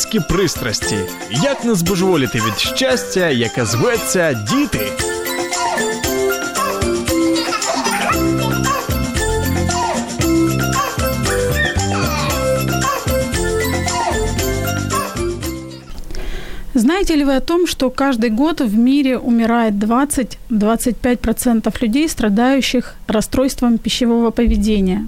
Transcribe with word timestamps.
Мамські 0.00 0.20
пристрасті. 0.20 0.98
Як 1.30 1.64
не 1.64 1.74
збожеволіти 1.74 2.38
від 2.38 2.58
щастя, 2.58 3.28
яке 3.28 3.64
зветься 3.64 4.46
діти. 4.50 4.86
Знаете 16.74 17.16
ли 17.16 17.24
вы 17.24 17.36
о 17.36 17.40
том, 17.40 17.66
что 17.66 17.90
каждый 17.90 18.30
год 18.30 18.60
в 18.60 18.78
мире 18.78 19.18
умирает 19.18 19.74
20-25% 19.74 21.82
людей, 21.82 22.08
страдающих 22.08 22.94
расстройством 23.08 23.78
пищевого 23.78 24.30
поведения? 24.30 25.06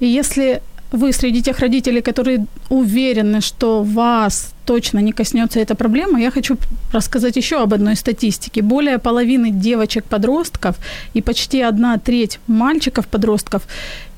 И 0.00 0.06
если 0.06 0.60
вы 0.91 1.13
среди 1.13 1.41
тех 1.41 1.59
родителей, 1.59 2.01
которые 2.01 2.45
уверены, 2.69 3.41
что 3.41 3.83
вас 3.83 4.53
точно 4.65 4.99
не 4.99 5.11
коснется 5.11 5.59
эта 5.59 5.75
проблема, 5.75 6.19
я 6.19 6.31
хочу 6.31 6.57
рассказать 6.93 7.37
еще 7.37 7.61
об 7.61 7.73
одной 7.73 7.95
статистике. 7.95 8.61
Более 8.61 8.97
половины 8.97 9.51
девочек-подростков 9.51 10.75
и 11.15 11.21
почти 11.21 11.61
одна 11.61 11.97
треть 11.97 12.39
мальчиков-подростков 12.47 13.61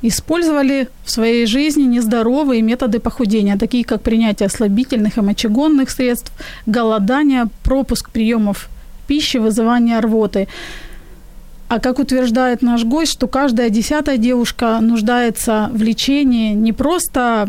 использовали 0.02 0.88
в 1.06 1.12
своей 1.12 1.46
жизни 1.46 1.84
нездоровые 1.84 2.62
методы 2.62 3.00
похудения, 3.00 3.58
такие 3.58 3.84
как 3.84 4.02
принятие 4.02 4.50
слабительных 4.50 5.18
и 5.18 5.22
мочегонных 5.22 5.90
средств, 5.92 6.32
голодание, 6.66 7.46
пропуск 7.64 8.10
приемов 8.10 8.70
пищи, 9.08 9.38
вызывание 9.38 10.00
рвоты. 10.00 10.48
А 11.74 11.80
как 11.80 11.98
утверждает 11.98 12.62
наш 12.62 12.84
гость, 12.84 13.14
что 13.14 13.28
каждая 13.28 13.72
десятая 13.72 14.18
девушка 14.18 14.78
нуждается 14.80 15.72
в 15.74 15.82
лечении 15.82 16.54
не 16.54 16.72
просто 16.72 17.48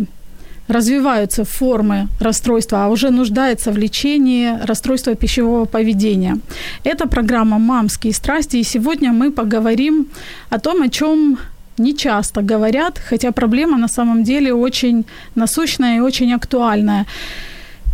развиваются 0.66 1.44
формы 1.44 2.08
расстройства, 2.20 2.86
а 2.86 2.88
уже 2.88 3.10
нуждается 3.10 3.70
в 3.70 3.76
лечении 3.76 4.64
расстройства 4.64 5.14
пищевого 5.14 5.66
поведения. 5.66 6.38
Это 6.84 7.06
программа 7.06 7.58
«Мамские 7.58 8.14
страсти», 8.14 8.56
и 8.56 8.62
сегодня 8.62 9.12
мы 9.12 9.30
поговорим 9.30 10.06
о 10.48 10.58
том, 10.58 10.80
о 10.80 10.88
чем 10.88 11.36
не 11.76 11.94
часто 11.94 12.40
говорят, 12.40 12.98
хотя 12.98 13.30
проблема 13.30 13.76
на 13.76 13.88
самом 13.88 14.24
деле 14.24 14.54
очень 14.54 15.04
насущная 15.34 15.98
и 15.98 16.00
очень 16.00 16.32
актуальная. 16.32 17.04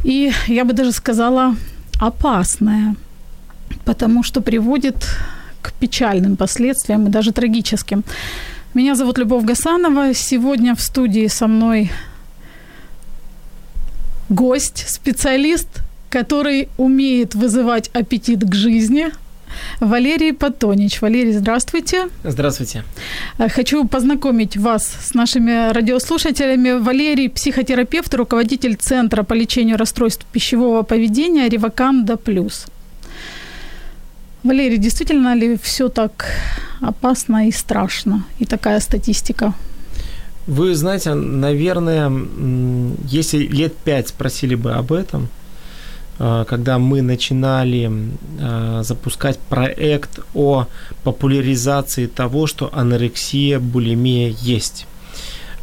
И 0.05 0.31
я 0.47 0.65
бы 0.65 0.75
даже 0.75 0.93
сказала 0.93 1.57
опасная, 1.99 2.95
потому 3.85 4.23
что 4.23 4.41
приводит 4.41 4.95
к 5.63 5.73
печальным 5.73 6.37
последствиям 6.37 7.07
и 7.07 7.11
даже 7.11 7.33
трагическим. 7.33 8.05
Меня 8.75 8.95
зовут 8.95 9.19
Любовь 9.19 9.45
Гасанова. 9.45 10.15
Сегодня 10.15 10.75
в 10.75 10.81
студии 10.81 11.27
со 11.27 11.47
мной 11.47 11.91
гость, 14.29 14.85
специалист, 14.89 15.69
который 16.09 16.69
умеет 16.79 17.35
вызывать 17.35 17.89
аппетит 17.89 18.45
к 18.45 18.55
жизни. 18.55 19.11
Валерий 19.81 20.33
Патонич. 20.33 21.01
Валерий, 21.03 21.33
здравствуйте. 21.33 22.09
Здравствуйте. 22.23 22.85
Хочу 23.39 23.87
познакомить 23.87 24.57
вас 24.57 24.87
с 24.87 25.15
нашими 25.15 25.73
радиослушателями. 25.73 26.79
Валерий– 26.79 27.29
психотерапевт, 27.31 28.15
руководитель 28.15 28.77
Центра 28.77 29.23
по 29.25 29.35
лечению 29.35 29.77
расстройств 29.77 30.25
пищевого 30.27 30.83
поведения 30.83 31.49
«Реваканда 31.49 32.17
Плюс». 32.17 32.67
Валерий, 34.43 34.79
действительно 34.79 35.35
ли 35.35 35.59
все 35.63 35.89
так 35.89 36.27
опасно 36.81 37.49
и 37.49 37.53
страшно? 37.53 38.25
И 38.39 38.47
такая 38.47 38.81
статистика? 38.81 39.53
Вы 40.47 40.75
знаете, 40.75 41.15
наверное, 41.15 42.11
если 43.05 43.39
лет 43.39 43.77
пять 43.77 44.09
спросили 44.09 44.55
бы 44.55 44.73
об 44.73 44.93
этом, 44.93 45.29
а, 46.19 46.45
когда 46.45 46.79
мы 46.79 47.03
начинали 47.03 47.91
а, 48.41 48.83
запускать 48.83 49.39
проект 49.39 50.21
о 50.35 50.67
популяризации 51.05 52.07
того, 52.07 52.47
что 52.47 52.71
анорексия, 52.73 53.59
булимия 53.59 54.35
есть, 54.41 54.87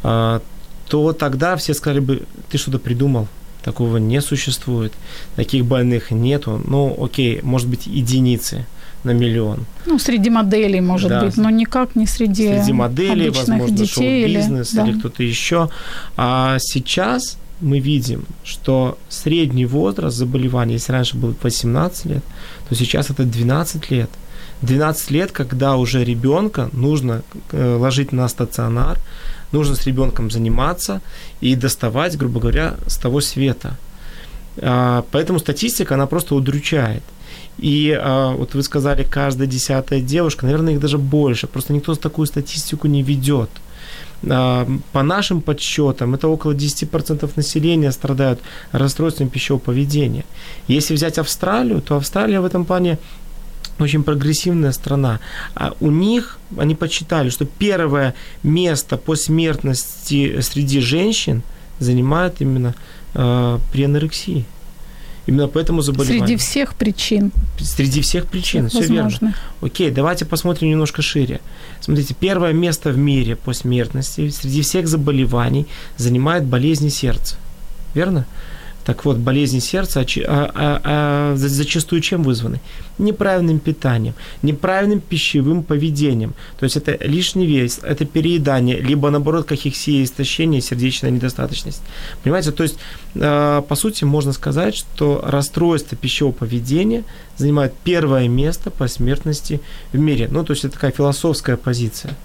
а, 0.02 0.40
то 0.88 1.12
тогда 1.12 1.56
все 1.56 1.74
сказали 1.74 2.00
бы, 2.00 2.22
ты 2.48 2.58
что-то 2.58 2.78
придумал, 2.78 3.28
такого 3.62 3.98
не 3.98 4.20
существует, 4.20 4.92
таких 5.36 5.64
больных 5.64 6.10
нету, 6.10 6.60
ну 6.66 6.96
окей, 7.02 7.40
может 7.42 7.68
быть 7.68 7.86
единицы 7.86 8.66
на 9.04 9.12
миллион. 9.12 9.64
Ну, 9.86 9.98
среди 9.98 10.30
моделей, 10.30 10.80
может 10.80 11.08
да. 11.08 11.24
быть, 11.24 11.36
но 11.36 11.50
никак 11.50 11.96
не 11.96 12.06
среди 12.06 12.48
Среди 12.48 12.72
моделей, 12.72 13.30
возможно, 13.30 13.86
шоу-бизнес 13.86 14.72
или, 14.72 14.76
да. 14.76 14.86
или 14.88 14.98
кто-то 14.98 15.22
еще. 15.22 15.70
А 16.16 16.58
сейчас 16.58 17.38
мы 17.60 17.78
видим, 17.80 18.24
что 18.44 18.98
средний 19.08 19.66
возраст 19.66 20.16
заболевания, 20.16 20.74
если 20.74 20.92
раньше 20.92 21.16
был 21.16 21.34
18 21.42 22.06
лет, 22.06 22.24
то 22.68 22.74
сейчас 22.74 23.10
это 23.10 23.24
12 23.24 23.90
лет. 23.90 24.10
12 24.62 25.10
лет, 25.10 25.32
когда 25.32 25.76
уже 25.76 26.04
ребенка 26.04 26.68
нужно 26.72 27.22
э, 27.52 27.76
ложить 27.76 28.12
на 28.12 28.28
стационар, 28.28 28.98
нужно 29.52 29.74
с 29.74 29.86
ребенком 29.86 30.30
заниматься 30.30 31.00
и 31.40 31.54
доставать, 31.54 32.16
грубо 32.16 32.40
говоря, 32.40 32.76
с 32.86 32.96
того 32.96 33.20
света. 33.20 33.76
А, 34.60 35.04
поэтому 35.10 35.38
статистика, 35.38 35.94
она 35.94 36.06
просто 36.06 36.34
удручает. 36.34 37.02
И 37.58 37.96
а, 37.98 38.32
вот 38.32 38.54
вы 38.54 38.62
сказали, 38.62 39.04
каждая 39.04 39.48
десятая 39.48 40.00
девушка, 40.00 40.46
наверное, 40.46 40.74
их 40.74 40.80
даже 40.80 40.98
больше. 40.98 41.46
Просто 41.46 41.72
никто 41.72 41.94
такую 41.94 42.26
статистику 42.26 42.88
не 42.88 43.02
ведет. 43.02 43.50
А, 44.28 44.68
по 44.92 45.02
нашим 45.02 45.40
подсчетам, 45.40 46.14
это 46.14 46.28
около 46.28 46.52
10% 46.52 47.30
населения 47.36 47.92
страдают 47.92 48.40
расстройством 48.72 49.28
пищевого 49.28 49.60
поведения. 49.60 50.24
Если 50.68 50.94
взять 50.94 51.18
Австралию, 51.18 51.80
то 51.80 51.96
Австралия 51.96 52.40
в 52.40 52.44
этом 52.44 52.64
плане 52.64 52.98
очень 53.78 54.02
прогрессивная 54.02 54.72
страна. 54.72 55.20
А 55.54 55.74
у 55.80 55.90
них, 55.90 56.38
они 56.56 56.74
подсчитали, 56.74 57.30
что 57.30 57.44
первое 57.44 58.14
место 58.42 58.96
по 58.96 59.16
смертности 59.16 60.40
среди 60.40 60.80
женщин 60.80 61.42
занимает 61.78 62.40
именно 62.40 62.74
э, 63.14 63.58
при 63.72 63.84
анорексии. 63.84 64.44
Именно 65.28 65.48
поэтому 65.48 65.82
заболевание. 65.82 66.26
Среди 66.26 66.36
всех 66.36 66.74
причин. 66.74 67.32
Среди 67.60 68.00
всех 68.00 68.26
причин, 68.26 68.70
все 68.70 68.86
верно. 68.86 69.34
Окей, 69.60 69.90
давайте 69.90 70.24
посмотрим 70.24 70.70
немножко 70.70 71.02
шире. 71.02 71.40
Смотрите, 71.80 72.14
первое 72.18 72.54
место 72.54 72.90
в 72.90 72.96
мире 72.96 73.36
по 73.36 73.52
смертности 73.52 74.30
среди 74.30 74.62
всех 74.62 74.88
заболеваний 74.88 75.66
занимает 75.98 76.44
болезни 76.44 76.88
сердца. 76.88 77.36
Верно? 77.94 78.26
Так 78.88 79.04
вот, 79.04 79.18
болезни 79.18 79.58
сердца 79.58 80.00
а, 80.00 80.50
а, 80.54 80.80
а, 80.82 81.36
зачастую 81.36 82.00
чем 82.00 82.22
вызваны? 82.22 82.58
Неправильным 82.96 83.58
питанием, 83.58 84.14
неправильным 84.40 85.02
пищевым 85.02 85.62
поведением. 85.62 86.32
То 86.58 86.64
есть 86.64 86.78
это 86.78 86.96
лишний 87.04 87.44
вес, 87.44 87.80
это 87.82 88.06
переедание, 88.06 88.80
либо 88.80 89.10
наоборот 89.10 89.44
кахексия, 89.44 90.02
истощение, 90.02 90.62
сердечная 90.62 91.10
недостаточность. 91.10 91.82
Понимаете, 92.24 92.50
то 92.50 92.62
есть 92.62 92.78
а, 93.14 93.60
по 93.60 93.74
сути 93.74 94.04
можно 94.04 94.32
сказать, 94.32 94.74
что 94.74 95.20
расстройство 95.22 95.94
пищевого 95.94 96.32
поведения 96.32 97.04
занимает 97.36 97.74
первое 97.84 98.26
место 98.26 98.70
по 98.70 98.88
смертности 98.88 99.60
в 99.92 99.98
мире. 99.98 100.28
Ну, 100.30 100.44
то 100.44 100.54
есть 100.54 100.64
это 100.64 100.72
такая 100.72 100.92
философская 100.92 101.58
позиция 101.58 102.16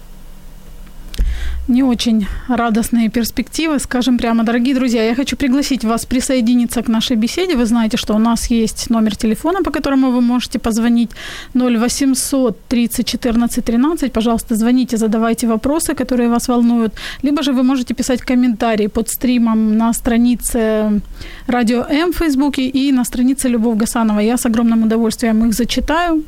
не 1.68 1.82
очень 1.82 2.26
радостные 2.48 3.08
перспективы, 3.08 3.78
скажем 3.78 4.18
прямо. 4.18 4.44
Дорогие 4.44 4.74
друзья, 4.74 5.02
я 5.02 5.14
хочу 5.14 5.36
пригласить 5.36 5.84
вас 5.84 6.04
присоединиться 6.04 6.82
к 6.82 6.88
нашей 6.88 7.16
беседе. 7.16 7.56
Вы 7.56 7.66
знаете, 7.66 7.96
что 7.96 8.14
у 8.14 8.18
нас 8.18 8.50
есть 8.50 8.90
номер 8.90 9.16
телефона, 9.16 9.62
по 9.62 9.70
которому 9.70 10.10
вы 10.10 10.20
можете 10.20 10.58
позвонить 10.58 11.10
0800 11.54 12.68
30 12.68 13.06
14 13.06 13.64
13. 13.64 14.12
Пожалуйста, 14.12 14.56
звоните, 14.56 14.96
задавайте 14.96 15.46
вопросы, 15.46 15.94
которые 15.94 16.28
вас 16.28 16.48
волнуют. 16.48 16.94
Либо 17.22 17.42
же 17.42 17.52
вы 17.52 17.62
можете 17.62 17.94
писать 17.94 18.20
комментарии 18.20 18.88
под 18.88 19.08
стримом 19.08 19.78
на 19.78 19.92
странице 19.92 21.00
Радио 21.46 21.86
М 21.90 22.12
в 22.12 22.16
Фейсбуке 22.16 22.68
и 22.68 22.92
на 22.92 23.04
странице 23.04 23.48
Любовь 23.48 23.78
Гасанова. 23.78 24.20
Я 24.20 24.36
с 24.36 24.46
огромным 24.46 24.82
удовольствием 24.82 25.44
их 25.46 25.54
зачитаю 25.54 26.24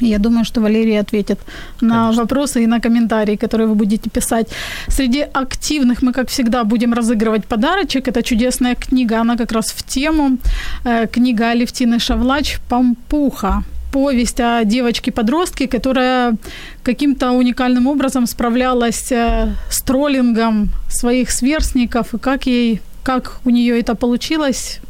Я 0.00 0.18
думаю, 0.18 0.44
что 0.44 0.60
Валерий 0.60 1.00
ответит 1.00 1.38
на 1.80 1.94
Конечно. 1.94 2.22
вопросы 2.22 2.64
и 2.64 2.66
на 2.66 2.80
комментарии, 2.80 3.36
которые 3.36 3.68
вы 3.68 3.74
будете 3.74 4.10
писать. 4.10 4.48
Среди 4.88 5.20
активных 5.20 6.02
мы, 6.02 6.12
как 6.12 6.28
всегда, 6.28 6.64
будем 6.64 6.92
разыгрывать 6.94 7.44
подарочек. 7.44 8.08
Это 8.08 8.22
чудесная 8.22 8.74
книга, 8.74 9.20
она 9.20 9.36
как 9.36 9.52
раз 9.52 9.66
в 9.66 9.82
тему. 9.82 10.38
Э, 10.84 11.06
книга 11.06 11.50
Алевтины 11.50 11.98
Шавлач 11.98 12.58
«Пампуха» 12.68 13.62
повесть 13.92 14.40
о 14.40 14.64
девочке-подростке, 14.64 15.68
которая 15.68 16.34
каким-то 16.82 17.30
уникальным 17.30 17.86
образом 17.86 18.26
справлялась 18.26 19.12
э, 19.12 19.54
с 19.70 19.82
троллингом 19.82 20.70
своих 20.90 21.30
сверстников, 21.30 22.14
и 22.14 22.18
как 22.18 22.46
ей 22.46 22.80
как 23.04 23.40
у 23.44 23.50
нее 23.50 23.78
это 23.78 23.94
получилось, 23.94 24.80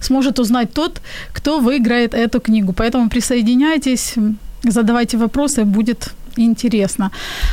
сможет 0.00 0.38
узнать 0.38 0.72
тот, 0.72 1.00
кто 1.32 1.60
выиграет 1.60 2.14
эту 2.14 2.40
книгу. 2.40 2.72
Поэтому 2.72 3.10
присоединяйтесь, 3.10 4.14
задавайте 4.64 5.16
вопросы, 5.16 5.64
будет 5.64 6.14
интересно. 6.36 7.10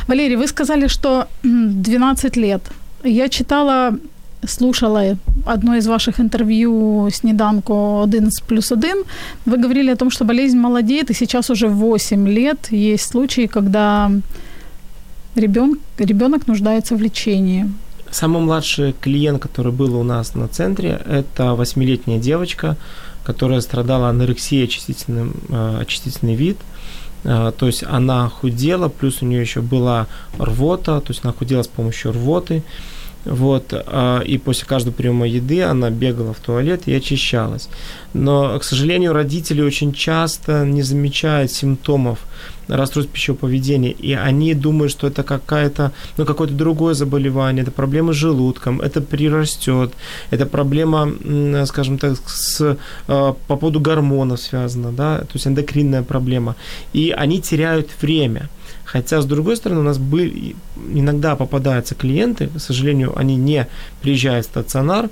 Валерий, 0.08 0.36
вы 0.36 0.46
сказали, 0.46 0.88
что 0.88 1.26
12 1.42 2.36
лет. 2.36 2.62
Я 3.04 3.28
читала 3.28 3.98
слушала 4.46 5.16
одно 5.44 5.76
из 5.76 5.86
ваших 5.86 6.20
интервью 6.20 7.08
«Снеданку 7.10 8.02
1 8.02 8.30
плюс 8.46 8.72
1», 8.72 9.04
вы 9.46 9.56
говорили 9.56 9.90
о 9.90 9.96
том, 9.96 10.10
что 10.10 10.24
болезнь 10.24 10.58
молодеет, 10.58 11.10
и 11.10 11.14
сейчас 11.14 11.50
уже 11.50 11.68
8 11.68 12.28
лет 12.28 12.68
есть 12.70 13.10
случаи, 13.10 13.46
когда 13.46 14.10
ребенок, 15.36 15.78
ребенок 15.98 16.46
нуждается 16.48 16.96
в 16.96 17.00
лечении. 17.00 17.66
Самый 18.10 18.42
младший 18.42 18.94
клиент, 19.00 19.42
который 19.42 19.72
был 19.72 19.96
у 19.96 20.04
нас 20.04 20.34
на 20.34 20.48
центре, 20.48 21.00
это 21.06 21.54
восьмилетняя 21.54 22.20
девочка, 22.20 22.76
которая 23.24 23.60
страдала 23.60 24.08
анорексией, 24.08 24.64
очистительным, 24.64 25.34
э, 25.48 25.78
очистительный 25.80 26.36
вид. 26.36 26.56
Э, 27.26 27.52
то 27.56 27.66
есть 27.66 27.82
она 27.82 28.28
худела, 28.28 28.88
плюс 28.88 29.20
у 29.20 29.26
нее 29.26 29.40
еще 29.40 29.60
была 29.60 30.06
рвота, 30.38 31.00
то 31.00 31.08
есть 31.08 31.24
она 31.24 31.32
худела 31.32 31.62
с 31.62 31.68
помощью 31.68 32.12
рвоты. 32.12 32.62
Вот, 33.26 33.72
а, 33.72 34.20
и 34.20 34.38
после 34.38 34.66
каждого 34.66 34.94
приема 34.94 35.26
еды 35.26 35.62
она 35.62 35.90
бегала 35.90 36.32
в 36.32 36.38
туалет 36.38 36.82
и 36.86 36.94
очищалась. 36.94 37.68
Но, 38.14 38.56
к 38.58 38.64
сожалению, 38.64 39.12
родители 39.12 39.62
очень 39.62 39.92
часто 39.92 40.64
не 40.64 40.82
замечают 40.82 41.50
симптомов 41.50 42.20
расстройств 42.68 43.12
пищевого 43.12 43.40
поведения, 43.40 43.90
и 43.90 44.12
они 44.12 44.54
думают, 44.54 44.92
что 44.92 45.08
это 45.08 45.24
какая-то, 45.24 45.92
ну, 46.16 46.24
какое-то 46.24 46.54
другое 46.54 46.94
заболевание, 46.94 47.62
это 47.62 47.72
проблема 47.72 48.12
с 48.12 48.16
желудком, 48.16 48.80
это 48.80 49.00
прирастет, 49.00 49.92
это 50.30 50.46
проблема, 50.46 51.12
скажем 51.66 51.98
так, 51.98 52.16
с, 52.26 52.76
а, 53.08 53.36
по 53.46 53.56
поводу 53.56 53.80
гормонов 53.80 54.40
связана, 54.40 54.92
да, 54.92 55.18
то 55.18 55.30
есть 55.34 55.46
эндокринная 55.46 56.02
проблема. 56.02 56.54
И 56.92 57.10
они 57.10 57.40
теряют 57.40 57.90
время. 58.00 58.48
Хотя, 58.86 59.20
с 59.20 59.26
другой 59.26 59.56
стороны, 59.56 59.80
у 59.80 59.84
нас 59.84 59.98
были, 59.98 60.54
иногда 60.92 61.36
попадаются 61.36 61.94
клиенты, 61.94 62.46
к 62.46 62.60
сожалению, 62.60 63.12
они 63.18 63.36
не 63.36 63.66
приезжают 64.00 64.46
в 64.46 64.48
стационар, 64.48 65.10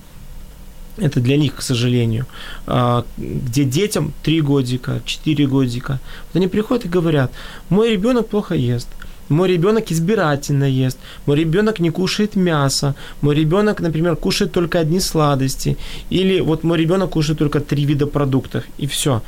это 0.96 1.20
для 1.20 1.36
них, 1.36 1.56
к 1.56 1.62
сожалению, 1.62 2.26
а, 2.66 3.04
где 3.18 3.64
детям 3.64 4.12
3 4.22 4.40
годика, 4.42 5.00
4 5.04 5.46
годика. 5.46 5.98
Вот 6.26 6.36
они 6.36 6.46
приходят 6.46 6.84
и 6.84 6.88
говорят, 6.88 7.32
мой 7.68 7.90
ребенок 7.90 8.28
плохо 8.28 8.54
ест, 8.54 8.88
мой 9.28 9.48
ребенок 9.48 9.90
избирательно 9.90 10.64
ест, 10.64 10.98
мой 11.26 11.36
ребенок 11.36 11.80
не 11.80 11.90
кушает 11.90 12.36
мясо, 12.36 12.94
мой 13.22 13.34
ребенок, 13.34 13.80
например, 13.80 14.16
кушает 14.16 14.52
только 14.52 14.78
одни 14.78 15.00
сладости, 15.00 15.76
или 16.10 16.40
вот 16.40 16.62
мой 16.62 16.78
ребенок 16.78 17.10
кушает 17.10 17.38
только 17.38 17.58
три 17.60 17.84
вида 17.84 18.06
продуктов, 18.06 18.64
и 18.78 18.86
все. 18.86 19.22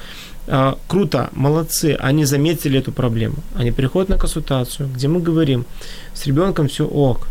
А, 0.49 0.79
круто, 0.87 1.31
молодцы, 1.33 1.97
они 1.99 2.25
заметили 2.25 2.79
эту 2.79 2.93
проблему. 2.93 3.37
Они 3.55 3.73
приходят 3.73 4.09
на 4.09 4.19
консультацию, 4.19 4.89
где 4.95 5.09
мы 5.09 5.21
говорим, 5.21 5.65
с 6.15 6.27
ребенком 6.27 6.69
все 6.69 6.87
ок, 6.87 7.29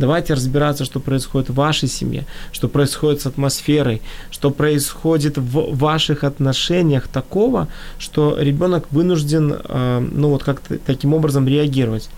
Давайте 0.00 0.32
разбираться, 0.32 0.86
что 0.86 0.98
происходит 0.98 1.50
в 1.50 1.54
вашей 1.54 1.86
семье, 1.86 2.24
что 2.52 2.68
происходит 2.68 3.20
с 3.20 3.26
атмосферой, 3.26 4.00
что 4.30 4.50
происходит 4.50 5.36
в 5.36 5.76
ваших 5.76 6.24
отношениях 6.24 7.06
такого, 7.06 7.68
что 7.98 8.34
ребенок 8.40 8.86
вынужден, 8.92 9.54
а, 9.58 10.00
ну 10.00 10.30
вот 10.30 10.42
как-то 10.42 10.78
таким 10.78 11.12
образом 11.12 11.46
реагировать. 11.46 12.08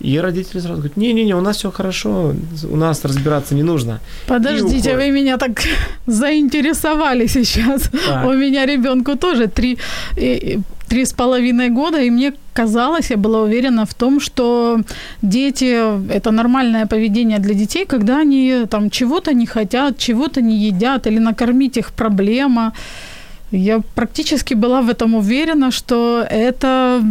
И 0.00 0.20
родители 0.20 0.60
сразу 0.60 0.76
говорят, 0.76 0.96
не-не-не, 0.96 1.34
у 1.34 1.40
нас 1.40 1.56
все 1.56 1.70
хорошо, 1.70 2.34
у 2.70 2.76
нас 2.76 3.04
разбираться 3.04 3.54
не 3.54 3.64
нужно. 3.64 4.00
Подождите, 4.26 4.96
вы 4.96 5.10
меня 5.10 5.38
так 5.38 5.60
заинтересовали 6.06 7.26
сейчас. 7.26 7.90
Так. 8.06 8.26
У 8.26 8.32
меня 8.32 8.66
ребенку 8.66 9.16
тоже 9.16 9.48
три, 9.48 9.78
три 10.88 11.04
с 11.04 11.12
половиной 11.12 11.70
года, 11.70 12.00
и 12.00 12.10
мне 12.10 12.32
казалось, 12.52 13.10
я 13.10 13.16
была 13.16 13.42
уверена 13.42 13.84
в 13.84 13.94
том, 13.94 14.20
что 14.20 14.80
дети– 15.22 16.12
это 16.12 16.30
нормальное 16.30 16.86
поведение 16.86 17.38
для 17.38 17.54
детей, 17.54 17.84
когда 17.84 18.20
они 18.20 18.66
там 18.70 18.90
чего-то 18.90 19.34
не 19.34 19.46
хотят, 19.46 19.98
чего-то 19.98 20.40
не 20.40 20.56
едят, 20.56 21.06
или 21.06 21.18
накормить 21.18 21.76
их 21.76 21.92
проблема. 21.92 22.72
Я 23.50 23.80
практически 23.94 24.54
была 24.54 24.80
в 24.80 24.90
этом 24.90 25.14
уверена, 25.14 25.70
что 25.70 26.24
это 26.30 27.02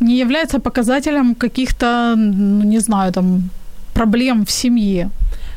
не 0.00 0.18
является 0.18 0.58
показателем 0.58 1.34
каких-то, 1.34 2.14
ну, 2.16 2.64
не 2.64 2.80
знаю, 2.80 3.12
там, 3.12 3.50
проблем 3.94 4.44
в 4.44 4.50
семье. 4.50 5.10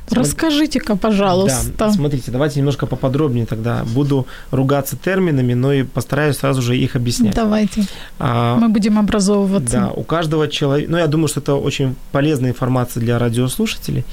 Расскажите-ка, 0.09 0.95
пожалуйста. 0.95 1.71
Да, 1.77 1.91
смотрите, 1.91 2.31
давайте 2.31 2.59
немножко 2.59 2.85
поподробнее 2.85 3.45
тогда. 3.45 3.83
Буду 3.93 4.25
ругаться 4.51 4.95
терминами, 4.95 5.53
но 5.53 5.73
и 5.73 5.83
постараюсь 5.83 6.37
сразу 6.37 6.61
же 6.61 6.77
их 6.77 6.95
объяснять. 6.95 7.35
Давайте. 7.35 7.85
А, 8.19 8.55
Мы 8.55 8.69
будем 8.69 8.97
образовываться. 8.97 9.71
Да, 9.71 9.91
у 9.91 10.03
каждого 10.03 10.47
человека, 10.47 10.91
ну 10.91 10.97
я 10.97 11.07
думаю, 11.07 11.27
что 11.27 11.39
это 11.39 11.55
очень 11.55 11.95
полезная 12.11 12.51
информация 12.51 13.01
для 13.01 13.19
радиослушателей. 13.19 14.05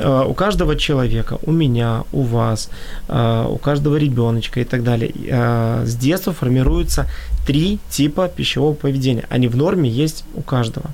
А, 0.00 0.24
у 0.24 0.34
каждого 0.34 0.76
человека, 0.76 1.38
у 1.42 1.52
меня, 1.52 2.04
у 2.12 2.22
вас, 2.22 2.70
а, 3.08 3.46
у 3.46 3.58
каждого 3.58 3.96
ребеночка 3.96 4.60
и 4.60 4.64
так 4.64 4.82
далее, 4.82 5.12
а, 5.30 5.84
с 5.84 5.94
детства 5.96 6.32
формируются 6.32 7.06
три 7.46 7.78
типа 7.90 8.28
пищевого 8.28 8.74
поведения. 8.74 9.24
Они 9.28 9.48
в 9.48 9.56
норме 9.56 9.88
есть 9.90 10.24
у 10.34 10.40
каждого. 10.40 10.90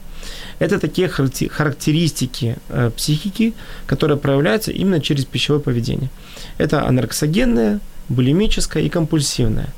Это 0.59 0.79
такие 0.79 1.09
характеристики 1.09 2.57
э, 2.69 2.91
психики, 2.97 3.55
которые 3.87 4.19
проявляются 4.19 4.71
именно 4.71 5.01
через 5.01 5.25
пищевое 5.25 5.61
поведение. 5.61 6.11
Это 6.59 6.87
анарксогенное, 6.87 7.81
булимическое 8.09 8.83
и 8.83 8.89
компульсивное. 8.89 9.69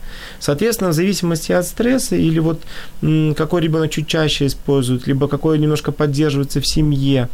Соответственно, 0.41 0.91
в 0.91 0.95
зависимости 0.95 1.53
от 1.53 1.67
стресса 1.67 2.17
или 2.17 2.39
вот 2.39 2.63
какой 3.37 3.63
ребенок 3.63 3.91
чуть 3.91 4.07
чаще 4.07 4.47
использует, 4.47 5.07
либо 5.07 5.29
какой 5.29 5.59
немножко 5.59 5.93
поддерживается 5.93 6.61
в 6.61 6.67
семье, 6.67 7.29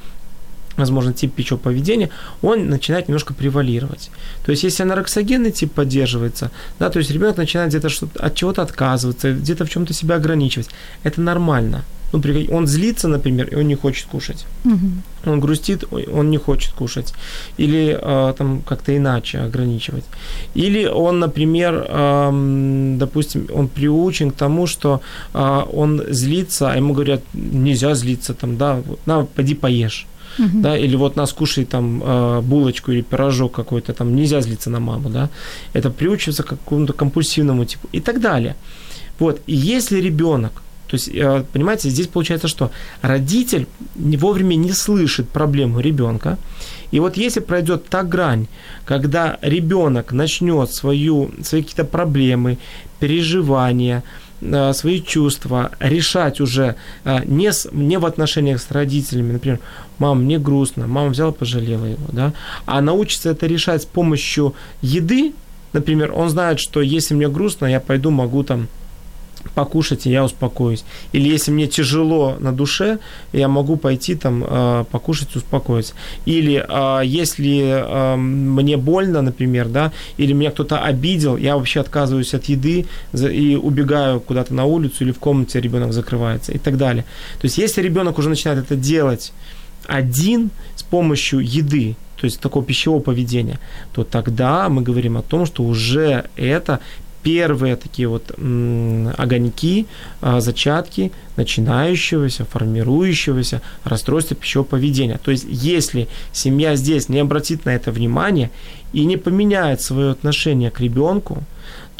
возможно, 0.80 1.12
тип 1.12 1.34
пищевого 1.34 1.62
поведения, 1.62 2.10
он 2.42 2.68
начинает 2.68 3.08
немножко 3.08 3.34
превалировать. 3.34 4.10
То 4.44 4.50
есть, 4.50 4.64
если 4.64 4.82
анорексогенный 4.82 5.52
тип 5.52 5.72
поддерживается, 5.72 6.50
да, 6.78 6.90
то 6.90 6.98
есть 6.98 7.10
ребенок 7.10 7.36
начинает 7.36 7.70
где-то 7.70 7.88
от 8.18 8.34
чего-то 8.34 8.62
отказываться, 8.62 9.32
где-то 9.32 9.64
в 9.64 9.70
чем-то 9.70 9.94
себя 9.94 10.16
ограничивать, 10.16 10.68
это 11.04 11.20
нормально. 11.20 11.84
Ну, 12.12 12.20
он 12.50 12.66
злится, 12.66 13.08
например, 13.08 13.48
и 13.52 13.54
он 13.54 13.68
не 13.68 13.76
хочет 13.76 14.06
кушать. 14.06 14.46
Угу. 14.64 15.32
Он 15.32 15.40
грустит, 15.40 15.84
он 16.12 16.30
не 16.30 16.38
хочет 16.38 16.72
кушать. 16.72 17.14
Или 17.58 17.96
э, 18.00 18.34
там 18.36 18.62
как-то 18.62 18.96
иначе 18.96 19.38
ограничивать. 19.38 20.04
Или 20.54 20.86
он, 20.86 21.20
например, 21.20 21.86
э, 21.88 22.96
допустим, 22.98 23.46
он 23.54 23.68
приучен 23.68 24.30
к 24.30 24.34
тому, 24.34 24.66
что 24.66 25.00
э, 25.34 25.62
он 25.72 26.02
злится, 26.08 26.72
а 26.72 26.76
ему 26.76 26.94
говорят, 26.94 27.20
нельзя 27.32 27.94
злиться, 27.94 28.34
там, 28.34 28.56
да, 28.56 28.82
на, 29.06 29.24
пойди 29.24 29.54
поешь. 29.54 30.06
Uh-huh. 30.40 30.60
Да, 30.60 30.78
или 30.78 30.96
вот 30.96 31.16
нас 31.16 31.32
кушает 31.32 31.68
там 31.68 32.02
булочку 32.42 32.92
или 32.92 33.02
пирожок 33.02 33.52
какой-то, 33.52 33.92
там 33.92 34.14
нельзя 34.16 34.40
злиться 34.40 34.70
на 34.70 34.80
маму, 34.80 35.10
да, 35.10 35.28
это 35.74 35.90
приучивается 35.90 36.42
к 36.42 36.46
какому-то 36.46 36.92
компульсивному 36.92 37.64
типу 37.64 37.88
и 37.92 38.00
так 38.00 38.20
далее. 38.20 38.54
Вот, 39.18 39.40
и 39.46 39.54
если 39.54 40.00
ребенок 40.00 40.52
то 40.90 40.96
есть, 40.96 41.08
э, 41.14 41.44
понимаете, 41.52 41.88
здесь 41.88 42.08
получается, 42.08 42.48
что 42.48 42.70
родитель 43.00 43.66
вовремя 43.94 44.56
не 44.56 44.72
слышит 44.72 45.28
проблему 45.28 45.78
ребенка. 45.80 46.36
И 46.90 47.00
вот 47.00 47.16
если 47.16 47.38
пройдет 47.40 47.88
та 47.88 48.02
грань, 48.02 48.48
когда 48.84 49.38
ребенок 49.40 50.12
начнет 50.12 50.72
свою, 50.72 51.30
свои 51.44 51.62
какие-то 51.62 51.84
проблемы, 51.84 52.58
переживания, 52.98 54.02
свои 54.72 55.02
чувства 55.02 55.72
решать 55.80 56.40
уже 56.40 56.76
э, 57.04 57.24
не, 57.26 57.52
с, 57.52 57.68
не 57.72 57.98
в 57.98 58.06
отношениях 58.06 58.60
с 58.60 58.70
родителями, 58.70 59.32
например, 59.32 59.60
мам, 59.98 60.24
мне 60.24 60.38
грустно, 60.38 60.86
мама 60.86 61.10
взяла, 61.10 61.32
пожалела 61.32 61.84
его, 61.84 62.06
да, 62.12 62.32
а 62.66 62.80
научится 62.80 63.30
это 63.30 63.46
решать 63.46 63.82
с 63.82 63.86
помощью 63.86 64.54
еды, 64.82 65.32
например, 65.72 66.12
он 66.14 66.30
знает, 66.30 66.58
что 66.58 66.80
если 66.80 67.14
мне 67.14 67.28
грустно, 67.28 67.66
я 67.66 67.80
пойду 67.80 68.10
могу 68.10 68.42
там 68.42 68.68
покушать, 69.54 70.06
и 70.06 70.10
я 70.10 70.24
успокоюсь. 70.24 70.84
Или 71.12 71.28
если 71.28 71.52
мне 71.52 71.66
тяжело 71.66 72.36
на 72.40 72.52
душе, 72.52 72.98
я 73.32 73.48
могу 73.48 73.76
пойти 73.76 74.14
там 74.14 74.44
э, 74.46 74.84
покушать, 74.90 75.36
успокоиться. 75.36 75.94
Или 76.26 76.64
э, 76.66 77.02
если 77.04 77.60
э, 77.62 78.16
мне 78.16 78.76
больно, 78.76 79.22
например, 79.22 79.68
да, 79.68 79.92
или 80.18 80.32
меня 80.32 80.50
кто-то 80.50 80.78
обидел, 80.78 81.36
я 81.36 81.56
вообще 81.56 81.80
отказываюсь 81.80 82.34
от 82.34 82.44
еды 82.44 82.86
и 83.12 83.56
убегаю 83.56 84.20
куда-то 84.20 84.54
на 84.54 84.64
улицу 84.64 85.04
или 85.04 85.12
в 85.12 85.18
комнате 85.18 85.60
ребенок 85.60 85.92
закрывается 85.92 86.52
и 86.52 86.58
так 86.58 86.76
далее. 86.76 87.04
То 87.40 87.46
есть 87.46 87.58
если 87.58 87.82
ребенок 87.82 88.18
уже 88.18 88.28
начинает 88.28 88.58
это 88.58 88.76
делать 88.76 89.32
один 89.86 90.50
с 90.76 90.82
помощью 90.82 91.40
еды, 91.40 91.96
то 92.16 92.26
есть 92.26 92.40
такого 92.40 92.64
пищевого 92.64 93.00
поведения, 93.00 93.58
то 93.92 94.04
тогда 94.04 94.68
мы 94.68 94.82
говорим 94.82 95.16
о 95.16 95.22
том, 95.22 95.46
что 95.46 95.62
уже 95.62 96.26
это 96.36 96.80
первые 97.22 97.76
такие 97.76 98.08
вот 98.08 98.30
огоньки, 98.30 99.86
а, 100.20 100.40
зачатки 100.40 101.12
начинающегося, 101.36 102.44
формирующегося 102.44 103.62
расстройства 103.84 104.36
пищевого 104.36 104.66
поведения. 104.66 105.18
То 105.22 105.30
есть, 105.30 105.46
если 105.48 106.08
семья 106.32 106.76
здесь 106.76 107.08
не 107.08 107.20
обратит 107.20 107.64
на 107.64 107.70
это 107.70 107.92
внимание 107.92 108.50
и 108.92 109.04
не 109.04 109.16
поменяет 109.16 109.80
свое 109.80 110.10
отношение 110.10 110.70
к 110.70 110.80
ребенку, 110.80 111.44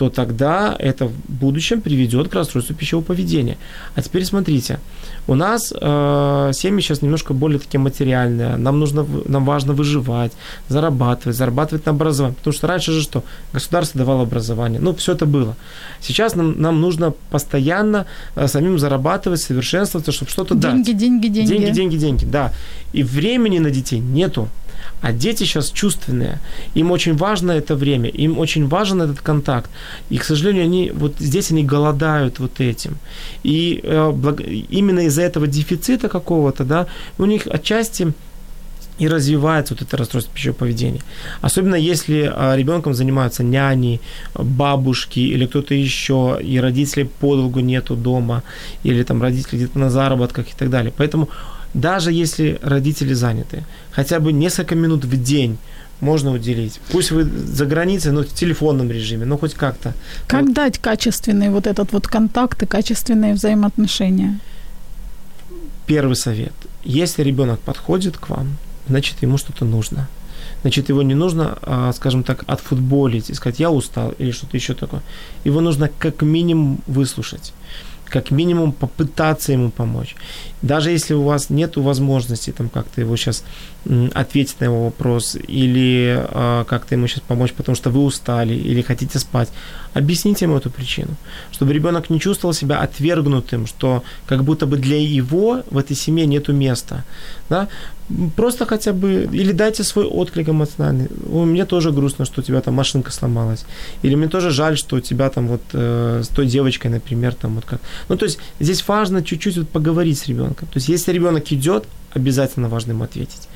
то 0.01 0.09
тогда 0.09 0.75
это 0.79 1.09
в 1.09 1.13
будущем 1.29 1.83
приведет 1.83 2.29
к 2.29 2.35
расстройству 2.35 2.75
пищевого 2.75 3.05
поведения. 3.05 3.59
А 3.95 4.01
теперь 4.01 4.25
смотрите, 4.25 4.79
у 5.29 5.35
нас 5.35 5.75
э, 5.79 6.53
семьи 6.55 6.81
сейчас 6.81 7.03
немножко 7.03 7.35
более 7.35 7.59
такие 7.59 7.79
материальные, 7.79 8.57
нам 8.57 8.79
нужно, 8.81 9.07
нам 9.27 9.45
важно 9.45 9.75
выживать, 9.75 10.33
зарабатывать, 10.69 11.37
зарабатывать 11.37 11.85
на 11.85 11.93
образование, 11.93 12.35
потому 12.35 12.55
что 12.55 12.67
раньше 12.67 12.93
же 12.93 13.03
что? 13.03 13.23
Государство 13.53 13.99
давало 13.99 14.23
образование, 14.23 14.81
ну, 14.81 14.95
все 14.95 15.13
это 15.13 15.27
было. 15.27 15.55
Сейчас 16.01 16.35
нам, 16.35 16.59
нам 16.59 16.81
нужно 16.81 17.13
постоянно 17.31 18.07
э, 18.37 18.49
самим 18.49 18.79
зарабатывать, 18.79 19.43
совершенствоваться, 19.43 20.13
чтобы 20.13 20.31
что-то 20.31 20.55
деньги, 20.55 20.93
дать. 20.93 20.99
Деньги, 20.99 21.29
деньги, 21.29 21.29
деньги. 21.29 21.49
Деньги, 21.49 21.75
деньги, 21.75 21.97
деньги, 21.99 22.25
да. 22.25 22.53
И 22.95 23.03
времени 23.03 23.59
на 23.59 23.71
детей 23.71 23.99
нету. 24.01 24.49
А 25.01 25.13
дети 25.13 25.45
сейчас 25.45 25.71
чувственные. 25.71 26.41
Им 26.75 26.91
очень 26.91 27.17
важно 27.17 27.53
это 27.53 27.75
время, 27.75 28.09
им 28.09 28.39
очень 28.39 28.69
важен 28.69 29.03
этот 29.03 29.21
контакт. 29.21 29.71
И, 30.11 30.19
к 30.19 30.25
сожалению, 30.25 30.65
они 30.65 30.91
вот 30.95 31.15
здесь 31.19 31.51
они 31.51 31.65
голодают 31.65 32.39
вот 32.39 32.61
этим. 32.61 32.97
И 33.43 33.81
э, 33.83 34.13
именно 34.69 35.01
из-за 35.01 35.23
этого 35.23 35.47
дефицита 35.47 36.09
какого-то, 36.09 36.65
да, 36.65 36.87
у 37.19 37.25
них 37.25 37.47
отчасти 37.47 38.13
и 39.01 39.09
развивается 39.09 39.75
вот 39.75 39.83
это 39.83 39.97
расстройство 39.97 40.35
пищевого 40.35 40.59
поведения. 40.59 41.01
Особенно 41.41 41.75
если 41.75 42.31
а, 42.33 42.55
ребенком 42.55 42.93
занимаются 42.93 43.43
няни, 43.43 43.99
бабушки 44.35 45.21
или 45.21 45.47
кто-то 45.47 45.75
еще, 45.75 46.39
и 46.43 46.61
родителей 46.61 47.07
подолгу 47.07 47.61
нету 47.61 47.97
дома, 47.97 48.43
или 48.85 49.03
там 49.03 49.23
родители 49.23 49.57
где-то 49.57 49.79
на 49.79 49.89
заработках 49.89 50.49
и 50.49 50.55
так 50.55 50.69
далее. 50.69 50.93
Поэтому 50.95 51.31
даже 51.75 52.13
если 52.13 52.59
родители 52.63 53.15
заняты, 53.15 53.65
хотя 53.91 54.21
бы 54.21 54.33
несколько 54.33 54.75
минут 54.75 55.05
в 55.05 55.23
день 55.23 55.59
можно 56.01 56.33
уделить. 56.33 56.81
Пусть 56.91 57.11
вы 57.11 57.25
за 57.25 57.67
границей, 57.67 58.13
но 58.13 58.23
в 58.23 58.29
телефонном 58.29 58.91
режиме, 58.91 59.27
но 59.27 59.37
хоть 59.37 59.55
как-то. 59.55 59.95
Как 60.27 60.47
вот. 60.47 60.55
дать 60.55 60.79
качественный 60.79 61.51
вот 61.51 61.67
этот 61.67 61.93
вот 61.93 62.07
контакт 62.07 62.63
и 62.63 62.67
качественные 62.67 63.35
взаимоотношения? 63.35 64.41
Первый 65.87 66.17
совет. 66.17 66.55
Если 66.85 67.23
ребенок 67.23 67.61
подходит 67.61 68.17
к 68.17 68.31
вам, 68.31 68.57
значит 68.89 69.23
ему 69.23 69.39
что-то 69.39 69.65
нужно. 69.65 70.09
Значит, 70.63 70.89
его 70.89 71.03
не 71.03 71.15
нужно, 71.15 71.59
а, 71.63 71.93
скажем 71.93 72.23
так, 72.23 72.45
отфутболить 72.47 73.31
и 73.31 73.35
сказать, 73.35 73.61
я 73.61 73.71
устал 73.71 74.15
или 74.19 74.31
что-то 74.31 74.57
еще 74.57 74.75
такое. 74.75 75.01
Его 75.45 75.61
нужно 75.61 75.91
как 75.99 76.23
минимум 76.23 76.81
выслушать 76.87 77.53
как 78.11 78.31
минимум 78.31 78.73
попытаться 78.73 79.53
ему 79.53 79.71
помочь. 79.71 80.17
Даже 80.63 80.91
если 80.91 81.15
у 81.15 81.23
вас 81.23 81.49
нет 81.51 81.77
возможности 81.77 82.51
там 82.51 82.69
как-то 82.69 83.01
его 83.01 83.17
сейчас 83.17 83.45
ответить 84.15 84.61
на 84.61 84.67
его 84.67 84.85
вопрос 84.85 85.37
или 85.49 86.27
э, 86.29 86.65
как-то 86.69 86.95
ему 86.95 87.07
сейчас 87.07 87.23
помочь, 87.27 87.53
потому 87.53 87.77
что 87.77 87.91
вы 87.91 88.05
устали 88.05 88.55
или 88.55 88.83
хотите 88.83 89.19
спать, 89.19 89.49
объясните 89.95 90.45
ему 90.45 90.59
эту 90.59 90.71
причину, 90.71 91.15
чтобы 91.51 91.73
ребенок 91.73 92.11
не 92.11 92.21
чувствовал 92.21 92.53
себя 92.53 92.81
отвергнутым, 92.81 93.67
что 93.67 94.03
как 94.27 94.45
будто 94.45 94.67
бы 94.67 94.77
для 94.77 94.99
его 94.99 95.63
в 95.71 95.79
этой 95.79 95.97
семье 95.97 96.27
нету 96.27 96.53
места. 96.53 97.05
Да? 97.49 97.69
Просто 98.37 98.67
хотя 98.67 98.93
бы, 98.93 99.29
или 99.33 99.53
дайте 99.53 99.85
свой 99.85 100.05
отклик 100.05 100.49
эмоциональный. 100.49 101.09
Мне 101.27 101.65
тоже 101.65 101.91
грустно, 101.91 102.25
что 102.25 102.41
у 102.41 102.45
тебя 102.45 102.61
там 102.61 102.75
машинка 102.75 103.13
сломалась. 103.13 103.65
Или 104.03 104.17
мне 104.17 104.29
тоже 104.29 104.51
жаль, 104.51 104.77
что 104.77 104.97
у 104.97 105.01
тебя 105.01 105.31
там 105.31 105.49
вот 105.49 105.63
э, 105.73 106.23
с 106.25 106.29
той 106.29 106.47
девочкой, 106.47 106.91
например, 106.91 107.35
там 107.35 107.55
вот 107.55 107.65
как. 107.65 107.81
Ну, 108.09 108.17
то 108.17 108.27
есть 108.27 108.39
здесь 108.61 108.87
важно 108.89 109.23
чуть-чуть 109.23 109.57
вот 109.59 109.69
поговорить 109.69 110.19
с 110.19 110.29
ребенком. 110.29 110.69
То 110.69 110.79
есть 110.79 110.89
если 110.89 111.13
ребенок 111.13 111.53
идет, 111.53 111.85
обязательно 112.13 112.69
важно 112.69 112.93
ему 112.93 113.05
ответить. 113.05 113.49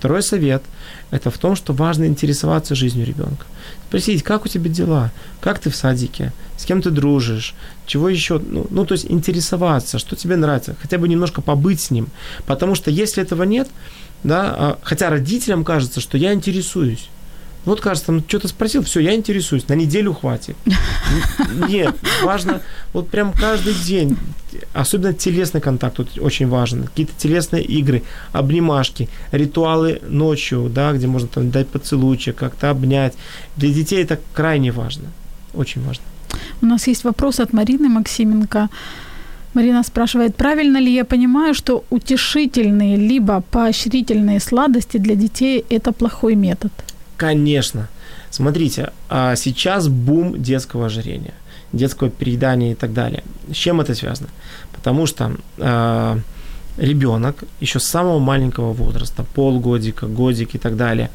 Второй 0.00 0.22
совет– 0.22 0.62
это 1.10 1.30
в 1.30 1.36
том, 1.36 1.54
что 1.54 1.74
важно 1.74 2.06
интересоваться 2.06 2.74
жизнью 2.74 3.04
ребенка. 3.06 3.44
Спросить, 3.86 4.22
как 4.22 4.46
у 4.46 4.48
тебя 4.48 4.70
дела, 4.70 5.12
как 5.42 5.58
ты 5.58 5.68
в 5.68 5.76
садике, 5.76 6.32
с 6.56 6.64
кем 6.64 6.80
ты 6.80 6.88
дружишь, 6.88 7.54
чего 7.84 8.08
еще, 8.08 8.38
ну, 8.38 8.66
ну 8.70 8.86
то 8.86 8.94
есть 8.94 9.04
интересоваться, 9.10 9.98
что 9.98 10.16
тебе 10.16 10.36
нравится, 10.36 10.74
хотя 10.80 10.96
бы 10.96 11.06
немножко 11.06 11.42
побыть 11.42 11.82
с 11.82 11.90
ним. 11.90 12.08
Потому 12.46 12.74
что 12.74 12.90
если 12.90 13.22
этого 13.22 13.42
нет, 13.42 13.68
да, 14.24 14.54
а, 14.56 14.78
хотя 14.82 15.10
родителям 15.10 15.64
кажется, 15.64 16.00
что 16.00 16.16
я 16.16 16.32
интересуюсь, 16.32 17.10
вот 17.64 17.80
кажется, 17.80 18.12
ну 18.12 18.22
что-то 18.26 18.48
спросил, 18.48 18.82
все, 18.82 19.00
я 19.00 19.14
интересуюсь, 19.14 19.68
на 19.68 19.74
неделю 19.74 20.14
хватит. 20.14 20.56
Нет, 21.68 21.94
важно, 22.22 22.60
вот 22.92 23.08
прям 23.08 23.32
каждый 23.32 23.74
день, 23.74 24.16
особенно 24.72 25.12
телесный 25.12 25.60
контакт 25.60 25.96
тут 25.96 26.18
очень 26.18 26.48
важен, 26.48 26.84
какие-то 26.84 27.12
телесные 27.16 27.62
игры, 27.62 28.02
обнимашки, 28.32 29.08
ритуалы 29.32 30.00
ночью, 30.08 30.70
да, 30.74 30.92
где 30.92 31.06
можно 31.06 31.28
там 31.28 31.50
дать 31.50 31.68
поцелуйчик, 31.68 32.36
как-то 32.36 32.70
обнять. 32.70 33.14
Для 33.56 33.72
детей 33.72 34.02
это 34.02 34.18
крайне 34.32 34.72
важно, 34.72 35.08
очень 35.54 35.82
важно. 35.82 36.04
У 36.62 36.66
нас 36.66 36.86
есть 36.86 37.04
вопрос 37.04 37.40
от 37.40 37.52
Марины 37.52 37.88
Максименко. 37.88 38.68
Марина 39.52 39.82
спрашивает, 39.82 40.36
правильно 40.36 40.78
ли 40.78 40.94
я 40.94 41.04
понимаю, 41.04 41.54
что 41.54 41.84
утешительные 41.90 42.96
либо 42.96 43.42
поощрительные 43.50 44.40
сладости 44.40 44.98
для 44.98 45.16
детей– 45.16 45.64
это 45.70 45.92
плохой 45.92 46.36
метод? 46.36 46.72
Конечно. 47.20 47.90
Смотрите, 48.30 48.92
а 49.10 49.36
сейчас 49.36 49.88
бум 49.88 50.42
детского 50.42 50.86
ожирения, 50.86 51.34
детского 51.70 52.08
переедания 52.08 52.72
и 52.72 52.74
так 52.74 52.94
далее. 52.94 53.22
С 53.52 53.56
чем 53.56 53.82
это 53.82 53.94
связано? 53.94 54.30
Потому 54.72 55.04
что 55.04 55.36
а, 55.58 56.18
ребенок 56.78 57.44
еще 57.60 57.78
с 57.78 57.84
самого 57.84 58.20
маленького 58.20 58.72
возраста, 58.72 59.22
полгодика, 59.34 60.06
годик 60.06 60.54
и 60.54 60.58
так 60.58 60.78
далее, 60.78 61.10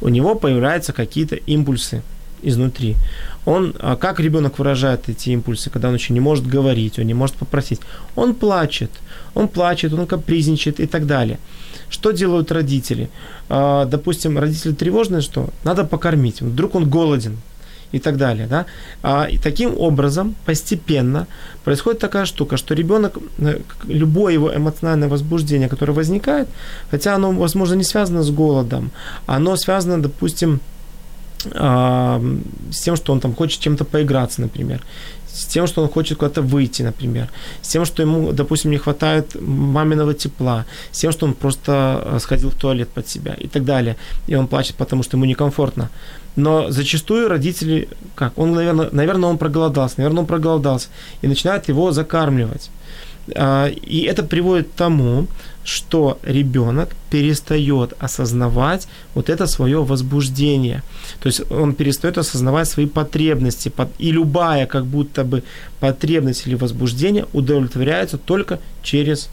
у 0.00 0.08
него 0.08 0.34
появляются 0.36 0.94
какие-то 0.94 1.36
импульсы 1.36 2.02
изнутри. 2.40 2.96
Он, 3.44 3.74
а, 3.78 3.96
как 3.96 4.20
ребенок 4.20 4.58
выражает 4.58 5.10
эти 5.10 5.28
импульсы, 5.30 5.68
когда 5.68 5.88
он 5.88 5.96
еще 5.96 6.14
не 6.14 6.20
может 6.20 6.46
говорить, 6.46 6.98
он 6.98 7.04
не 7.04 7.14
может 7.14 7.36
попросить? 7.36 7.80
Он 8.16 8.34
плачет, 8.34 8.90
он 9.34 9.48
плачет, 9.48 9.92
он 9.92 10.06
капризничает 10.06 10.80
и 10.80 10.86
так 10.86 11.06
далее. 11.06 11.38
Что 11.92 12.12
делают 12.12 12.50
родители? 12.52 13.10
А, 13.48 13.84
допустим, 13.84 14.38
родители 14.38 14.72
тревожные, 14.72 15.20
что 15.20 15.50
надо 15.64 15.84
покормить, 15.84 16.40
вдруг 16.40 16.74
он 16.74 16.88
голоден 16.90 17.36
и 17.92 17.98
так 17.98 18.16
далее. 18.16 18.46
Да? 18.46 18.64
А, 19.02 19.24
и 19.24 19.36
таким 19.36 19.78
образом 19.78 20.34
постепенно 20.46 21.26
происходит 21.64 22.00
такая 22.00 22.24
штука, 22.24 22.56
что 22.56 22.74
ребенок, 22.74 23.18
э, 23.38 23.60
любое 23.88 24.32
его 24.32 24.56
эмоциональное 24.56 25.08
возбуждение, 25.08 25.68
которое 25.68 25.92
возникает, 25.92 26.48
хотя 26.90 27.14
оно, 27.14 27.30
возможно, 27.32 27.74
не 27.74 27.84
связано 27.84 28.22
с 28.22 28.30
голодом, 28.30 28.90
оно 29.26 29.56
связано, 29.56 30.02
допустим, 30.02 30.60
с 31.44 32.80
тем, 32.84 32.96
что 32.96 33.12
он 33.12 33.20
там 33.20 33.34
хочет 33.34 33.60
чем-то 33.60 33.84
поиграться, 33.84 34.40
например, 34.40 34.80
с 35.32 35.46
тем, 35.46 35.66
что 35.66 35.82
он 35.82 35.88
хочет 35.88 36.18
куда-то 36.18 36.42
выйти, 36.42 36.82
например, 36.82 37.28
с 37.62 37.68
тем, 37.68 37.84
что 37.84 38.02
ему, 38.02 38.32
допустим, 38.32 38.70
не 38.70 38.78
хватает 38.78 39.34
маминого 39.40 40.14
тепла, 40.14 40.66
с 40.90 40.98
тем, 40.98 41.12
что 41.12 41.26
он 41.26 41.34
просто 41.34 42.02
э, 42.04 42.18
сходил 42.20 42.50
в 42.50 42.54
туалет 42.54 42.88
под 42.88 43.08
себя 43.08 43.34
и 43.34 43.48
так 43.48 43.64
далее, 43.64 43.96
и 44.26 44.34
он 44.34 44.46
плачет, 44.46 44.76
потому 44.76 45.02
что 45.02 45.16
ему 45.16 45.24
некомфортно. 45.24 45.90
Но 46.36 46.70
зачастую 46.70 47.28
родители, 47.28 47.88
как, 48.14 48.38
он, 48.38 48.52
наверное, 48.52 48.88
наверное, 48.92 49.30
он 49.30 49.38
проголодался, 49.38 49.94
наверное, 49.98 50.20
он 50.20 50.26
проголодался, 50.26 50.88
и 51.22 51.26
начинают 51.26 51.68
его 51.68 51.92
закармливать. 51.92 52.70
А, 53.34 53.68
и 53.68 54.02
это 54.02 54.22
приводит 54.22 54.68
к 54.68 54.72
тому, 54.72 55.26
что 55.64 56.18
ребенок 56.22 56.90
перестает 57.10 57.94
осознавать 58.00 58.88
вот 59.14 59.30
это 59.30 59.46
свое 59.46 59.84
возбуждение. 59.84 60.82
То 61.20 61.28
есть 61.28 61.50
он 61.52 61.74
перестает 61.74 62.18
осознавать 62.18 62.68
свои 62.68 62.86
потребности. 62.86 63.72
И 63.98 64.12
любая 64.12 64.66
как 64.66 64.86
будто 64.86 65.24
бы 65.24 65.42
потребность 65.80 66.46
или 66.46 66.56
возбуждение 66.56 67.26
удовлетворяется 67.32 68.18
только 68.18 68.58
через 68.82 69.28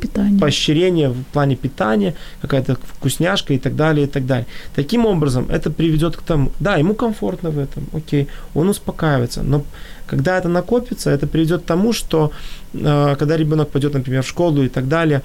питания. 0.00 0.38
поощрение 0.38 1.08
в 1.08 1.22
плане 1.32 1.56
питания, 1.56 2.14
какая-то 2.40 2.76
вкусняшка 2.82 3.54
и 3.54 3.58
так 3.58 3.76
далее, 3.76 4.06
и 4.06 4.08
так 4.08 4.26
далее. 4.26 4.46
Таким 4.74 5.06
образом, 5.06 5.46
это 5.50 5.70
приведет 5.70 6.16
к 6.16 6.22
тому, 6.22 6.52
да, 6.60 6.76
ему 6.76 6.94
комфортно 6.94 7.50
в 7.50 7.58
этом, 7.58 7.84
окей, 7.92 8.28
он 8.54 8.68
успокаивается, 8.68 9.42
но 9.42 9.64
когда 10.06 10.38
это 10.38 10.48
накопится, 10.48 11.10
это 11.10 11.26
приведет 11.26 11.62
к 11.62 11.66
тому, 11.66 11.92
что 11.92 12.32
когда 12.72 13.36
ребенок 13.36 13.70
пойдет, 13.70 13.94
например, 13.94 14.22
в 14.22 14.28
школу 14.28 14.62
и 14.62 14.68
так 14.68 14.88
далее, 14.88 15.22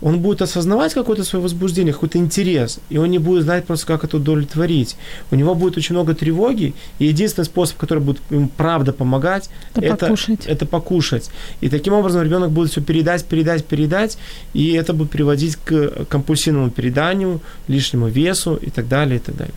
он 0.00 0.20
будет 0.20 0.42
осознавать 0.42 0.94
какое-то 0.94 1.24
свое 1.24 1.42
возбуждение, 1.42 1.92
какой-то 1.92 2.18
интерес, 2.18 2.78
и 2.88 2.98
он 2.98 3.10
не 3.10 3.18
будет 3.18 3.42
знать 3.42 3.64
просто, 3.66 3.86
как 3.86 4.04
это 4.04 4.16
удовлетворить. 4.16 4.96
У 5.30 5.36
него 5.36 5.54
будет 5.54 5.76
очень 5.76 5.94
много 5.94 6.14
тревоги, 6.14 6.74
и 6.98 7.06
единственный 7.06 7.44
способ, 7.44 7.76
который 7.76 8.02
будет 8.02 8.20
ему 8.30 8.48
правда 8.56 8.92
помогать, 8.92 9.50
это, 9.74 9.86
это, 9.86 9.96
покушать. 9.96 10.46
это 10.46 10.66
покушать. 10.66 11.30
И 11.60 11.68
таким 11.68 11.94
образом 11.94 12.22
ребенок 12.22 12.50
будет 12.50 12.70
все 12.70 12.80
передать, 12.80 13.24
передать, 13.24 13.64
передать, 13.64 14.18
и 14.54 14.72
это 14.72 14.92
будет 14.92 15.10
приводить 15.10 15.56
к 15.56 16.06
компульсивному 16.08 16.70
переданию, 16.70 17.40
лишнему 17.68 18.08
весу 18.08 18.54
и 18.54 18.70
так 18.70 18.88
далее, 18.88 19.16
и 19.16 19.20
так 19.20 19.36
далее. 19.36 19.54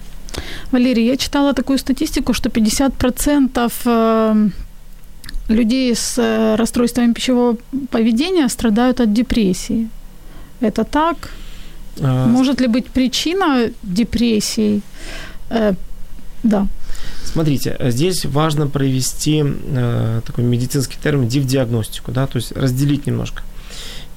Валерий, 0.72 1.06
я 1.06 1.18
читала 1.18 1.54
такую 1.54 1.78
статистику, 1.78 2.34
что 2.34 2.50
50% 2.50 3.72
э, 3.86 4.50
людей 5.54 5.96
с 5.96 6.18
э, 6.18 6.56
расстройствами 6.56 7.14
пищевого 7.14 7.58
поведения 7.90 8.50
страдают 8.50 9.00
от 9.00 9.14
депрессии. 9.14 9.90
Это 10.60 10.84
так? 10.84 11.32
А... 12.00 12.28
Может 12.28 12.62
ли 12.62 12.68
быть 12.68 12.88
причина 12.88 13.70
депрессии? 13.84 14.82
Э, 15.50 15.74
да. 16.44 16.68
Смотрите, 17.24 17.78
здесь 17.80 18.26
важно 18.26 18.68
провести 18.68 19.44
э, 19.46 20.22
такой 20.26 20.44
медицинский 20.44 20.98
термин 21.02 21.28
див-диагностику, 21.28 22.12
да, 22.12 22.28
то 22.28 22.38
есть 22.38 22.52
разделить 22.52 23.08
немножко. 23.08 23.44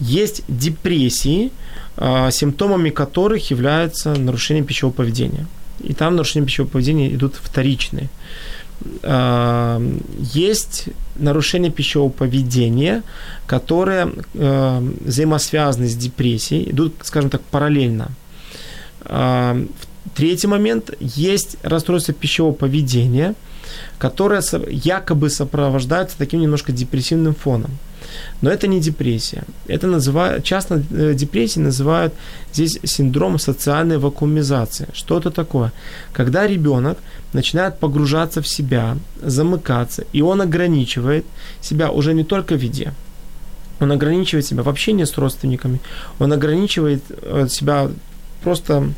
Есть 0.01 0.43
депрессии, 0.49 1.53
э, 1.97 2.31
симптомами 2.31 2.91
которых 2.91 3.51
является 3.51 4.15
нарушение 4.15 4.65
пищевого 4.65 4.95
поведения. 4.95 5.47
И 5.81 5.93
там 5.93 6.17
нарушения 6.17 6.47
пищевого 6.47 6.71
поведения 6.71 7.15
идут 7.15 7.35
вторичные. 7.37 8.05
Э, 8.05 8.09
есть 9.03 10.89
нарушение 11.17 11.71
пищевого 11.71 12.11
поведения, 12.11 13.03
которые 13.47 14.13
э, 14.35 14.81
взаимосвязаны 15.01 15.89
с 15.89 15.97
депрессией, 15.97 16.71
идут, 16.71 16.95
скажем 17.03 17.31
так, 17.31 17.43
параллельно. 17.43 18.11
Э, 19.05 19.65
третий 20.15 20.47
момент 20.47 20.91
есть 21.01 21.57
расстройство 21.63 22.15
пищевого 22.15 22.53
поведения, 22.53 23.35
которое 23.99 24.43
якобы 24.69 25.31
сопровождается 25.31 26.19
таким 26.19 26.41
немножко 26.41 26.73
депрессивным 26.73 27.35
фоном. 27.35 27.71
Но 28.43 28.51
это 28.51 28.67
не 28.67 28.81
депрессия. 28.81 29.45
Это 29.69 29.87
называют, 29.87 30.45
часто 30.45 30.83
э, 30.91 31.15
депрессией 31.15 31.65
называют 31.65 32.15
здесь 32.53 32.79
синдром 32.85 33.39
социальной 33.39 33.99
вакуумизации. 33.99 34.87
Что 34.93 35.19
это 35.19 35.31
такое? 35.31 35.73
Когда 36.13 36.47
ребенок 36.47 36.99
начинает 37.33 37.79
погружаться 37.79 38.41
в 38.41 38.47
себя, 38.47 38.97
замыкаться, 39.23 40.05
и 40.13 40.23
он 40.23 40.41
ограничивает 40.41 41.25
себя 41.61 41.91
уже 41.91 42.15
не 42.15 42.25
только 42.25 42.57
в 42.57 42.63
еде, 42.63 42.93
он 43.81 43.93
ограничивает 43.93 44.47
себя 44.47 44.63
в 44.63 44.69
общении 44.69 45.05
с 45.05 45.19
родственниками, 45.19 45.81
он 46.19 46.33
ограничивает 46.33 47.03
э, 47.23 47.49
себя 47.49 47.91
просто 48.43 48.89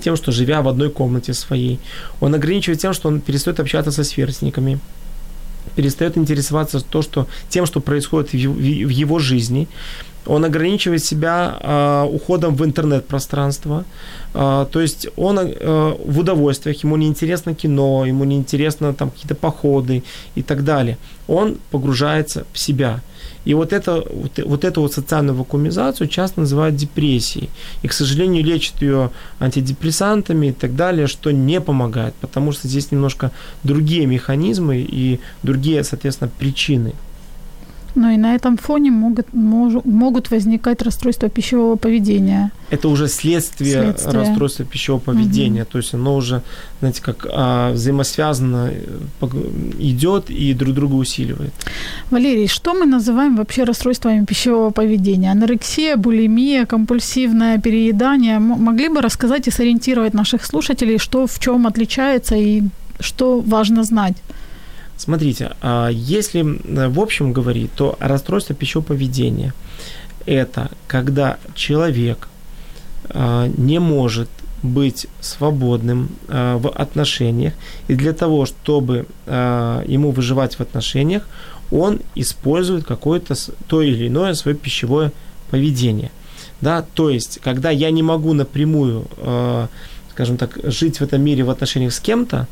тем, 0.00 0.16
что 0.16 0.32
живя 0.32 0.60
в 0.60 0.68
одной 0.68 0.90
комнате 0.90 1.34
своей, 1.34 1.78
он 2.20 2.34
ограничивает 2.34 2.80
тем, 2.80 2.92
что 2.92 3.08
он 3.08 3.20
перестает 3.20 3.60
общаться 3.60 3.92
со 3.92 4.04
сверстниками, 4.04 4.78
перестает 5.76 6.16
интересоваться 6.16 6.80
то, 6.80 7.02
что, 7.02 7.26
тем, 7.48 7.66
что 7.66 7.80
происходит 7.80 8.32
в 8.32 8.36
его, 8.36 9.18
жизни. 9.18 9.68
Он 10.26 10.44
ограничивает 10.44 11.04
себя 11.04 11.58
э, 11.60 12.08
уходом 12.10 12.56
в 12.56 12.64
интернет-пространство. 12.64 13.84
Э, 14.32 14.66
то 14.70 14.80
есть 14.80 15.08
он 15.16 15.38
э, 15.38 15.96
в 16.04 16.18
удовольствиях, 16.18 16.82
ему 16.84 16.96
не 16.96 17.06
интересно 17.06 17.54
кино, 17.54 18.06
ему 18.06 18.24
не 18.24 18.36
интересно 18.36 18.94
там 18.94 19.10
какие-то 19.10 19.34
походы 19.34 20.02
и 20.34 20.42
так 20.42 20.64
далее. 20.64 20.96
Он 21.28 21.58
погружается 21.70 22.46
в 22.52 22.58
себя. 22.58 23.02
И 23.44 23.54
вот, 23.54 23.72
это, 23.72 24.04
вот, 24.10 24.38
вот 24.44 24.64
эту 24.64 24.80
вот 24.80 24.92
социальную 24.92 25.36
вакуумизацию 25.36 26.08
часто 26.08 26.40
называют 26.40 26.76
депрессией. 26.76 27.50
И, 27.82 27.88
к 27.88 27.92
сожалению, 27.92 28.44
лечат 28.44 28.80
ее 28.82 29.10
антидепрессантами 29.40 30.48
и 30.48 30.52
так 30.52 30.76
далее, 30.76 31.06
что 31.06 31.30
не 31.30 31.60
помогает, 31.60 32.14
потому 32.20 32.52
что 32.52 32.68
здесь 32.68 32.90
немножко 32.92 33.30
другие 33.62 34.06
механизмы 34.06 34.78
и 34.78 35.20
другие, 35.42 35.84
соответственно, 35.84 36.30
причины. 36.38 36.94
Но 37.94 38.10
и 38.10 38.16
на 38.16 38.34
этом 38.34 38.56
фоне 38.56 38.90
могут, 38.90 39.32
мож, 39.32 39.74
могут 39.84 40.30
возникать 40.30 40.82
расстройства 40.82 41.28
пищевого 41.28 41.76
поведения. 41.76 42.50
Это 42.70 42.88
уже 42.88 43.08
следствие, 43.08 43.82
следствие. 43.82 44.14
расстройства 44.14 44.64
пищевого 44.64 45.00
поведения. 45.00 45.62
Угу. 45.62 45.70
То 45.72 45.78
есть 45.78 45.94
оно 45.94 46.16
уже, 46.16 46.42
знаете, 46.80 47.02
как 47.02 47.26
а, 47.30 47.72
взаимосвязано 47.72 48.70
э, 48.72 49.26
идет 49.78 50.30
и 50.30 50.54
друг 50.54 50.74
друга 50.74 50.94
усиливает. 50.94 51.52
Валерий, 52.10 52.48
что 52.48 52.74
мы 52.74 52.86
называем 52.86 53.36
вообще 53.36 53.64
расстройствами 53.64 54.24
пищевого 54.24 54.70
поведения? 54.70 55.30
Анорексия, 55.30 55.96
булимия, 55.96 56.66
компульсивное 56.66 57.58
переедание. 57.58 58.38
Могли 58.40 58.88
бы 58.88 59.00
рассказать 59.00 59.48
и 59.48 59.52
сориентировать 59.52 60.14
наших 60.14 60.44
слушателей, 60.44 60.98
что 60.98 61.26
в 61.26 61.38
чем 61.38 61.66
отличается 61.66 62.34
и 62.34 62.62
что 63.00 63.40
важно 63.40 63.84
знать? 63.84 64.16
Смотрите, 64.96 65.52
а, 65.60 65.88
если 65.88 66.42
в 66.42 67.00
общем 67.00 67.32
говорить, 67.32 67.72
то 67.74 67.96
расстройство 68.00 68.54
пищевого 68.54 68.86
поведения– 68.86 69.52
это 70.26 70.70
когда 70.86 71.38
человек 71.54 72.28
а, 73.08 73.48
не 73.56 73.80
может 73.80 74.28
быть 74.62 75.06
свободным 75.20 76.10
а, 76.28 76.58
в 76.58 76.68
отношениях, 76.68 77.54
и 77.88 77.94
для 77.94 78.12
того, 78.12 78.46
чтобы 78.46 79.06
ему 79.26 80.10
выживать 80.10 80.54
в 80.54 80.60
отношениях, 80.60 81.26
он 81.70 82.00
использует 82.14 82.84
какое-то 82.84 83.34
то 83.66 83.82
или 83.82 84.08
иное 84.08 84.34
свое 84.34 84.56
пищевое 84.56 85.12
поведение. 85.50 86.10
Да? 86.60 86.84
То 86.94 87.10
есть, 87.10 87.40
когда 87.42 87.70
я 87.70 87.90
не 87.90 88.02
могу 88.02 88.32
напрямую, 88.32 89.06
скажем 90.10 90.36
так, 90.36 90.58
жить 90.62 90.98
в 90.98 91.02
этом 91.02 91.22
мире 91.22 91.42
в 91.42 91.50
отношениях 91.50 91.92
с 91.92 92.00
кем-то, 92.00 92.46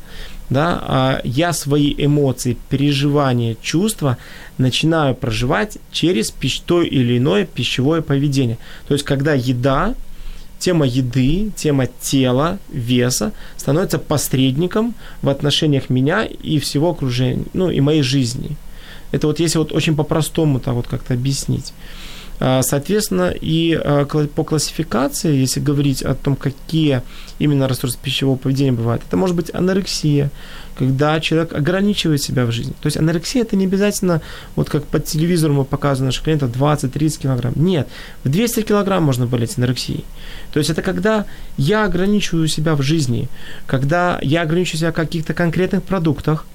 да, 0.49 0.79
а 0.81 1.21
я 1.23 1.53
свои 1.53 1.93
эмоции, 1.97 2.57
переживания, 2.69 3.55
чувства 3.61 4.17
начинаю 4.57 5.15
проживать 5.15 5.77
через 5.91 6.33
то 6.65 6.81
или 6.81 7.17
иное 7.17 7.45
пищевое 7.45 8.01
поведение. 8.01 8.57
То 8.87 8.93
есть, 8.93 9.05
когда 9.05 9.33
еда, 9.33 9.95
тема 10.59 10.85
еды, 10.85 11.51
тема 11.55 11.87
тела, 12.01 12.59
веса 12.69 13.33
становится 13.57 13.99
посредником 13.99 14.93
в 15.21 15.29
отношениях 15.29 15.89
меня 15.89 16.23
и 16.25 16.59
всего 16.59 16.91
окружения, 16.91 17.43
ну 17.53 17.69
и 17.69 17.81
моей 17.81 18.01
жизни. 18.01 18.55
Это 19.11 19.27
вот 19.27 19.39
если 19.39 19.59
вот 19.59 19.71
очень 19.71 19.95
по-простому 19.95 20.59
так 20.59 20.73
вот 20.73 20.87
как-то 20.87 21.13
объяснить. 21.13 21.73
А, 22.39 22.61
соответственно, 22.61 23.29
и 23.29 23.73
а, 23.73 24.05
по 24.05 24.43
классификации, 24.43 25.35
если 25.35 25.59
говорить 25.59 26.01
о 26.01 26.15
том, 26.15 26.35
какие 26.35 27.01
именно 27.39 27.67
расстройства 27.67 28.03
пищевого 28.03 28.37
поведения 28.37 28.71
бывают, 28.71 29.03
это 29.07 29.17
может 29.17 29.35
быть 29.35 29.53
анорексия, 29.53 30.31
когда 30.77 31.19
человек 31.19 31.53
ограничивает 31.53 32.21
себя 32.21 32.45
в 32.45 32.51
жизни. 32.51 32.73
То 32.81 32.87
есть 32.87 32.97
анорексия 32.97 33.43
это 33.43 33.55
не 33.55 33.65
обязательно, 33.65 34.21
вот 34.55 34.69
как 34.69 34.85
по 34.85 34.99
телевизору 34.99 35.53
мы 35.53 35.65
показываем 35.65 36.07
наших 36.07 36.23
клиентов, 36.23 36.51
20-30 36.51 37.21
килограмм. 37.21 37.53
Нет, 37.55 37.87
в 38.23 38.29
200 38.29 38.63
килограмм 38.63 39.03
можно 39.03 39.27
болеть 39.27 39.57
анорексией. 39.57 40.03
То 40.51 40.59
есть 40.59 40.69
это 40.69 40.81
когда 40.81 41.25
я 41.57 41.85
ограничиваю 41.85 42.47
себя 42.47 42.75
в 42.75 42.81
жизни, 42.81 43.29
когда 43.67 44.19
я 44.21 44.41
ограничиваю 44.41 44.79
себя 44.79 44.91
в 44.91 44.95
каких-то 44.95 45.33
конкретных 45.33 45.83
продуктах, 45.83 46.45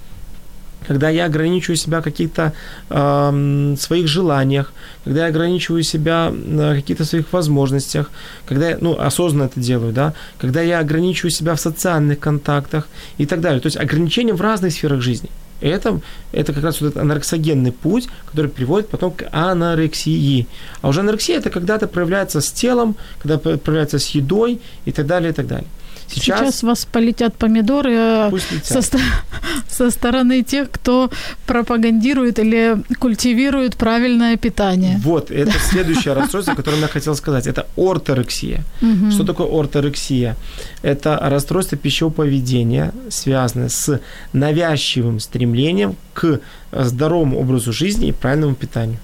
когда 0.87 1.11
я 1.11 1.27
ограничиваю 1.27 1.77
себя 1.77 2.01
в 2.01 2.05
каких-то 2.05 2.53
э, 2.91 3.75
своих 3.79 4.09
желаниях, 4.09 4.73
когда 5.05 5.23
я 5.23 5.27
ограничиваю 5.29 5.83
себя 5.83 6.31
на 6.31 6.75
каких-то 6.75 7.05
своих 7.05 7.33
возможностях, 7.33 8.11
когда 8.47 8.71
я, 8.71 8.79
ну, 8.81 8.99
осознанно 8.99 9.45
это 9.45 9.61
делаю, 9.61 9.93
да, 9.93 10.14
когда 10.38 10.62
я 10.62 10.79
ограничиваю 10.79 11.31
себя 11.31 11.55
в 11.55 11.61
социальных 11.61 12.19
контактах 12.19 12.88
и 13.19 13.27
так 13.27 13.41
далее. 13.41 13.61
То 13.61 13.67
есть 13.67 13.77
ограничения 13.77 14.35
в 14.35 14.41
разных 14.41 14.73
сферах 14.73 15.01
жизни. 15.01 15.31
Это, 15.61 16.01
это 16.33 16.53
как 16.53 16.62
раз 16.62 16.81
вот 16.81 16.88
этот 16.88 17.03
анорексогенный 17.03 17.73
путь, 17.73 18.09
который 18.27 18.49
приводит 18.49 18.88
потом 18.88 19.11
к 19.11 19.29
анорексии. 19.33 20.47
А 20.83 20.88
уже 20.88 21.01
анорексия 21.01 21.38
это 21.38 21.51
когда-то 21.51 21.88
проявляется 21.88 22.41
с 22.41 22.53
телом, 22.53 22.95
когда 23.21 23.38
проявляется 23.38 23.99
с 23.99 24.07
едой 24.11 24.61
и 24.85 24.93
так 24.93 25.07
далее, 25.07 25.31
и 25.31 25.35
так 25.35 25.47
далее. 25.47 25.67
Сейчас, 26.09 26.40
Сейчас 26.40 26.62
вас 26.62 26.85
полетят 26.85 27.35
помидоры 27.35 27.92
э, 27.92 28.31
со, 28.62 28.81
со 29.68 29.90
стороны 29.90 30.42
тех, 30.42 30.71
кто 30.71 31.11
пропагандирует 31.47 32.38
или 32.38 32.77
культивирует 32.99 33.77
правильное 33.77 34.37
питание. 34.37 34.99
Вот, 35.03 35.31
это 35.31 35.53
следующее 35.59 36.14
расстройство, 36.14 36.55
которое 36.55 36.81
я 36.81 36.88
хотел 36.88 37.14
сказать. 37.14 37.47
Это 37.47 37.66
орторексия. 37.77 38.64
Угу. 38.81 39.11
Что 39.11 39.25
такое 39.25 39.47
орторексия? 39.47 40.37
Это 40.83 41.18
расстройство 41.21 41.77
пищевого 41.77 42.12
поведения, 42.12 42.92
связанное 43.11 43.68
с 43.68 44.01
навязчивым 44.33 45.21
стремлением 45.21 45.97
к 46.14 46.40
здоровому 46.73 47.38
образу 47.38 47.73
жизни 47.73 48.09
и 48.09 48.12
правильному 48.12 48.55
питанию. 48.55 48.99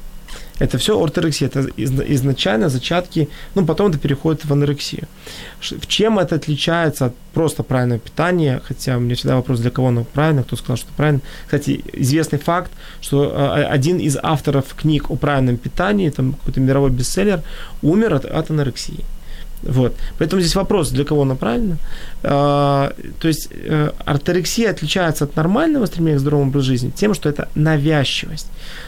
Это 0.60 0.78
все 0.78 1.02
орторексия, 1.02 1.48
это 1.48 1.68
изначально 1.76 2.68
зачатки, 2.68 3.28
ну, 3.54 3.66
потом 3.66 3.90
это 3.90 3.98
переходит 3.98 4.44
в 4.44 4.52
анорексию. 4.52 5.08
В 5.60 5.86
чем 5.86 6.18
это 6.18 6.36
отличается 6.36 7.06
от 7.06 7.14
просто 7.32 7.64
правильного 7.64 7.98
питания, 7.98 8.60
хотя 8.64 8.96
у 8.96 9.00
меня 9.00 9.16
всегда 9.16 9.34
вопрос, 9.34 9.58
для 9.60 9.70
кого 9.70 9.88
оно 9.88 10.04
правильно, 10.04 10.44
кто 10.44 10.56
сказал, 10.56 10.76
что 10.76 10.92
правильно. 10.96 11.20
Кстати, 11.46 11.82
известный 11.92 12.38
факт, 12.38 12.70
что 13.00 13.32
а, 13.34 13.66
один 13.74 13.98
из 13.98 14.16
авторов 14.22 14.64
книг 14.76 15.10
о 15.10 15.16
правильном 15.16 15.56
питании, 15.56 16.10
там 16.10 16.34
какой-то 16.34 16.60
мировой 16.60 16.90
бестселлер, 16.90 17.42
умер 17.82 18.14
от, 18.14 18.24
от 18.24 18.50
анорексии. 18.50 19.04
Вот. 19.62 19.96
Поэтому 20.18 20.40
здесь 20.40 20.54
вопрос, 20.54 20.90
для 20.90 21.04
кого 21.04 21.22
оно 21.22 21.36
правильно. 21.36 21.78
А, 22.22 22.92
то 23.18 23.28
есть 23.28 23.48
э, 23.50 23.90
отличается 24.70 25.24
от 25.24 25.36
нормального 25.36 25.86
стремления 25.86 26.18
к 26.18 26.20
здоровому 26.20 26.50
образу 26.50 26.66
жизни 26.66 26.92
тем, 26.94 27.14
что 27.14 27.28
это 27.28 27.48
навязчивость. 27.54 28.46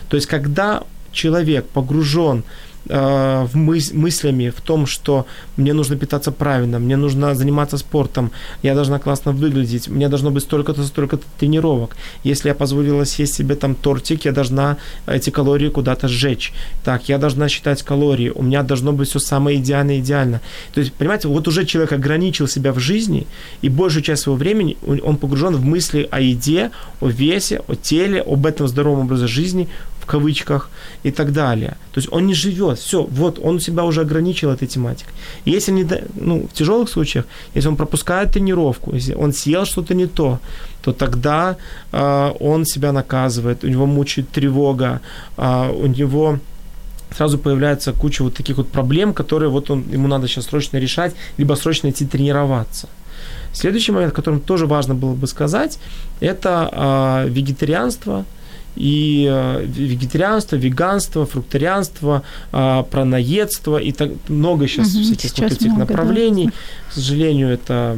То 0.09 0.17
есть 0.17 0.29
когда 0.29 0.83
человек 1.17 1.67
погружен 1.67 2.45
Э, 2.89 3.47
в 3.47 3.57
мыс- 3.57 3.93
мыслями 3.95 4.51
в 4.51 4.61
том, 4.61 4.87
что 4.87 5.27
мне 5.57 5.73
нужно 5.73 5.97
питаться 5.97 6.31
правильно, 6.31 6.79
мне 6.79 6.97
нужно 6.97 7.35
заниматься 7.35 7.79
спортом, 7.79 8.31
я 8.63 8.75
должна 8.75 8.99
классно 8.99 9.33
выглядеть, 9.33 9.89
мне 9.89 10.09
должно 10.09 10.31
быть 10.31 10.45
столько-то, 10.45 10.85
столько-то 10.85 11.25
тренировок. 11.39 11.97
Если 12.25 12.49
я 12.49 12.55
позволила 12.55 13.05
съесть 13.05 13.35
себе 13.35 13.57
там 13.57 13.75
тортик, 13.75 14.25
я 14.25 14.33
должна 14.33 14.77
эти 15.09 15.31
калории 15.31 15.69
куда-то 15.69 16.07
сжечь. 16.07 16.53
Так, 16.85 17.09
я 17.09 17.19
должна 17.19 17.49
считать 17.49 17.83
калории, 17.83 18.31
у 18.35 18.43
меня 18.43 18.63
должно 18.63 18.93
быть 18.93 19.09
все 19.09 19.19
самое 19.19 19.59
идеальное, 19.59 19.99
идеально. 19.99 20.41
То 20.73 20.81
есть, 20.81 20.93
понимаете, 20.93 21.27
вот 21.29 21.49
уже 21.49 21.65
человек 21.65 21.93
ограничил 21.93 22.47
себя 22.47 22.73
в 22.73 22.79
жизни, 22.79 23.27
и 23.63 23.69
большую 23.69 24.03
часть 24.05 24.23
своего 24.23 24.39
времени 24.39 24.77
он 25.03 25.17
погружен 25.17 25.57
в 25.57 25.65
мысли 25.65 26.09
о 26.13 26.21
еде, 26.21 26.71
о 27.01 27.09
весе, 27.09 27.63
о 27.67 27.75
теле, 27.75 28.23
об 28.23 28.47
этом 28.47 28.69
здоровом 28.69 29.07
образе 29.07 29.27
жизни, 29.27 29.69
в 30.07 30.09
кавычках 30.09 30.71
и 31.05 31.11
так 31.11 31.33
далее. 31.33 31.71
То 31.93 32.01
есть 32.01 32.13
он 32.13 32.27
не 32.27 32.35
живет, 32.35 32.79
все, 32.79 33.03
вот 33.03 33.39
он 33.39 33.61
себя 33.61 33.83
уже 33.83 34.01
ограничил 34.01 34.51
этой 34.51 34.69
тематикой. 34.69 35.13
И 35.47 35.51
если 35.51 35.73
не, 35.73 35.87
ну, 36.15 36.47
в 36.47 36.53
тяжелых 36.53 36.89
случаях, 36.89 37.25
если 37.57 37.69
он 37.69 37.77
пропускает 37.77 38.31
тренировку, 38.31 38.95
если 38.95 39.15
он 39.15 39.33
съел 39.33 39.65
что-то 39.65 39.95
не 39.95 40.07
то, 40.07 40.39
то 40.83 40.93
тогда 40.93 41.57
э, 41.93 42.33
он 42.41 42.65
себя 42.65 42.93
наказывает, 42.93 43.65
у 43.65 43.69
него 43.69 43.87
мучает 43.87 44.29
тревога, 44.29 45.01
э, 45.37 45.73
у 45.73 45.87
него 45.87 46.39
сразу 47.17 47.39
появляется 47.39 47.93
куча 47.93 48.25
вот 48.25 48.35
таких 48.35 48.57
вот 48.57 48.69
проблем, 48.69 49.13
которые 49.13 49.49
вот 49.49 49.71
он, 49.71 49.85
ему 49.95 50.09
надо 50.09 50.29
сейчас 50.29 50.45
срочно 50.45 50.79
решать, 50.79 51.15
либо 51.39 51.57
срочно 51.57 51.89
идти 51.89 52.07
тренироваться. 52.07 52.89
Следующий 53.53 53.93
момент, 53.93 54.13
о 54.13 54.17
котором 54.17 54.41
тоже 54.41 54.67
важно 54.67 54.95
было 54.95 55.15
бы 55.15 55.27
сказать, 55.27 55.79
это 56.21 56.69
э, 56.73 57.29
вегетарианство– 57.29 58.25
и 58.77 59.27
э, 59.29 59.65
вегетарианство, 59.67 60.57
веганство, 60.57 61.25
фрукторианство, 61.25 62.23
а, 62.53 62.83
праноедство 62.83 63.79
и 63.79 63.91
так 63.91 64.11
много 64.29 64.69
сейчас 64.69 64.95
угу, 64.95 65.03
всяких 65.03 65.31
сейчас 65.31 65.51
вот 65.51 65.53
этих 65.53 65.73
много, 65.73 65.81
направлений. 65.81 66.47
Да. 66.47 66.53
К 66.91 66.93
сожалению, 66.93 67.49
это 67.49 67.97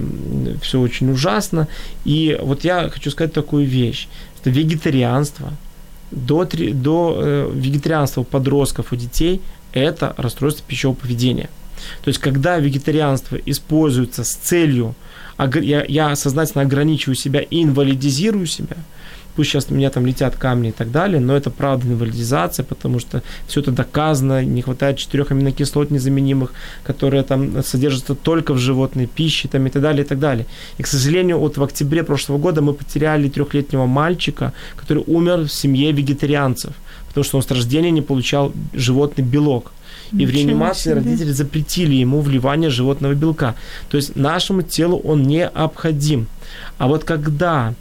все 0.63 0.81
очень 0.81 1.11
ужасно. 1.11 1.69
И 2.05 2.39
вот 2.41 2.65
я 2.65 2.89
хочу 2.89 3.11
сказать 3.11 3.33
такую 3.33 3.67
вещь, 3.67 4.09
что 4.41 4.51
вегетарианство 4.51 5.53
до, 6.13 6.45
до 6.45 7.19
э, 7.21 7.51
вегетарианства 7.53 8.21
у 8.21 8.25
подростков, 8.25 8.93
у 8.93 8.97
детей– 8.97 9.43
это 9.73 10.15
расстройство 10.17 10.65
пищевого 10.67 10.97
поведения. 10.97 11.51
То 12.03 12.09
есть, 12.09 12.19
когда 12.19 12.59
вегетарианство 12.59 13.37
используется 13.37 14.25
с 14.25 14.35
целью, 14.35 14.95
я, 15.39 15.85
я 15.87 16.17
сознательно 16.17 16.63
ограничиваю 16.63 17.15
себя 17.15 17.41
и 17.41 17.63
инвалидизирую 17.63 18.47
себя– 18.47 18.77
пусть 19.39 19.51
сейчас 19.51 19.69
у 19.71 19.75
меня 19.75 19.89
там 19.89 20.05
летят 20.05 20.35
камни 20.35 20.71
и 20.71 20.73
так 20.73 20.91
далее, 20.91 21.21
но 21.21 21.37
это 21.37 21.51
правда 21.51 21.87
инвалидизация, 21.87 22.65
потому 22.65 22.99
что 22.99 23.23
все 23.47 23.61
это 23.61 23.71
доказано, 23.71 24.45
не 24.45 24.63
хватает 24.63 24.97
четырех 24.99 25.31
аминокислот 25.31 25.93
незаменимых, 25.93 26.53
которые 26.83 27.23
там 27.23 27.63
содержатся 27.63 28.17
только 28.17 28.53
в 28.53 28.59
животной 28.59 29.07
пище 29.07 29.47
там, 29.47 29.65
и 29.69 29.71
так 29.71 29.81
далее, 29.81 30.05
и 30.05 30.09
так 30.09 30.19
далее. 30.19 30.45
И, 30.79 30.83
к 30.83 30.89
сожалению, 30.89 31.39
вот 31.39 31.57
в 31.57 31.63
октябре 31.63 32.03
прошлого 32.03 32.39
года 32.39 32.63
мы 32.63 32.73
потеряли 32.73 33.29
трехлетнего 33.29 33.87
мальчика, 33.87 34.53
который 34.75 35.05
умер 35.07 35.47
в 35.47 35.53
семье 35.53 35.93
вегетарианцев, 35.93 36.73
потому 37.07 37.23
что 37.23 37.37
он 37.37 37.45
с 37.45 37.51
рождения 37.53 37.93
не 37.93 38.03
получал 38.03 38.53
животный 38.75 39.25
белок. 39.25 39.71
И 40.11 40.27
в 40.27 40.31
реанимации 40.31 40.95
родители 40.95 41.31
запретили 41.31 41.95
ему 41.95 42.23
вливание 42.23 42.71
животного 42.71 43.15
белка. 43.15 43.55
То 43.89 43.99
есть 43.99 44.17
нашему 44.17 44.63
телу 44.63 44.99
он 45.05 45.23
необходим. 45.23 46.27
А 46.79 46.89
вот 46.89 47.05
когда 47.05 47.75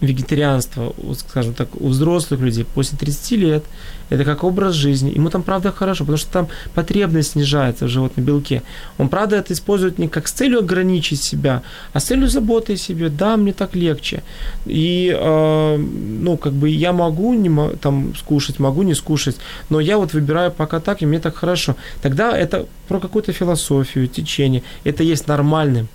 вегетарианство, 0.00 0.94
скажем 1.18 1.54
так, 1.54 1.68
у 1.80 1.88
взрослых 1.88 2.40
людей 2.40 2.64
после 2.64 2.96
30 2.98 3.30
лет, 3.32 3.64
это 4.08 4.24
как 4.24 4.44
образ 4.44 4.74
жизни. 4.74 5.12
Ему 5.14 5.28
там, 5.28 5.42
правда, 5.42 5.72
хорошо, 5.72 6.04
потому 6.04 6.18
что 6.18 6.32
там 6.32 6.48
потребность 6.74 7.32
снижается 7.32 7.84
в 7.84 7.88
животном 7.88 8.24
белке. 8.24 8.62
Он, 8.98 9.08
правда, 9.08 9.36
это 9.36 9.52
использует 9.52 9.98
не 9.98 10.08
как 10.08 10.26
с 10.26 10.32
целью 10.32 10.60
ограничить 10.60 11.22
себя, 11.22 11.62
а 11.92 12.00
с 12.00 12.04
целью 12.04 12.28
заботы 12.28 12.72
о 12.72 12.76
себе. 12.76 13.08
Да, 13.10 13.36
мне 13.36 13.52
так 13.52 13.76
легче. 13.76 14.22
И, 14.64 15.14
э, 15.16 15.76
ну, 15.76 16.36
как 16.36 16.54
бы 16.54 16.70
я 16.70 16.92
могу 16.92 17.34
не, 17.34 17.76
там, 17.76 18.14
скушать, 18.16 18.58
могу 18.58 18.82
не 18.82 18.94
скушать, 18.94 19.36
но 19.68 19.80
я 19.80 19.98
вот 19.98 20.14
выбираю 20.14 20.50
пока 20.50 20.80
так, 20.80 21.02
и 21.02 21.06
мне 21.06 21.20
так 21.20 21.36
хорошо. 21.36 21.76
Тогда 22.00 22.36
это 22.36 22.66
про 22.88 23.00
какую-то 23.00 23.32
философию, 23.32 24.08
течение. 24.08 24.62
Это 24.84 25.02
есть 25.02 25.28
нормальным. 25.28 25.88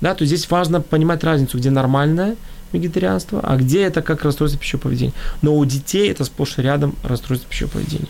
Да, 0.00 0.14
то 0.14 0.22
есть 0.22 0.34
здесь 0.34 0.50
важно 0.50 0.80
понимать 0.80 1.22
разницу, 1.24 1.58
где 1.58 1.70
нормальное– 1.70 2.36
вегетарианство, 2.73 3.39
а 3.43 3.55
где 3.57 3.83
это 3.83 4.01
как 4.01 4.23
расстройство 4.23 4.59
пищевого 4.59 4.83
поведения. 4.83 5.13
Но 5.41 5.55
у 5.55 5.65
детей 5.65 6.11
это 6.11 6.25
сплошь 6.25 6.59
и 6.59 6.61
рядом 6.61 6.93
расстройство 7.03 7.49
пищевого 7.49 7.73
поведения. 7.73 8.07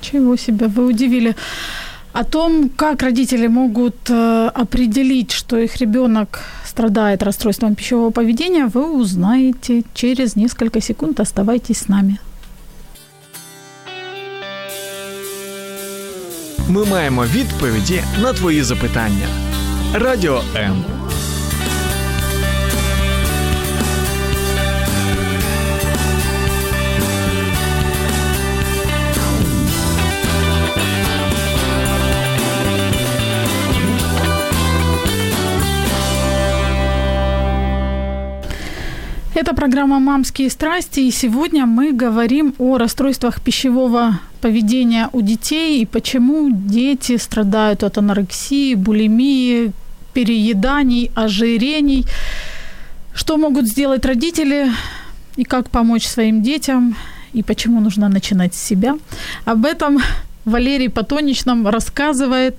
Чего 0.00 0.36
себя, 0.36 0.68
вы 0.68 0.86
удивили. 0.86 1.34
О 2.12 2.22
том, 2.22 2.70
как 2.76 3.02
родители 3.02 3.48
могут 3.48 4.08
э, 4.08 4.50
определить, 4.54 5.32
что 5.32 5.58
их 5.58 5.80
ребенок 5.80 6.40
страдает 6.64 7.22
расстройством 7.22 7.74
пищевого 7.74 8.10
поведения, 8.10 8.66
вы 8.66 9.00
узнаете 9.00 9.82
через 9.94 10.36
несколько 10.36 10.80
секунд. 10.80 11.20
Оставайтесь 11.20 11.78
с 11.78 11.88
нами. 11.88 12.18
Ми 16.68 16.84
маємо 16.84 17.24
відповіді 17.24 18.02
на 18.22 18.32
твої 18.32 18.62
запитання. 18.62 19.26
Радіо 19.94 20.42
М. 20.56 20.84
Это 39.39 39.55
программа 39.55 39.99
«Мамские 39.99 40.49
страсти», 40.49 40.99
и 40.99 41.11
сегодня 41.11 41.65
мы 41.65 41.93
говорим 41.93 42.53
о 42.57 42.77
расстройствах 42.77 43.41
пищевого 43.41 44.19
поведения 44.41 45.07
у 45.13 45.21
детей 45.21 45.81
и 45.81 45.85
почему 45.85 46.49
дети 46.51 47.15
страдают 47.15 47.83
от 47.83 47.97
анорексии, 47.97 48.75
булимии, 48.75 49.71
перееданий, 50.13 51.09
ожирений. 51.15 52.05
Что 53.13 53.37
могут 53.37 53.65
сделать 53.67 54.05
родители 54.05 54.73
и 55.37 55.45
как 55.45 55.69
помочь 55.69 56.05
своим 56.05 56.43
детям, 56.43 56.97
и 57.31 57.41
почему 57.41 57.79
нужно 57.79 58.09
начинать 58.09 58.53
с 58.55 58.61
себя. 58.61 58.97
Об 59.45 59.65
этом 59.65 59.99
Валерий 60.43 60.89
Потонич 60.89 61.45
нам 61.45 61.65
рассказывает 61.65 62.57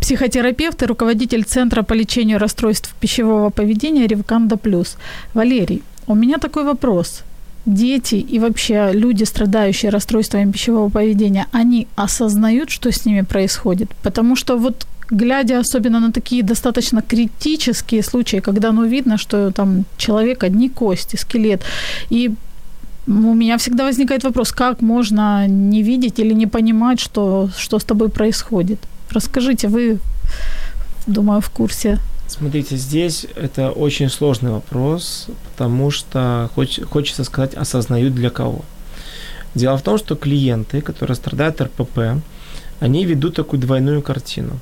психотерапевт 0.00 0.80
и 0.80 0.86
руководитель 0.86 1.42
Центра 1.42 1.82
по 1.82 1.92
лечению 1.92 2.38
расстройств 2.38 2.94
пищевого 3.00 3.50
поведения 3.50 4.06
Ревканда 4.06 4.56
Плюс. 4.56 4.96
Валерий, 5.32 5.82
у 6.06 6.14
меня 6.14 6.38
такой 6.38 6.64
вопрос. 6.64 7.22
Дети 7.66 8.16
и 8.16 8.38
вообще 8.38 8.90
люди, 8.92 9.24
страдающие 9.24 9.90
расстройствами 9.90 10.52
пищевого 10.52 10.90
поведения, 10.90 11.46
они 11.52 11.86
осознают, 11.96 12.70
что 12.70 12.92
с 12.92 13.06
ними 13.06 13.22
происходит? 13.22 13.88
Потому 14.02 14.36
что 14.36 14.56
вот 14.56 14.86
глядя 15.10 15.60
особенно 15.60 16.00
на 16.00 16.12
такие 16.12 16.42
достаточно 16.42 17.02
критические 17.02 18.02
случаи, 18.02 18.40
когда 18.40 18.72
ну, 18.72 18.84
видно, 18.84 19.18
что 19.18 19.50
там 19.50 19.84
человек 19.96 20.44
одни 20.44 20.68
кости, 20.68 21.16
скелет, 21.16 21.62
и 22.10 22.34
у 23.06 23.34
меня 23.34 23.56
всегда 23.58 23.84
возникает 23.84 24.24
вопрос, 24.24 24.52
как 24.52 24.82
можно 24.82 25.46
не 25.46 25.82
видеть 25.82 26.18
или 26.18 26.34
не 26.34 26.46
понимать, 26.46 27.00
что, 27.00 27.50
что 27.58 27.78
с 27.78 27.84
тобой 27.84 28.08
происходит. 28.08 28.78
Расскажите, 29.10 29.68
вы, 29.68 29.98
думаю, 31.06 31.40
в 31.40 31.50
курсе 31.50 31.98
Смотрите, 32.36 32.76
здесь 32.76 33.26
это 33.36 33.70
очень 33.70 34.08
сложный 34.10 34.50
вопрос, 34.50 35.28
потому 35.50 35.92
что 35.92 36.50
хоч, 36.56 36.80
хочется 36.80 37.22
сказать, 37.22 37.54
осознают 37.54 38.12
для 38.12 38.28
кого. 38.28 38.64
Дело 39.54 39.78
в 39.78 39.82
том, 39.82 39.98
что 39.98 40.16
клиенты, 40.16 40.80
которые 40.80 41.14
страдают 41.14 41.60
РПП, 41.60 42.20
они 42.80 43.04
ведут 43.04 43.36
такую 43.36 43.60
двойную 43.60 44.02
картину. 44.02 44.58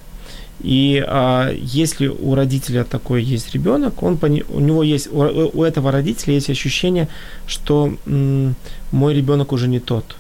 И 0.61 1.02
а, 1.08 1.50
если 1.50 2.08
у 2.08 2.35
родителя 2.35 2.85
такой 2.85 3.22
есть 3.22 3.54
ребенок, 3.54 4.02
он 4.02 4.18
у 4.22 4.61
него 4.61 4.82
есть 4.82 5.08
у, 5.11 5.20
у 5.20 5.64
этого 5.64 5.90
родителя 5.90 6.35
есть 6.35 6.50
ощущение, 6.50 7.08
что 7.46 7.96
м, 8.04 8.54
мой 8.90 9.14
ребенок 9.14 9.52
уже 9.52 9.66
не 9.66 9.80
тот 9.80 10.16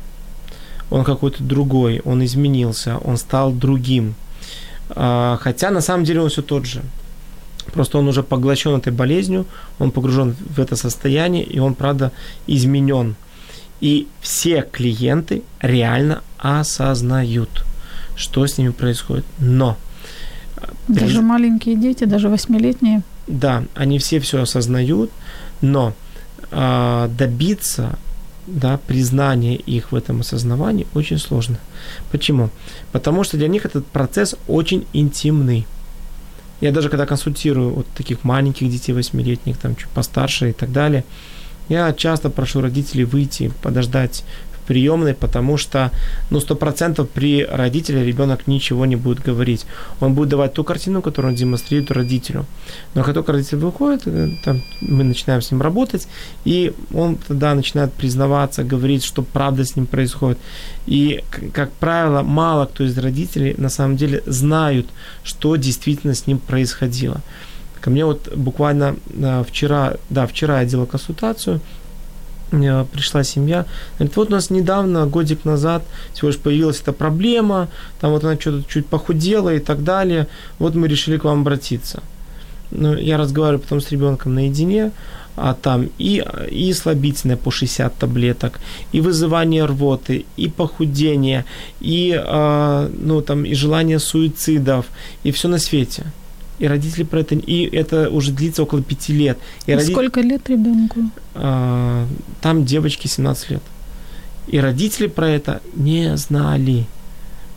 он 0.88 1.04
какой-то 1.04 1.42
другой, 1.42 2.00
он 2.04 2.24
изменился, 2.24 2.98
он 2.98 3.16
стал 3.18 3.52
другим. 3.52 4.14
А, 4.90 5.38
хотя 5.40 5.70
на 5.70 5.80
самом 5.82 6.04
деле 6.04 6.20
он 6.20 6.28
все 6.28 6.42
тот 6.42 6.66
же. 6.66 6.82
Просто 7.72 7.98
он 7.98 8.08
уже 8.08 8.22
поглощен 8.22 8.76
этой 8.76 8.92
болезнью, 8.92 9.46
он 9.78 9.90
погружен 9.90 10.34
в 10.56 10.58
это 10.58 10.76
состояние, 10.76 11.44
и 11.44 11.58
он, 11.58 11.74
правда, 11.74 12.12
изменен. 12.46 13.14
И 13.80 14.06
все 14.20 14.62
клиенты 14.62 15.42
реально 15.60 16.22
осознают, 16.38 17.64
что 18.16 18.46
с 18.46 18.58
ними 18.58 18.70
происходит. 18.70 19.24
Но... 19.38 19.76
Даже 20.88 21.18
при... 21.18 21.24
маленькие 21.24 21.76
дети, 21.76 22.04
даже 22.04 22.28
восьмилетние. 22.28 23.02
Да, 23.26 23.64
они 23.74 23.98
все 23.98 24.20
все 24.20 24.42
осознают, 24.42 25.10
но 25.60 25.94
э, 26.50 27.08
добиться 27.16 27.98
да, 28.46 28.78
признания 28.78 29.56
их 29.56 29.92
в 29.92 29.96
этом 29.96 30.20
осознавании 30.20 30.86
очень 30.94 31.18
сложно. 31.18 31.58
Почему? 32.10 32.50
Потому 32.90 33.24
что 33.24 33.36
для 33.36 33.48
них 33.48 33.64
этот 33.64 33.86
процесс 33.86 34.36
очень 34.48 34.86
интимный. 34.92 35.66
Я 36.62 36.70
даже 36.70 36.88
когда 36.88 37.06
консультирую 37.06 37.74
вот 37.74 37.86
таких 37.88 38.22
маленьких 38.22 38.70
детей, 38.70 38.92
восьмилетних, 38.92 39.58
там 39.58 39.74
чуть 39.74 39.88
постарше 39.88 40.50
и 40.50 40.52
так 40.52 40.70
далее, 40.70 41.04
я 41.68 41.92
часто 41.92 42.30
прошу 42.30 42.60
родителей 42.60 43.04
выйти, 43.04 43.52
подождать 43.62 44.24
приемной, 44.72 45.12
потому 45.12 45.58
что, 45.58 45.90
ну, 46.30 46.40
сто 46.40 46.54
процентов 46.54 47.06
при 47.14 47.44
родителе 47.44 48.04
ребенок 48.06 48.46
ничего 48.46 48.86
не 48.86 48.96
будет 48.96 49.20
говорить. 49.20 49.66
Он 50.00 50.14
будет 50.14 50.30
давать 50.30 50.54
ту 50.54 50.64
картину, 50.64 51.02
которую 51.02 51.32
он 51.32 51.36
демонстрирует 51.36 51.90
родителю. 51.90 52.46
Но 52.94 53.04
как 53.04 53.14
только 53.14 53.32
родитель 53.32 53.58
выходит, 53.58 54.06
э, 54.06 54.30
там, 54.44 54.62
мы 54.80 55.04
начинаем 55.04 55.42
с 55.42 55.52
ним 55.52 55.62
работать, 55.62 56.08
и 56.46 56.72
он 56.94 57.16
тогда 57.16 57.54
начинает 57.54 57.92
признаваться, 57.92 58.64
говорить, 58.64 59.04
что 59.04 59.22
правда 59.22 59.62
с 59.62 59.76
ним 59.76 59.86
происходит. 59.86 60.38
И, 60.86 61.20
как 61.52 61.70
правило, 61.72 62.22
мало 62.22 62.64
кто 62.64 62.84
из 62.84 62.96
родителей 62.98 63.54
на 63.58 63.68
самом 63.68 63.96
деле 63.96 64.22
знают, 64.26 64.86
что 65.24 65.56
действительно 65.56 66.14
с 66.14 66.26
ним 66.26 66.38
происходило. 66.38 67.20
Ко 67.82 67.90
мне 67.90 68.04
вот 68.04 68.32
буквально 68.36 68.94
э, 69.10 69.44
вчера, 69.46 69.94
да, 70.08 70.26
вчера 70.26 70.60
я 70.60 70.66
делал 70.66 70.86
консультацию, 70.86 71.60
пришла 72.52 73.24
семья, 73.24 73.66
говорит, 73.98 74.16
вот 74.16 74.28
у 74.28 74.32
нас 74.32 74.50
недавно, 74.50 75.06
годик 75.06 75.44
назад, 75.44 75.82
всего 76.12 76.28
лишь 76.28 76.38
появилась 76.38 76.80
эта 76.80 76.92
проблема, 76.92 77.68
там 78.00 78.12
вот 78.12 78.24
она 78.24 78.36
что-то 78.38 78.62
чуть 78.68 78.86
похудела 78.86 79.54
и 79.54 79.58
так 79.58 79.82
далее, 79.82 80.26
вот 80.58 80.74
мы 80.74 80.88
решили 80.88 81.18
к 81.18 81.24
вам 81.24 81.40
обратиться. 81.40 82.02
Ну, 82.70 82.96
я 82.96 83.18
разговариваю 83.18 83.60
потом 83.60 83.80
с 83.80 83.90
ребенком 83.90 84.34
наедине, 84.34 84.92
а 85.36 85.54
там 85.54 85.88
и, 85.98 86.24
и 86.50 86.72
слабительное 86.74 87.36
по 87.36 87.50
60 87.50 87.98
таблеток, 87.98 88.60
и 88.92 89.00
вызывание 89.00 89.64
рвоты, 89.64 90.24
и 90.38 90.48
похудение, 90.48 91.44
и, 91.80 92.14
э, 92.14 92.90
ну, 92.98 93.20
там, 93.22 93.44
и 93.44 93.54
желание 93.54 93.98
суицидов, 93.98 94.86
и 95.24 95.30
все 95.30 95.48
на 95.48 95.58
свете– 95.58 96.04
и 96.62 96.68
родители 96.68 97.02
про 97.02 97.18
это, 97.18 97.34
и 97.34 97.76
это 97.76 98.08
уже 98.08 98.30
длится 98.30 98.62
около 98.62 98.82
пяти 98.82 99.12
лет. 99.12 99.36
И 99.66 99.74
роди... 99.74 99.92
Сколько 99.92 100.20
лет 100.20 100.48
ребенку? 100.48 101.00
А, 101.34 102.06
там 102.40 102.64
девочке 102.64 103.08
17 103.08 103.50
лет. 103.50 103.62
И 104.46 104.60
родители 104.60 105.08
про 105.08 105.28
это 105.28 105.60
не 105.74 106.16
знали. 106.16 106.86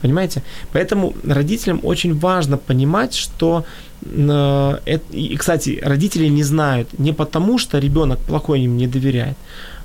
Понимаете? 0.02 0.42
Поэтому 0.74 1.14
родителям 1.24 1.82
очень 1.84 2.18
важно 2.18 2.58
понимать, 2.58 3.14
что 3.14 3.64
э, 4.02 5.00
и, 5.12 5.36
кстати, 5.38 5.80
родители 5.84 6.28
не 6.28 6.44
знают 6.44 6.98
не 6.98 7.14
потому, 7.14 7.60
что 7.60 7.78
ребенок 7.78 8.18
плохой 8.20 8.62
им 8.62 8.76
не 8.76 8.88
доверяет. 8.88 9.38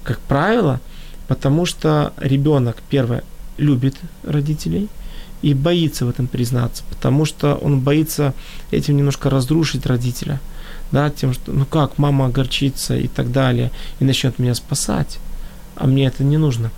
Как 0.02 0.18
правило, 0.20 0.80
потому 1.28 1.66
что 1.66 2.14
ребенок, 2.16 2.78
первое, 2.88 3.22
любит 3.58 3.96
родителей– 4.24 4.88
и 5.42 5.54
боится 5.54 6.06
в 6.06 6.10
этом 6.10 6.26
признаться, 6.26 6.82
потому 6.90 7.24
что 7.24 7.54
он 7.54 7.80
боится 7.80 8.34
этим 8.70 8.96
немножко 8.96 9.30
разрушить 9.30 9.86
родителя, 9.86 10.40
да, 10.92 11.10
тем, 11.10 11.32
что, 11.32 11.52
ну 11.52 11.64
как, 11.64 11.98
мама 11.98 12.26
огорчится 12.26 12.96
и 12.96 13.08
так 13.08 13.32
далее, 13.32 13.70
и 14.00 14.04
начнет 14.04 14.38
меня 14.38 14.54
спасать, 14.54 15.18
а 15.76 15.86
мне 15.86 16.06
это 16.06 16.24
не 16.24 16.36
нужно. 16.36 16.70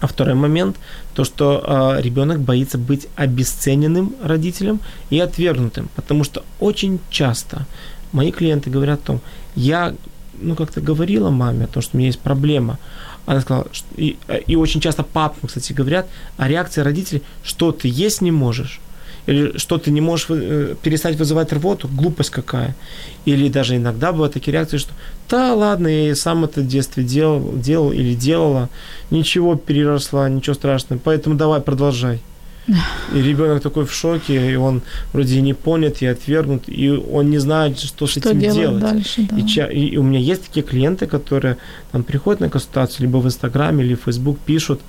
А 0.00 0.06
второй 0.06 0.34
момент, 0.34 0.76
то, 1.14 1.24
что 1.24 1.96
э, 1.96 2.02
ребенок 2.02 2.40
боится 2.40 2.76
быть 2.76 3.08
обесцененным 3.16 4.14
родителем 4.22 4.80
и 5.08 5.18
отвергнутым, 5.18 5.88
потому 5.96 6.22
что 6.22 6.44
очень 6.60 7.00
часто 7.08 7.66
мои 8.12 8.30
клиенты 8.30 8.68
говорят 8.68 9.00
о 9.00 9.06
том, 9.06 9.20
я 9.54 9.94
ну, 10.40 10.54
как-то 10.54 10.80
говорила 10.80 11.30
маме 11.30 11.64
о 11.64 11.68
том, 11.68 11.82
что 11.82 11.96
у 11.96 11.98
меня 11.98 12.08
есть 12.08 12.20
проблема, 12.20 12.78
она 13.26 13.40
сказала, 13.40 13.66
что, 13.72 13.86
и, 13.96 14.16
и 14.46 14.56
очень 14.56 14.80
часто 14.80 15.02
папам, 15.02 15.48
кстати, 15.48 15.72
говорят, 15.72 16.06
а 16.36 16.48
реакция 16.48 16.84
родителей, 16.84 17.22
что 17.42 17.72
ты 17.72 17.88
есть 17.88 18.22
не 18.22 18.30
можешь, 18.30 18.80
или 19.26 19.58
что 19.58 19.78
ты 19.78 19.90
не 19.90 20.00
можешь 20.00 20.26
э, 20.30 20.76
перестать 20.80 21.16
вызывать 21.16 21.52
рвоту, 21.52 21.88
глупость 21.88 22.30
какая. 22.30 22.76
Или 23.24 23.48
даже 23.48 23.76
иногда 23.76 24.12
бывают 24.12 24.34
такие 24.34 24.52
реакции, 24.52 24.78
что 24.78 24.92
да 25.28 25.54
ладно, 25.54 25.88
я 25.88 26.10
и 26.10 26.14
сам 26.14 26.44
это 26.44 26.60
в 26.60 26.66
детстве 26.68 27.02
делал, 27.02 27.52
делал 27.56 27.90
или 27.90 28.14
делала, 28.14 28.68
ничего 29.10 29.56
переросла, 29.56 30.28
ничего 30.28 30.54
страшного, 30.54 31.00
поэтому 31.02 31.34
давай 31.34 31.60
продолжай. 31.60 32.20
И 32.68 33.22
ребенок 33.22 33.62
такой 33.62 33.86
в 33.86 33.92
шоке, 33.92 34.52
и 34.52 34.56
он 34.56 34.82
вроде 35.12 35.40
не 35.40 35.54
понят 35.54 36.02
и 36.02 36.06
отвергнут, 36.06 36.64
и 36.66 36.90
он 36.90 37.30
не 37.30 37.38
знает, 37.38 37.78
что, 37.78 38.06
что 38.06 38.20
с 38.20 38.26
этим 38.26 38.40
делать. 38.40 38.80
Дальше, 38.80 39.26
да. 39.30 39.38
и, 39.38 39.46
ча- 39.46 39.70
и, 39.70 39.96
у 39.96 40.02
меня 40.02 40.18
есть 40.18 40.46
такие 40.46 40.66
клиенты, 40.66 41.06
которые 41.06 41.58
там 41.92 42.02
приходят 42.02 42.40
на 42.40 42.50
консультацию, 42.50 43.06
либо 43.06 43.18
в 43.18 43.26
Инстаграме, 43.26 43.84
или 43.84 43.94
в 43.94 44.02
Фейсбук 44.02 44.38
пишут 44.40 44.80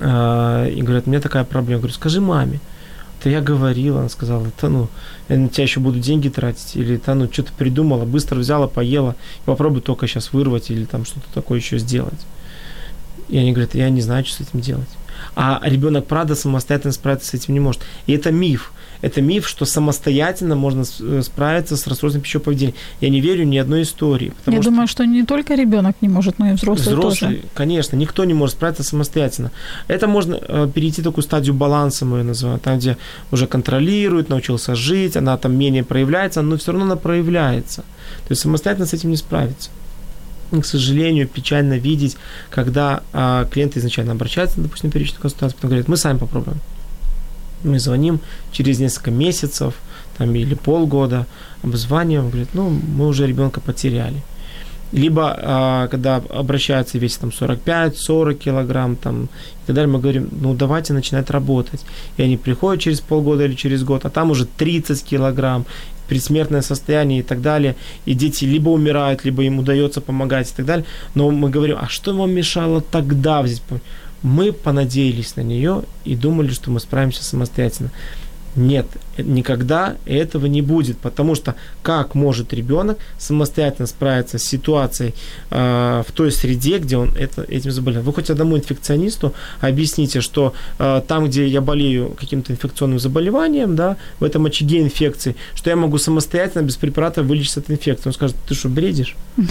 э- 0.00 0.72
и 0.76 0.82
говорят, 0.82 1.06
у 1.06 1.10
меня 1.10 1.20
такая 1.20 1.44
проблема. 1.44 1.76
Я 1.76 1.78
говорю, 1.78 1.94
скажи 1.94 2.20
маме. 2.20 2.60
Да 3.22 3.30
я 3.30 3.40
говорила, 3.40 4.00
она 4.00 4.10
сказала, 4.10 4.46
да 4.60 4.68
ну, 4.68 4.88
я 5.30 5.38
на 5.38 5.48
тебя 5.48 5.62
еще 5.62 5.80
буду 5.80 5.98
деньги 5.98 6.28
тратить, 6.28 6.76
или 6.76 7.00
да 7.04 7.14
ну, 7.14 7.32
что-то 7.32 7.52
придумала, 7.56 8.04
быстро 8.04 8.36
взяла, 8.38 8.66
поела, 8.66 9.16
попробуй 9.46 9.80
только 9.80 10.06
сейчас 10.06 10.34
вырвать, 10.34 10.70
или 10.70 10.84
там 10.84 11.06
что-то 11.06 11.26
такое 11.32 11.58
еще 11.58 11.78
сделать. 11.78 12.20
И 13.30 13.38
они 13.38 13.52
говорят, 13.52 13.74
я 13.74 13.88
не 13.88 14.02
знаю, 14.02 14.26
что 14.26 14.44
с 14.44 14.48
этим 14.48 14.60
делать 14.60 14.88
а 15.36 15.60
ребенок, 15.64 16.06
правда, 16.06 16.34
самостоятельно 16.34 16.92
справиться 16.92 17.28
с 17.28 17.34
этим 17.34 17.54
не 17.54 17.60
может. 17.60 17.82
И 18.06 18.12
это 18.12 18.30
миф. 18.30 18.72
Это 19.02 19.20
миф, 19.20 19.46
что 19.46 19.66
самостоятельно 19.66 20.56
можно 20.56 20.84
э, 21.00 21.22
справиться 21.22 21.76
с 21.76 21.86
расстройством 21.86 22.22
пищевого 22.22 22.44
поведения. 22.46 22.74
Я 23.00 23.10
не 23.10 23.20
верю 23.20 23.44
ни 23.44 23.58
одной 23.58 23.82
истории. 23.82 24.32
Я 24.46 24.52
что 24.52 24.70
думаю, 24.70 24.86
что 24.88 25.04
не 25.04 25.24
только 25.24 25.54
ребенок 25.54 25.96
не 26.00 26.08
может, 26.08 26.38
но 26.38 26.50
и 26.50 26.52
взрослый, 26.54 26.96
взрослый 26.96 27.34
тоже. 27.36 27.48
Конечно, 27.52 27.96
никто 27.96 28.24
не 28.24 28.32
может 28.32 28.56
справиться 28.56 28.82
самостоятельно. 28.82 29.50
Это 29.88 30.06
можно 30.06 30.38
э, 30.40 30.70
перейти 30.72 31.02
такую 31.02 31.22
стадию 31.22 31.54
баланса, 31.54 32.06
мы 32.06 32.18
ее 32.18 32.24
называем, 32.24 32.60
там, 32.60 32.78
где 32.78 32.96
уже 33.30 33.46
контролирует, 33.46 34.30
научился 34.30 34.74
жить, 34.74 35.16
она 35.16 35.36
там 35.36 35.54
менее 35.54 35.84
проявляется, 35.84 36.40
но 36.40 36.56
все 36.56 36.72
равно 36.72 36.86
она 36.86 36.96
проявляется. 36.96 37.82
То 38.26 38.30
есть 38.30 38.40
самостоятельно 38.40 38.86
с 38.86 38.94
этим 38.94 39.10
не 39.10 39.16
справиться 39.16 39.70
к 40.62 40.66
сожалению, 40.66 41.28
печально 41.28 41.74
видеть, 41.74 42.16
когда 42.50 43.02
а, 43.12 43.44
клиенты 43.46 43.78
изначально 43.78 44.12
обращаются, 44.12 44.60
допустим, 44.60 44.88
на 44.88 44.92
первичную 44.92 45.22
консультацию, 45.22 45.56
потом 45.56 45.70
говорят, 45.70 45.88
мы 45.88 45.96
сами 45.96 46.18
попробуем. 46.18 46.58
Мы 47.62 47.78
звоним 47.78 48.20
через 48.52 48.78
несколько 48.78 49.10
месяцев 49.10 49.74
там, 50.18 50.34
или 50.34 50.54
полгода, 50.54 51.26
обзваниваем, 51.62 52.30
говорят, 52.30 52.50
ну, 52.54 52.68
мы 52.68 53.06
уже 53.06 53.26
ребенка 53.26 53.60
потеряли. 53.60 54.22
Либо, 54.92 55.36
а, 55.36 55.88
когда 55.88 56.16
обращаются 56.16 56.98
весит 56.98 57.20
там 57.20 57.30
45-40 57.30 58.34
килограмм 58.34 58.96
там, 58.96 59.24
и 59.24 59.66
так 59.66 59.74
далее, 59.74 59.92
мы 59.92 59.98
говорим, 59.98 60.28
ну, 60.30 60.54
давайте 60.54 60.92
начинать 60.92 61.30
работать. 61.30 61.84
И 62.16 62.22
они 62.22 62.36
приходят 62.36 62.80
через 62.80 63.00
полгода 63.00 63.44
или 63.44 63.54
через 63.54 63.82
год, 63.82 64.04
а 64.04 64.10
там 64.10 64.30
уже 64.30 64.46
30 64.46 65.02
килограмм, 65.02 65.66
предсмертное 66.08 66.62
состояние 66.62 67.20
и 67.20 67.22
так 67.22 67.40
далее, 67.40 67.76
и 68.06 68.14
дети 68.14 68.44
либо 68.44 68.70
умирают, 68.70 69.24
либо 69.24 69.42
им 69.42 69.58
удается 69.58 70.00
помогать 70.00 70.50
и 70.50 70.54
так 70.54 70.66
далее. 70.66 70.86
Но 71.14 71.30
мы 71.30 71.50
говорим, 71.50 71.78
а 71.80 71.88
что 71.88 72.14
вам 72.14 72.30
мешало 72.32 72.80
тогда 72.80 73.42
взять? 73.42 73.62
Мы 74.22 74.52
понадеялись 74.52 75.36
на 75.36 75.42
нее 75.42 75.82
и 76.04 76.16
думали, 76.16 76.48
что 76.50 76.70
мы 76.70 76.80
справимся 76.80 77.22
самостоятельно. 77.22 77.90
Нет, 78.56 78.86
никогда 79.18 79.96
этого 80.06 80.46
не 80.46 80.62
будет, 80.62 80.98
потому 80.98 81.34
что 81.34 81.54
как 81.82 82.14
может 82.14 82.52
ребенок 82.52 82.98
самостоятельно 83.18 83.86
справиться 83.86 84.38
с 84.38 84.44
ситуацией 84.44 85.14
э, 85.50 86.02
в 86.06 86.12
той 86.12 86.32
среде, 86.32 86.78
где 86.78 86.96
он 86.96 87.12
это, 87.18 87.42
этим 87.42 87.70
заболел? 87.70 88.02
Вы 88.02 88.12
хоть 88.12 88.30
одному 88.30 88.56
инфекционисту 88.56 89.34
объясните, 89.60 90.20
что 90.20 90.54
э, 90.78 91.02
там, 91.06 91.26
где 91.26 91.46
я 91.46 91.60
болею 91.60 92.16
каким-то 92.18 92.52
инфекционным 92.52 92.98
заболеванием, 92.98 93.76
да, 93.76 93.96
в 94.20 94.24
этом 94.24 94.46
очаге 94.46 94.80
инфекции, 94.80 95.36
что 95.54 95.70
я 95.70 95.76
могу 95.76 95.98
самостоятельно 95.98 96.62
без 96.62 96.76
препарата 96.76 97.22
вылечиться 97.22 97.60
от 97.60 97.70
инфекции. 97.70 98.08
Он 98.08 98.14
скажет, 98.14 98.36
ты 98.48 98.54
что, 98.54 98.68
бредишь? 98.68 99.16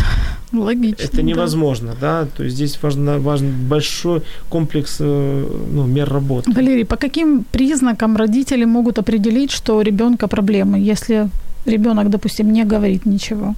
Логично. 0.51 1.03
Это 1.03 1.21
невозможно, 1.21 1.95
да, 1.99 2.21
да? 2.21 2.27
то 2.37 2.43
есть 2.43 2.55
здесь 2.55 2.77
важно, 2.81 3.19
важен 3.19 3.51
большой 3.67 4.21
комплекс 4.49 4.97
э, 4.99 5.47
ну, 5.71 5.85
мер 5.85 6.09
работы. 6.09 6.51
Валерий, 6.51 6.85
по 6.85 6.95
каким 6.95 7.43
признакам 7.43 8.17
родители 8.17 8.65
могут 8.65 8.99
определить, 8.99 9.51
что 9.53 9.77
у 9.77 9.81
ребенка 9.81 10.27
проблемы, 10.27 10.79
если 10.79 11.29
ребенок, 11.65 12.09
допустим, 12.09 12.51
не 12.51 12.65
говорит 12.65 13.05
ничего? 13.05 13.55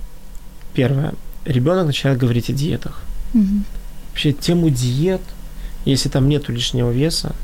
Первое. 0.74 1.14
Ребенок 1.46 1.88
начинает 1.88 2.20
говорить 2.20 2.50
о 2.50 2.54
диетах. 2.54 3.02
Угу. 3.34 3.64
Вообще 4.10 4.32
тему 4.32 4.70
диет 4.70 5.22
Если 5.86 6.10
там 6.10 6.30
нет 6.30 6.50
лишнего 6.50 6.92
веса, 6.92 7.36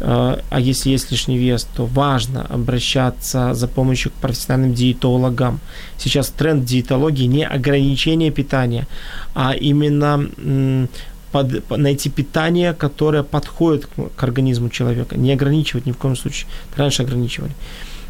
э, 0.00 0.38
а 0.50 0.60
если 0.60 0.90
есть 0.90 1.10
лишний 1.10 1.38
вес, 1.38 1.66
то 1.76 1.86
важно 1.86 2.46
обращаться 2.46 3.54
за 3.54 3.68
помощью 3.68 4.10
к 4.12 4.14
профессиональным 4.14 4.74
диетологам. 4.74 5.60
Сейчас 5.98 6.28
тренд 6.28 6.64
диетологии 6.64 7.26
не 7.26 7.46
ограничение 7.46 8.30
питания, 8.30 8.86
а 9.34 9.52
именно 9.52 10.88
под, 11.32 11.70
найти 11.70 12.10
питание, 12.10 12.74
которое 12.74 13.22
подходит 13.22 13.86
к, 13.86 14.14
к 14.14 14.22
организму 14.22 14.68
человека. 14.68 15.16
Не 15.16 15.32
ограничивать 15.32 15.86
ни 15.86 15.92
в 15.92 15.96
коем 15.96 16.16
случае. 16.16 16.48
Раньше 16.76 17.02
ограничивали. 17.02 17.52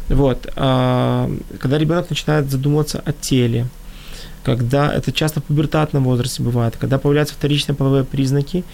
Вот. 0.09 0.47
А, 0.55 1.31
когда 1.59 1.77
ребенок 1.77 2.09
начинает 2.09 2.51
задумываться 2.51 3.01
о 3.05 3.13
теле, 3.13 3.67
когда 4.43 4.93
это 4.93 5.11
часто 5.13 5.39
в 5.39 5.45
пубертатном 5.45 6.03
возрасте 6.03 6.43
бывает, 6.43 6.75
когда 6.77 6.99
появляются 6.99 7.33
вторичные 7.33 7.75
половые 7.75 8.03
признаки, 8.03 8.65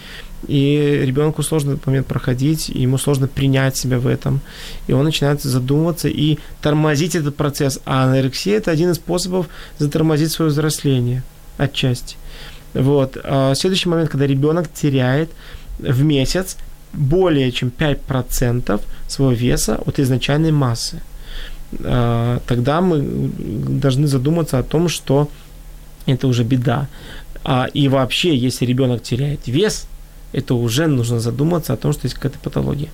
и 0.48 1.00
ребенку 1.04 1.42
сложно 1.42 1.72
этот 1.72 1.86
момент 1.86 2.06
проходить, 2.06 2.68
ему 2.68 2.98
сложно 2.98 3.28
принять 3.28 3.76
себя 3.76 3.98
в 3.98 4.06
этом, 4.06 4.40
и 4.88 4.92
он 4.92 5.04
начинает 5.04 5.42
задумываться 5.42 6.08
и 6.08 6.38
тормозить 6.60 7.14
этот 7.14 7.36
процесс. 7.36 7.80
А 7.84 8.04
анорексия– 8.04 8.56
это 8.58 8.72
один 8.72 8.90
из 8.90 8.96
способов 8.96 9.46
затормозить 9.78 10.32
свое 10.32 10.50
взросление 10.50 11.22
отчасти. 11.56 12.16
Вот. 12.74 13.16
А 13.24 13.54
следующий 13.54 13.88
момент, 13.88 14.10
когда 14.10 14.26
ребенок 14.26 14.72
теряет 14.72 15.30
в 15.78 16.02
месяц 16.02 16.56
более 16.92 17.50
чем 17.52 17.72
5% 17.76 18.80
своего 19.08 19.32
веса 19.32 19.80
от 19.86 19.98
изначальной 19.98 20.52
массы. 20.52 21.00
А, 21.84 22.40
тогда 22.46 22.80
мы 22.80 23.00
должны 23.00 24.06
задуматься 24.06 24.58
о 24.58 24.62
том, 24.62 24.88
что 24.88 25.28
это 26.06 26.26
уже 26.26 26.44
беда. 26.44 26.88
А, 27.44 27.68
и 27.72 27.88
вообще, 27.88 28.36
если 28.36 28.66
ребенок 28.66 29.02
теряет 29.02 29.46
вес, 29.46 29.86
это 30.32 30.54
уже 30.54 30.86
нужно 30.86 31.20
задуматься 31.20 31.72
о 31.72 31.76
том, 31.76 31.92
что 31.92 32.06
есть 32.06 32.14
какая-то 32.14 32.38
патология. 32.38 32.90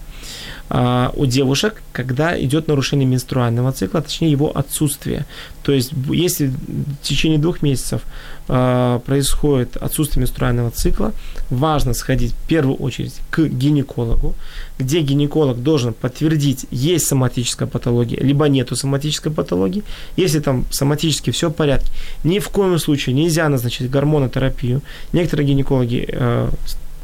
А, 0.68 1.12
у 1.14 1.26
девушек, 1.26 1.82
когда 1.92 2.40
идет 2.40 2.66
нарушение 2.66 3.06
менструального 3.06 3.70
цикла, 3.72 4.02
точнее 4.02 4.30
его 4.30 4.56
отсутствие. 4.56 5.24
То 5.62 5.72
есть, 5.72 5.92
если 6.08 6.48
в 6.48 7.02
течение 7.02 7.38
двух 7.38 7.62
месяцев 7.62 8.02
а, 8.48 8.98
происходит 9.00 9.76
отсутствие 9.76 10.22
менструального 10.22 10.70
цикла, 10.70 11.12
важно 11.50 11.94
сходить 11.94 12.32
в 12.32 12.48
первую 12.48 12.76
очередь 12.76 13.14
к 13.30 13.46
гинекологу, 13.46 14.34
где 14.78 15.00
гинеколог 15.02 15.62
должен 15.62 15.94
подтвердить, 15.94 16.66
есть 16.72 17.06
соматическая 17.06 17.68
патология, 17.68 18.18
либо 18.20 18.48
нету 18.48 18.74
соматической 18.74 19.30
патологии. 19.30 19.84
Если 20.16 20.40
там 20.40 20.64
соматически 20.70 21.30
все 21.30 21.48
в 21.48 21.52
порядке, 21.52 21.92
ни 22.24 22.40
в 22.40 22.48
коем 22.48 22.78
случае 22.80 23.14
нельзя 23.14 23.48
назначить 23.48 23.88
гормонотерапию. 23.88 24.82
Некоторые 25.12 25.46
гинекологи 25.46 26.06
э, 26.08 26.50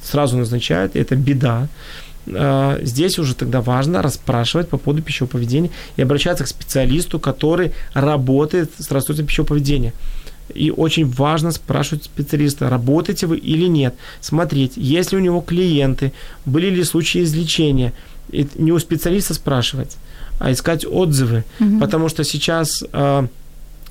сразу 0.03 0.37
назначают, 0.37 0.97
и 0.97 0.99
это 0.99 1.17
беда. 1.17 1.69
А, 2.35 2.79
здесь 2.83 3.19
уже 3.19 3.35
тогда 3.35 3.61
важно 3.61 4.03
расспрашивать 4.03 4.69
по 4.69 4.79
поводу 4.79 5.03
пищевого 5.03 5.33
поведения 5.33 5.71
и 5.97 6.03
обращаться 6.03 6.45
к 6.45 6.49
специалисту, 6.49 7.19
который 7.19 7.73
работает 7.95 8.71
с 8.79 8.91
расстройством 8.91 9.27
пищевого 9.27 9.49
поведения. 9.49 9.93
И 10.55 10.71
очень 10.71 11.07
важно 11.07 11.51
спрашивать 11.53 12.05
специалиста, 12.05 12.69
работаете 12.69 13.27
вы 13.27 13.39
или 13.39 13.67
нет. 13.67 13.95
Смотреть, 14.21 14.73
есть 14.77 15.13
ли 15.13 15.19
у 15.19 15.21
него 15.21 15.41
клиенты, 15.41 16.13
были 16.45 16.69
ли 16.69 16.85
случаи 16.85 17.23
излечения. 17.23 17.93
И 18.31 18.47
не 18.57 18.73
у 18.73 18.79
специалиста 18.79 19.35
спрашивать, 19.35 19.97
а 20.39 20.53
искать 20.53 20.85
отзывы. 20.87 21.45
Угу. 21.61 21.81
Потому 21.81 22.09
что 22.09 22.25
сейчас 22.25 22.85
а, 22.93 23.27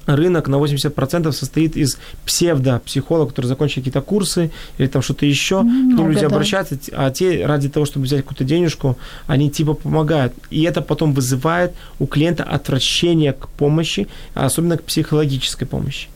рынок 0.06 0.48
на 0.48 0.56
80% 0.56 1.32
состоит 1.32 1.76
из 1.76 1.98
псевдо-психологов, 2.26 3.30
которые 3.30 3.50
закончили 3.50 3.80
какие-то 3.80 4.02
курсы 4.02 4.52
или 4.78 4.88
там 4.88 5.02
что-то 5.02 5.26
еще, 5.26 5.62
к 5.62 5.64
ним 5.64 6.10
люди 6.10 6.22
да. 6.22 6.28
обращаются, 6.28 6.78
а 6.94 7.12
те 7.12 7.46
ради 7.46 7.70
того, 7.70 7.86
чтобы 7.86 8.06
взять 8.06 8.22
какую-то 8.22 8.44
денежку, 8.44 8.98
они 9.28 9.50
типа 9.50 9.74
помогают. 9.74 10.34
И 10.50 10.64
это 10.64 10.82
потом 10.82 11.14
вызывает 11.14 11.74
у 12.00 12.08
клиента 12.08 12.44
отвращение 12.44 13.34
к 13.34 13.48
помощи, 13.50 14.08
особенно 14.34 14.78
к 14.78 14.84
психологической 14.84 15.68
помощи. 15.68 16.08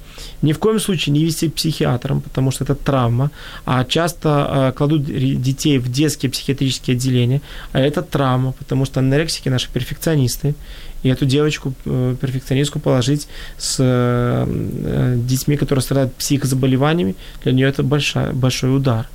Ни 0.42 0.54
в 0.54 0.60
коем 0.60 0.80
случае 0.80 1.14
не 1.14 1.24
вести 1.24 1.50
к 1.50 1.56
психиатрам, 1.56 2.22
потому 2.22 2.52
что 2.52 2.64
это 2.64 2.76
травма, 2.76 3.32
а 3.66 3.84
часто 3.84 4.70
э, 4.70 4.78
кладут 4.78 5.04
детей 5.06 5.78
в 5.78 5.92
детские 5.92 6.32
психиатрические 6.32 6.96
отделения, 6.96 7.42
а 7.72 7.80
это 7.80 8.02
травма, 8.02 8.54
потому 8.54 8.86
что 8.86 9.00
анорексики 9.00 9.50
наши 9.50 9.70
перфекционисты, 9.72 10.56
и 11.04 11.10
эту 11.10 11.26
девочку, 11.26 11.74
э, 11.86 12.16
перфекционистку, 12.20 12.80
положить 12.80 13.28
с 13.58 13.78
э, 13.80 15.16
детьми, 15.18 15.58
которые 15.58 15.84
страдают 15.84 16.14
психозаболеваниями, 16.16 17.16
для 17.44 17.52
нее 17.52 17.68
это 17.68 17.84
большой, 17.84 18.34
большой 18.34 18.76
удар. 18.76 19.08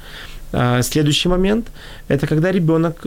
А, 0.53 0.83
следующий 0.83 1.29
момент– 1.29 1.69
это 2.09 2.27
когда 2.27 2.51
ребенок 2.53 3.07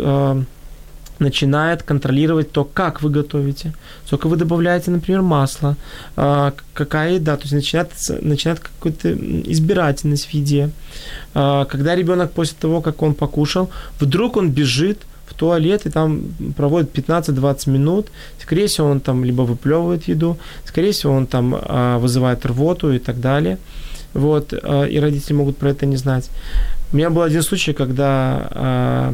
начинает 1.20 1.84
контролировать 1.84 2.52
то, 2.52 2.64
как 2.64 3.02
вы 3.02 3.10
готовите, 3.10 3.74
сколько 4.06 4.28
вы 4.28 4.36
добавляете, 4.36 4.92
например, 4.92 5.22
масла, 5.22 5.76
а, 6.16 6.54
какая 6.74 7.14
еда, 7.14 7.36
то 7.36 7.44
есть 7.44 7.54
начинает, 7.54 7.92
начинает 8.22 8.60
какую-то 8.60 9.14
избирательность 9.14 10.26
в 10.26 10.34
еде. 10.34 10.70
А, 11.34 11.66
когда 11.66 11.96
ребенок 11.96 12.32
после 12.32 12.58
того, 12.60 12.82
как 12.82 13.02
он 13.02 13.14
покушал, 13.14 13.70
вдруг 14.00 14.38
он 14.38 14.52
бежит– 14.52 15.00
в 15.26 15.34
туалет 15.36 15.86
и 15.86 15.90
там 15.90 16.22
проводит 16.56 16.96
15-20 16.98 17.70
минут. 17.70 18.08
Скорее 18.40 18.68
всего, 18.68 18.88
он 18.88 19.00
там 19.00 19.24
либо 19.24 19.42
выплевывает 19.44 20.08
еду, 20.08 20.38
скорее 20.66 20.92
всего, 20.92 21.14
он 21.14 21.28
там 21.28 21.56
а, 21.56 21.98
вызывает 21.98 22.46
рвоту 22.46 22.92
и 22.92 23.00
так 23.00 23.20
далее. 23.20 23.58
Вот, 24.14 24.54
и 24.54 25.00
родители 25.00 25.34
могут 25.34 25.58
про 25.58 25.72
это 25.72 25.88
не 25.88 25.98
знать. 25.98 26.30
У 26.94 26.96
меня 26.96 27.10
был 27.10 27.24
один 27.24 27.42
случай, 27.42 27.74
когда 27.74 28.48
э, 28.52 29.14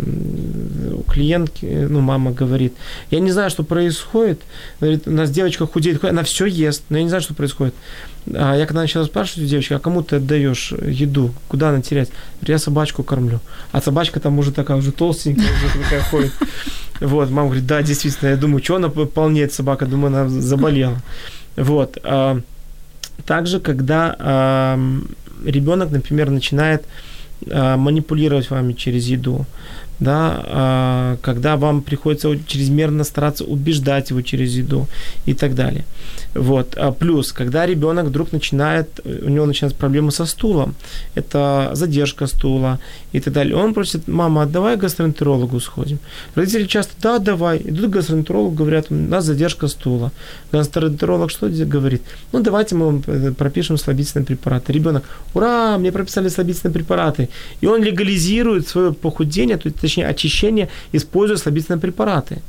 у 0.95 1.03
клиентки, 1.03 1.65
ну, 1.89 2.01
мама 2.01 2.31
говорит, 2.31 2.73
я 3.09 3.21
не 3.21 3.31
знаю, 3.31 3.49
что 3.49 3.63
происходит. 3.63 4.41
Говорит, 4.81 5.07
у 5.07 5.11
нас 5.11 5.31
девочка 5.31 5.65
худеет, 5.65 6.03
она 6.03 6.23
все 6.23 6.45
ест, 6.45 6.83
но 6.89 6.97
я 6.97 7.03
не 7.03 7.09
знаю, 7.09 7.21
что 7.21 7.33
происходит. 7.33 7.73
А 8.33 8.57
я 8.57 8.65
когда 8.65 8.81
начала 8.81 9.05
спрашивать 9.05 9.43
у 9.43 9.45
девочки, 9.45 9.71
а 9.71 9.79
кому 9.79 10.03
ты 10.03 10.17
отдаешь 10.17 10.73
еду, 10.73 11.33
куда 11.47 11.69
она 11.69 11.81
терять? 11.81 12.09
Я 12.41 12.59
собачку 12.59 13.01
кормлю. 13.03 13.39
А 13.71 13.81
собачка 13.81 14.19
там 14.19 14.37
уже 14.39 14.51
такая, 14.51 14.75
уже 14.75 14.91
толстенькая, 14.91 15.45
уже 15.45 15.81
такая 15.81 16.01
ходит. 16.01 16.33
Вот, 16.99 17.29
мама 17.29 17.47
говорит, 17.47 17.65
да, 17.65 17.81
действительно, 17.81 18.27
я 18.27 18.35
думаю, 18.35 18.61
что 18.61 18.75
она 18.75 18.89
полнеет 18.89 19.53
собака, 19.53 19.85
думаю, 19.85 20.07
она 20.07 20.27
заболела. 20.27 20.97
Вот. 21.55 21.97
А, 22.03 22.41
также, 23.25 23.61
когда 23.61 24.75
ребенок, 25.45 25.91
например, 25.91 26.29
начинает 26.29 26.83
а, 26.83 27.08
манипулировать 27.45 28.49
вами 28.49 28.73
через 28.73 29.07
еду, 29.07 29.45
да, 29.99 30.43
а, 30.45 31.17
когда 31.21 31.57
вам 31.57 31.81
приходится 31.81 32.29
чрезмерно 32.47 33.03
стараться 33.03 33.43
убеждать 33.43 34.09
его 34.11 34.21
через 34.21 34.55
еду 34.55 34.87
и 35.25 35.33
так 35.33 35.55
далее. 35.55 35.83
Вот. 36.35 36.77
А 36.77 36.91
плюс, 36.91 37.31
когда 37.31 37.65
ребенок 37.65 38.05
вдруг 38.05 38.31
начинает, 38.31 38.99
у 39.05 39.29
него 39.29 39.45
начинаются 39.45 39.79
проблемы 39.79 40.11
со 40.11 40.25
стулом, 40.25 40.75
это 41.15 41.71
задержка 41.73 42.27
стула 42.27 42.79
и 43.13 43.19
так 43.19 43.33
далее. 43.33 43.55
Он 43.55 43.73
просит, 43.73 44.07
мама, 44.07 44.45
давай 44.45 44.77
к 44.77 44.79
гастроэнтерологу 44.81 45.59
сходим. 45.59 45.99
Родители 46.35 46.65
часто, 46.67 46.93
да, 47.01 47.19
давай. 47.19 47.61
Идут 47.65 47.85
к 47.87 47.93
гастроэнтерологу, 47.95 48.55
говорят, 48.55 48.91
у 48.91 48.95
нас 48.95 49.25
задержка 49.25 49.67
стула. 49.67 50.11
Гастроэнтеролог 50.51 51.31
что 51.31 51.49
говорит? 51.49 52.01
Ну, 52.31 52.41
давайте 52.41 52.75
мы 52.75 52.85
вам 52.85 53.03
э, 53.07 53.31
пропишем 53.31 53.77
слабительные 53.77 54.25
препараты. 54.25 54.73
Ребенок, 54.73 55.03
ура, 55.33 55.77
мне 55.77 55.91
прописали 55.91 56.29
слабительные 56.29 56.73
препараты. 56.73 57.29
И 57.61 57.67
он 57.67 57.83
легализирует 57.83 58.67
свое 58.67 58.93
похудение, 58.93 59.57
точнее 59.57 60.07
очищение, 60.07 60.69
используя 60.93 61.37
слабительные 61.37 61.79
препараты. 61.79 62.41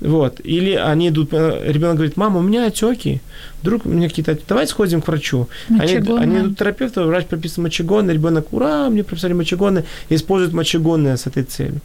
Вот. 0.00 0.40
Или 0.44 0.72
они 0.74 1.08
идут, 1.08 1.32
э, 1.32 1.72
ребенок 1.72 1.96
говорит, 1.96 2.16
мама, 2.16 2.38
у 2.38 2.42
меня 2.42 2.66
отеки. 2.66 3.20
Вдруг 3.62 3.86
у 3.86 3.88
меня 3.88 4.08
какие-то, 4.08 4.38
давай 4.48 4.66
сходим 4.66 5.02
к 5.02 5.08
врачу. 5.08 5.48
Они, 5.68 5.94
они 5.96 6.38
идут 6.38 6.54
к 6.54 6.58
терапевту, 6.58 7.04
врач 7.04 7.26
прописывает 7.26 7.70
мочегонные, 7.70 8.14
ребенок, 8.14 8.52
ура, 8.52 8.88
мне 8.88 9.02
прописали 9.02 9.32
мочегонные, 9.32 9.84
используют 10.10 10.54
мочегонные 10.54 11.16
с 11.16 11.26
этой 11.26 11.42
целью. 11.42 11.80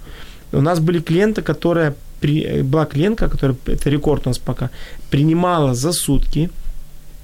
У 0.52 0.62
нас 0.62 0.80
были 0.80 1.00
клиенты, 1.00 1.42
которые, 1.42 1.96
была 2.64 2.86
клиентка, 2.86 3.28
которая, 3.28 3.58
это 3.66 3.90
рекорд 3.90 4.28
у 4.28 4.30
нас 4.30 4.38
пока, 4.38 4.70
принимала 5.10 5.74
за 5.74 5.92
сутки 5.92 6.52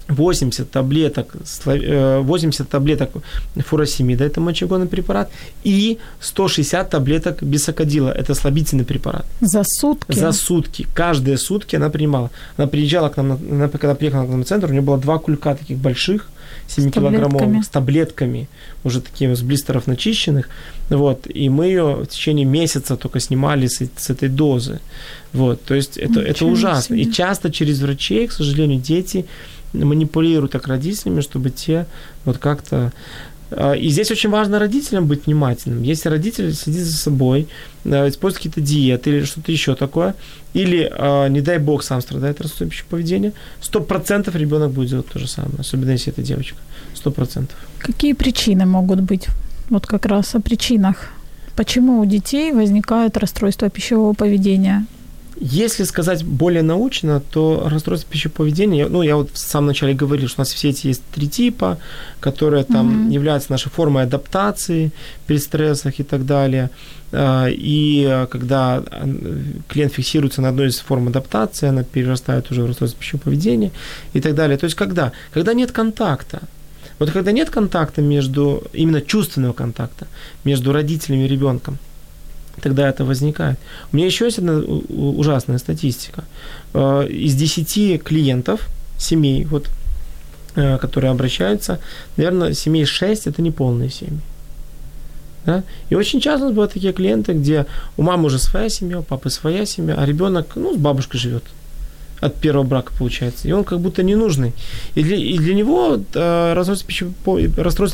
80 0.10 0.72
таблеток, 0.72 1.36
80 1.66 2.62
э, 2.62 2.64
таблеток 2.66 3.10
фуросемида, 3.56 4.26
это 4.26 4.42
мочегонный 4.42 4.88
препарат, 4.88 5.30
и 5.64 5.98
160 6.20 6.90
таблеток 6.90 7.44
бисокодила, 7.44 8.10
это 8.10 8.34
слабительный 8.34 8.86
препарат. 8.86 9.26
За 9.42 9.64
сутки? 9.64 10.20
За 10.20 10.32
сутки. 10.32 10.88
Каждые 10.94 11.38
сутки 11.38 11.76
она 11.76 11.90
принимала. 11.90 12.30
Она 12.58 12.68
приезжала 12.68 13.10
к 13.10 13.18
нам, 13.18 13.40
она, 13.52 13.68
когда 13.68 13.96
приехала 13.96 14.26
к 14.26 14.30
нам 14.30 14.44
в 14.44 14.46
центр, 14.46 14.68
у 14.70 14.72
нее 14.72 14.82
было 14.82 14.98
два 14.98 15.20
кулька 15.20 15.56
таких 15.56 15.78
больших, 15.78 16.30
7 16.68 16.92
килограммовых, 16.92 17.64
с 17.64 17.68
таблетками, 17.68 18.48
уже 18.84 19.02
такими 19.02 19.34
с 19.34 19.42
блистеров 19.42 19.88
начищенных. 19.88 20.50
Вот, 20.90 21.28
и 21.28 21.50
мы 21.50 21.68
ее 21.68 21.84
в 21.84 22.08
течение 22.08 22.46
месяца 22.46 22.96
только 22.96 23.20
снимали 23.20 23.68
с, 23.68 23.82
с 23.96 24.10
этой 24.10 24.30
дозы. 24.30 24.80
Вот, 25.34 25.64
то 25.64 25.76
есть 25.76 25.98
это, 25.98 26.20
это 26.22 26.46
ужасно. 26.46 26.96
Себе. 26.96 27.04
И 27.04 27.12
часто 27.12 27.52
через 27.52 27.82
врачей, 27.82 28.28
к 28.28 28.32
сожалению, 28.32 28.80
дети 28.80 29.26
манипулируют 29.74 30.52
так 30.52 30.68
родителями, 30.68 31.22
чтобы 31.22 31.50
те 31.50 31.86
вот 32.26 32.38
как-то 32.38 32.92
И 33.52 33.90
здесь 33.90 34.12
очень 34.12 34.30
важно 34.30 34.60
родителям 34.60 35.08
быть 35.08 35.26
внимательным. 35.26 35.82
Если 35.82 36.08
родитель 36.08 36.54
следит 36.54 36.84
за 36.84 36.96
собой, 36.96 37.48
использует 37.84 38.38
какие-то 38.38 38.62
диеты 38.62 39.10
или 39.10 39.24
что-то 39.24 39.52
еще 39.52 39.76
такое, 39.76 40.14
или, 40.54 40.92
не 41.30 41.42
дай 41.42 41.58
бог, 41.58 41.84
сам 41.84 42.02
страдает 42.02 42.42
расстройством 42.42 42.70
пищевого 42.70 42.92
поведения, 42.92 43.34
100% 43.62 44.38
ребенок 44.38 44.72
будет 44.72 44.90
делать 44.90 45.08
то 45.08 45.18
же 45.18 45.28
самое, 45.28 45.56
особенно 45.60 45.92
если 45.92 46.14
это 46.14 46.22
девочка. 46.22 46.58
100%. 47.04 47.50
Какие 47.80 48.14
причины 48.14 48.66
могут 48.68 49.02
быть? 49.02 49.28
Вот 49.70 49.88
как 49.88 50.06
раз 50.06 50.36
о 50.36 50.42
причинах. 50.42 51.08
Почему 51.56 52.00
у 52.00 52.06
детей 52.06 52.52
возникает 52.52 53.18
расстройство 53.18 53.70
пищевого 53.70 54.14
поведения? 54.14 54.86
Если 55.42 55.86
сказать 55.86 56.26
более 56.26 56.64
научно, 56.64 57.22
то 57.22 57.64
расстройство 57.66 58.12
пищевого 58.12 58.36
поведения, 58.38 58.88
ну, 58.90 59.02
я 59.04 59.16
вот 59.16 59.32
в 59.32 59.38
самом 59.38 59.68
начале 59.68 59.94
говорил, 59.94 60.28
что 60.28 60.42
у 60.42 60.42
нас 60.42 60.52
все 60.52 60.70
эти 60.70 60.88
есть 60.88 61.02
три 61.14 61.30
типа, 61.30 61.78
которые 62.20 62.66
там 62.66 63.08
mm-hmm. 63.08 63.14
являются 63.14 63.52
нашей 63.52 63.70
формой 63.70 64.04
адаптации 64.04 64.92
при 65.28 65.38
стрессах 65.38 66.00
и 66.00 66.04
так 66.04 66.26
далее. 66.26 66.70
А, 67.14 67.48
и 67.50 68.28
когда 68.30 68.84
клиент 69.70 69.94
фиксируется 69.94 70.42
на 70.42 70.50
одной 70.50 70.68
из 70.68 70.80
форм 70.80 71.08
адаптации, 71.08 71.70
она 71.70 71.84
перерастает 71.84 72.52
уже 72.52 72.64
в 72.64 72.68
расстройство 72.68 73.00
пищевого 73.00 73.24
поведения 73.24 73.72
и 74.14 74.20
так 74.20 74.36
далее. 74.36 74.58
То 74.58 74.66
есть 74.66 74.76
когда? 74.76 75.14
Когда 75.32 75.54
нет 75.54 75.72
контакта. 75.72 76.42
Вот 77.00 77.12
когда 77.12 77.32
нет 77.32 77.50
контакта 77.50 78.02
между, 78.02 78.64
именно 78.74 79.02
чувственного 79.02 79.54
контакта 79.54 80.08
между 80.44 80.74
родителями 80.74 81.24
и 81.24 81.28
ребенком, 81.30 81.78
тогда 82.60 82.90
это 82.90 83.06
возникает. 83.06 83.58
У 83.92 83.98
меня 83.98 84.08
еще 84.08 84.26
есть 84.26 84.40
одна 84.40 84.60
ужасная 84.60 85.58
статистика. 85.58 86.24
Э, 86.74 87.08
из 87.08 87.36
10 87.36 88.04
клиентов, 88.04 88.68
семей, 88.98 89.46
вот, 89.46 89.70
э, 90.56 90.78
которые 90.78 91.12
обращаются, 91.12 91.80
наверное, 92.18 92.54
семей 92.54 92.86
6– 92.86 93.28
это 93.28 93.42
неполные 93.42 93.90
семьи. 93.90 94.20
Да? 95.46 95.64
И 95.90 95.96
очень 95.96 96.20
часто 96.20 96.50
бывают 96.50 96.74
такие 96.74 96.94
клиенты, 96.94 97.34
где 97.34 97.66
у 97.98 98.04
мамы 98.04 98.26
уже 98.26 98.40
своя 98.40 98.70
семья, 98.70 99.00
у 99.00 99.04
папы 99.04 99.30
своя 99.30 99.66
семья, 99.66 99.96
а 99.98 100.06
ребенок 100.06 100.56
ну, 100.56 100.74
с 100.74 100.78
бабушкой 100.78 101.20
живет 101.20 101.44
от 102.22 102.36
первого 102.36 102.64
брака 102.64 102.92
получается. 102.98 103.48
И 103.48 103.52
он 103.52 103.64
как 103.64 103.80
будто 103.80 104.04
ненужный. 104.04 104.54
И 104.96 105.04
для, 105.04 105.16
и 105.16 105.38
для 105.38 105.54
него 105.54 106.00
э, 106.14 106.54
расстройство, 106.54 106.88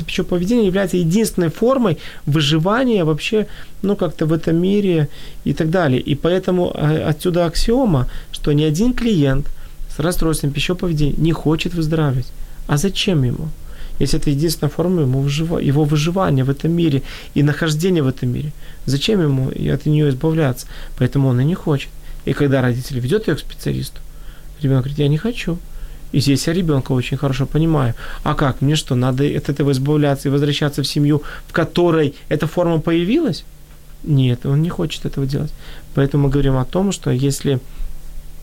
пищевого, 0.06 0.30
поведения 0.30 0.66
является 0.66 0.98
единственной 0.98 1.50
формой 1.50 1.98
выживания 2.26 3.04
вообще, 3.04 3.48
ну, 3.82 3.96
как-то 3.96 4.26
в 4.26 4.34
этом 4.34 4.58
мире 4.58 5.10
и 5.44 5.54
так 5.54 5.70
далее. 5.70 6.02
И 6.02 6.16
поэтому 6.16 6.72
э, 6.74 7.04
отсюда 7.04 7.46
аксиома, 7.46 8.08
что 8.32 8.52
ни 8.54 8.64
один 8.64 8.94
клиент 8.94 9.48
с 9.96 10.00
расстройством 10.00 10.52
пищевого 10.52 10.80
поведения 10.82 11.16
не 11.18 11.32
хочет 11.32 11.74
выздоравливать. 11.74 12.32
А 12.68 12.78
зачем 12.78 13.24
ему? 13.24 13.50
Если 14.00 14.20
это 14.20 14.30
единственная 14.30 14.70
форма 14.70 15.02
ему 15.02 15.20
выжива, 15.20 15.58
его 15.60 15.86
выживания 15.86 16.44
в 16.44 16.50
этом 16.50 16.72
мире 16.72 17.02
и 17.34 17.44
нахождения 17.44 18.04
в 18.04 18.08
этом 18.08 18.30
мире. 18.30 18.52
Зачем 18.86 19.22
ему 19.22 19.50
от 19.50 19.86
нее 19.86 20.10
избавляться? 20.10 20.68
Поэтому 20.98 21.30
он 21.30 21.40
и 21.40 21.46
не 21.46 21.56
хочет. 21.56 21.90
И 22.26 22.34
когда 22.34 22.62
родитель 22.62 23.00
ведет 23.00 23.28
ее 23.28 23.36
к 23.36 23.40
специалисту, 23.40 24.00
Ребенок 24.62 24.84
говорит, 24.84 25.00
я 25.00 25.08
не 25.08 25.18
хочу. 25.18 25.58
И 26.12 26.22
здесь 26.22 26.48
я 26.48 26.54
ребенка 26.54 26.94
очень 26.94 27.18
хорошо 27.18 27.46
понимаю. 27.46 27.94
А 28.24 28.36
как? 28.36 28.62
Мне 28.62 28.76
что, 28.76 28.96
надо 28.96 29.26
от 29.26 29.50
этого 29.50 29.72
избавляться 29.72 30.30
и 30.30 30.32
возвращаться 30.32 30.82
в 30.82 30.88
семью, 30.88 31.24
в 31.48 31.54
которой 31.54 32.14
эта 32.30 32.48
форма 32.48 32.80
появилась? 32.80 33.44
Нет, 34.04 34.46
он 34.46 34.62
не 34.62 34.70
хочет 34.70 35.06
этого 35.06 35.26
делать. 35.26 35.52
Поэтому 35.94 36.24
мы 36.24 36.30
говорим 36.30 36.58
о 36.58 36.66
том, 36.66 36.92
что 36.92 37.12
если 37.12 37.60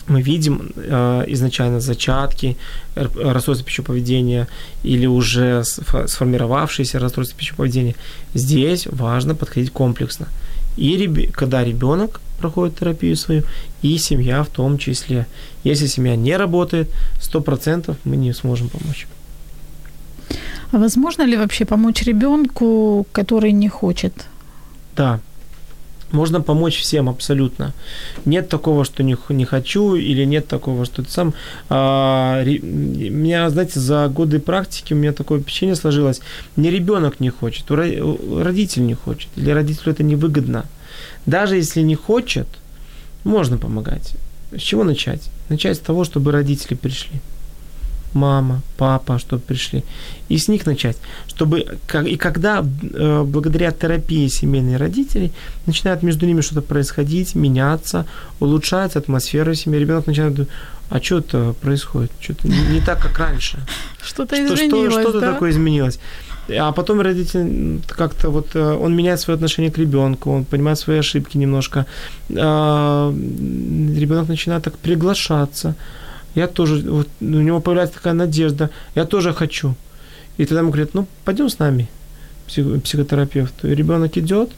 мы 0.08 0.20
видим 0.20 0.72
э, 0.76 1.24
изначально 1.28 1.80
зачатки 1.80 2.56
расстройства 2.94 3.64
пищевого 3.64 3.92
поведения 3.92 4.48
или 4.82 5.06
уже 5.06 5.62
сформировавшиеся 5.64 6.98
расстройства 6.98 7.38
поведения, 7.56 7.94
здесь 8.34 8.86
важно 8.90 9.34
подходить 9.34 9.70
комплексно. 9.70 10.26
И 10.76 10.96
реб... 10.96 11.32
когда 11.32 11.64
ребенок 11.64 12.20
проходит 12.42 12.78
терапию 12.78 13.16
свою, 13.16 13.42
и 13.82 13.98
семья 13.98 14.42
в 14.42 14.48
том 14.48 14.78
числе. 14.78 15.26
Если 15.64 15.88
семья 15.88 16.16
не 16.16 16.36
работает, 16.36 16.88
100% 17.20 17.96
мы 18.04 18.16
не 18.16 18.34
сможем 18.34 18.68
помочь. 18.68 19.06
А 20.72 20.78
возможно 20.78 21.26
ли 21.26 21.36
вообще 21.36 21.64
помочь 21.64 22.02
ребенку, 22.02 23.06
который 23.12 23.52
не 23.52 23.68
хочет? 23.68 24.12
Да, 24.96 25.20
можно 26.12 26.40
помочь 26.40 26.78
всем 26.78 27.08
абсолютно. 27.08 27.72
Нет 28.26 28.48
такого, 28.48 28.84
что 28.84 29.02
не, 29.02 29.16
не 29.28 29.44
хочу, 29.44 29.94
или 29.94 30.26
нет 30.26 30.46
такого, 30.46 30.84
что 30.84 31.02
ты 31.02 31.10
сам. 31.10 31.34
А, 31.68 32.42
ре, 32.44 32.58
меня, 32.58 33.50
знаете, 33.50 33.80
за 33.80 34.08
годы 34.08 34.38
практики 34.38 34.94
у 34.94 34.96
меня 34.96 35.12
такое 35.12 35.40
впечатление 35.40 35.76
сложилось. 35.76 36.20
Не 36.56 36.70
ребенок 36.70 37.20
не 37.20 37.30
хочет, 37.30 37.70
у, 37.70 37.76
родитель 38.42 38.86
не 38.86 38.94
хочет, 38.94 39.28
или 39.36 39.50
родителю 39.50 39.92
это 39.92 40.02
невыгодно. 40.02 40.64
Даже 41.26 41.56
если 41.56 41.82
не 41.82 41.94
хочет, 41.94 42.46
можно 43.24 43.58
помогать. 43.58 44.14
С 44.52 44.60
чего 44.60 44.84
начать? 44.84 45.30
Начать 45.48 45.76
с 45.76 45.80
того, 45.80 46.04
чтобы 46.04 46.32
родители 46.32 46.74
пришли. 46.74 47.20
Мама, 48.14 48.60
папа, 48.76 49.18
чтобы 49.18 49.40
пришли. 49.40 49.82
И 50.28 50.36
с 50.36 50.48
них 50.48 50.66
начать. 50.66 50.96
Чтобы, 51.28 51.66
и 52.06 52.16
когда 52.16 52.62
э, 52.62 53.24
благодаря 53.26 53.70
терапии 53.70 54.28
семейных 54.28 54.78
родителей 54.78 55.32
начинает 55.66 56.02
между 56.02 56.26
ними 56.26 56.42
что-то 56.42 56.60
происходить, 56.60 57.34
меняться, 57.34 58.04
улучшается 58.40 58.98
атмосфера 58.98 59.54
семьи, 59.54 59.80
ребенок 59.80 60.06
начинает 60.06 60.34
думать, 60.34 60.50
а 60.90 61.00
что 61.00 61.18
это 61.18 61.54
происходит? 61.62 62.10
Что-то 62.20 62.48
не, 62.48 62.60
не 62.66 62.80
так, 62.80 63.00
как 63.00 63.18
раньше. 63.18 63.58
Что-то 64.02 64.36
изменилось, 64.36 64.92
что, 64.92 65.02
Что-то 65.02 65.20
да? 65.20 65.32
такое 65.32 65.50
изменилось. 65.50 65.98
А 66.58 66.72
потом 66.72 67.00
родитель 67.00 67.80
как-то 67.86 68.30
вот, 68.30 68.54
э, 68.54 68.78
он 68.82 68.96
меняет 68.96 69.20
свое 69.20 69.36
отношение 69.36 69.70
к 69.70 69.78
ребенку, 69.78 70.30
он 70.30 70.44
понимает 70.44 70.78
свои 70.78 70.98
ошибки 70.98 71.38
немножко. 71.38 71.86
А, 72.36 73.12
ребенок 74.00 74.28
начинает 74.28 74.64
так 74.64 74.76
приглашаться. 74.78 75.74
Я 76.34 76.46
тоже, 76.46 76.90
вот, 76.90 77.08
у 77.20 77.24
него 77.24 77.60
появляется 77.60 77.96
такая 77.96 78.14
надежда, 78.14 78.70
я 78.94 79.04
тоже 79.04 79.32
хочу. 79.32 79.74
И 80.38 80.44
тогда 80.44 80.60
ему 80.60 80.70
говорят, 80.70 80.94
ну, 80.94 81.06
пойдем 81.24 81.48
с 81.48 81.58
нами, 81.58 81.88
псих, 82.46 82.82
психотерапевт. 82.82 83.64
И 83.64 83.74
ребенок 83.74 84.16
идет, 84.16 84.50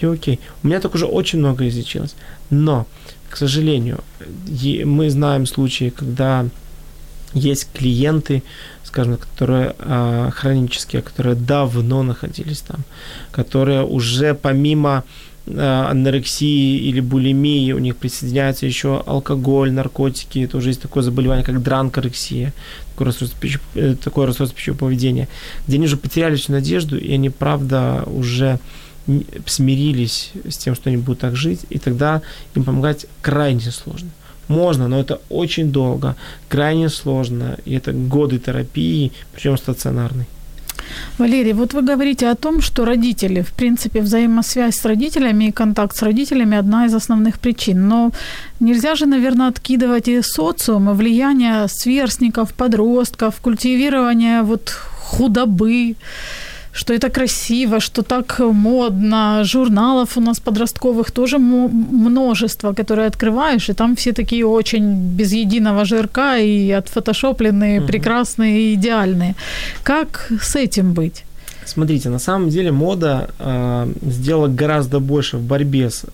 и 0.00 0.06
окей. 0.06 0.38
У 0.62 0.68
меня 0.68 0.80
так 0.80 0.94
уже 0.94 1.06
очень 1.06 1.40
много 1.40 1.68
излечилось. 1.68 2.14
Но, 2.50 2.86
к 3.28 3.36
сожалению, 3.36 3.98
мы 4.84 5.10
знаем 5.10 5.46
случаи, 5.46 5.92
когда 5.96 6.46
есть 7.34 7.68
клиенты, 7.72 8.42
скажем, 8.84 9.16
которые 9.16 9.74
а, 9.78 10.30
хронические, 10.30 11.02
которые 11.02 11.34
давно 11.34 12.02
находились 12.02 12.60
там, 12.60 12.84
которые 13.30 13.84
уже 13.84 14.34
помимо 14.34 15.04
а, 15.48 15.90
анорексии 15.90 16.78
или 16.78 17.00
булимии, 17.00 17.72
у 17.72 17.78
них 17.78 17.96
присоединяется 17.96 18.66
еще 18.66 19.02
алкоголь, 19.06 19.72
наркотики, 19.72 20.40
это 20.40 20.56
уже 20.56 20.70
есть 20.70 20.82
такое 20.82 21.02
заболевание, 21.02 21.44
как 21.44 21.62
дранкорексия, 21.62 22.52
такое 22.90 23.06
расстройство, 23.06 23.40
пищев... 23.40 23.60
Э, 23.74 23.94
такое 24.02 24.26
расстройство 24.26 24.56
пищевого 24.56 24.78
поведения, 24.78 25.28
где 25.66 25.76
они 25.76 25.86
уже 25.86 25.96
потеряли 25.96 26.36
всю 26.36 26.52
надежду, 26.52 26.98
и 26.98 27.12
они, 27.12 27.30
правда, 27.30 28.04
уже 28.06 28.58
смирились 29.46 30.32
с 30.48 30.56
тем, 30.56 30.74
что 30.74 30.90
они 30.90 30.96
будут 30.96 31.20
так 31.20 31.36
жить, 31.36 31.60
и 31.70 31.78
тогда 31.78 32.22
им 32.54 32.64
помогать 32.64 33.06
крайне 33.22 33.60
сложно. 33.60 34.10
Можно, 34.48 34.88
но 34.88 35.00
это 35.00 35.20
очень 35.28 35.72
долго, 35.72 36.14
крайне 36.48 36.88
сложно, 36.88 37.56
и 37.64 37.74
это 37.74 37.92
годы 37.92 38.38
терапии, 38.38 39.12
причем 39.32 39.56
стационарной. 39.56 40.26
Валерий, 41.18 41.52
вот 41.52 41.74
вы 41.74 41.82
говорите 41.82 42.30
о 42.30 42.34
том, 42.34 42.60
что 42.60 42.84
родители, 42.84 43.40
в 43.40 43.52
принципе, 43.52 44.00
взаимосвязь 44.00 44.76
с 44.76 44.84
родителями 44.84 45.46
и 45.46 45.52
контакт 45.52 45.96
с 45.96 46.02
родителями 46.02 46.56
одна 46.56 46.86
из 46.86 46.94
основных 46.94 47.38
причин. 47.38 47.88
Но 47.88 48.12
нельзя 48.60 48.94
же, 48.94 49.06
наверное, 49.06 49.48
откидывать 49.48 50.08
и 50.08 50.22
социум, 50.22 50.90
и 50.90 50.94
влияние 50.94 51.66
сверстников, 51.68 52.52
подростков, 52.52 53.40
культивирование 53.40 54.42
вот 54.42 54.70
худобы, 55.00 55.96
что 56.76 56.92
это 56.92 57.08
красиво, 57.08 57.80
что 57.80 58.02
так 58.02 58.38
модно. 58.38 59.44
Журналов 59.44 60.16
у 60.16 60.20
нас 60.20 60.40
подростковых 60.40 61.10
тоже 61.10 61.38
множество, 61.38 62.74
которые 62.74 63.08
открываешь, 63.08 63.70
и 63.70 63.72
там 63.72 63.96
все 63.96 64.12
такие 64.12 64.44
очень 64.44 65.16
без 65.16 65.32
единого 65.32 65.84
жирка 65.84 66.38
и 66.38 66.70
отфотошопленные, 66.70 67.80
угу. 67.80 67.86
прекрасные 67.86 68.60
и 68.60 68.74
идеальные. 68.74 69.34
Как 69.82 70.30
с 70.40 70.56
этим 70.56 70.92
быть? 70.92 71.24
Смотрите, 71.64 72.10
на 72.10 72.18
самом 72.18 72.50
деле 72.50 72.70
мода 72.72 73.28
э, 73.38 73.92
сделала 74.02 74.48
гораздо 74.48 75.00
больше 75.00 75.38
в 75.38 75.42
борьбе 75.42 75.90
с 75.90 76.04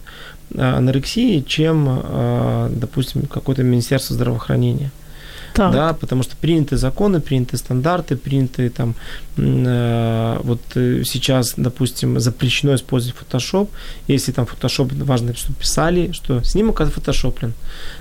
э, 0.55 0.63
анорексией, 0.63 1.45
чем, 1.45 1.89
э, 1.89 2.71
допустим, 2.71 3.23
какое-то 3.23 3.63
Министерство 3.63 4.15
здравоохранения. 4.15 4.91
Так. 5.55 5.73
да, 5.73 5.93
потому 5.93 6.23
что 6.23 6.37
приняты 6.37 6.77
законы, 6.77 7.21
приняты 7.21 7.57
стандарты, 7.57 8.17
приняты 8.17 8.71
там 8.71 8.95
э, 9.37 10.39
вот 10.43 10.61
э, 10.75 11.03
сейчас, 11.05 11.55
допустим, 11.57 12.21
запрещено 12.21 12.75
использовать 12.75 13.17
Photoshop, 13.17 13.69
если 14.09 14.33
там 14.33 14.47
Photoshop 14.47 15.05
важно, 15.05 15.35
что 15.35 15.53
писали, 15.53 16.13
что 16.13 16.43
снимок 16.43 16.81
отфотошоплен, 16.81 17.53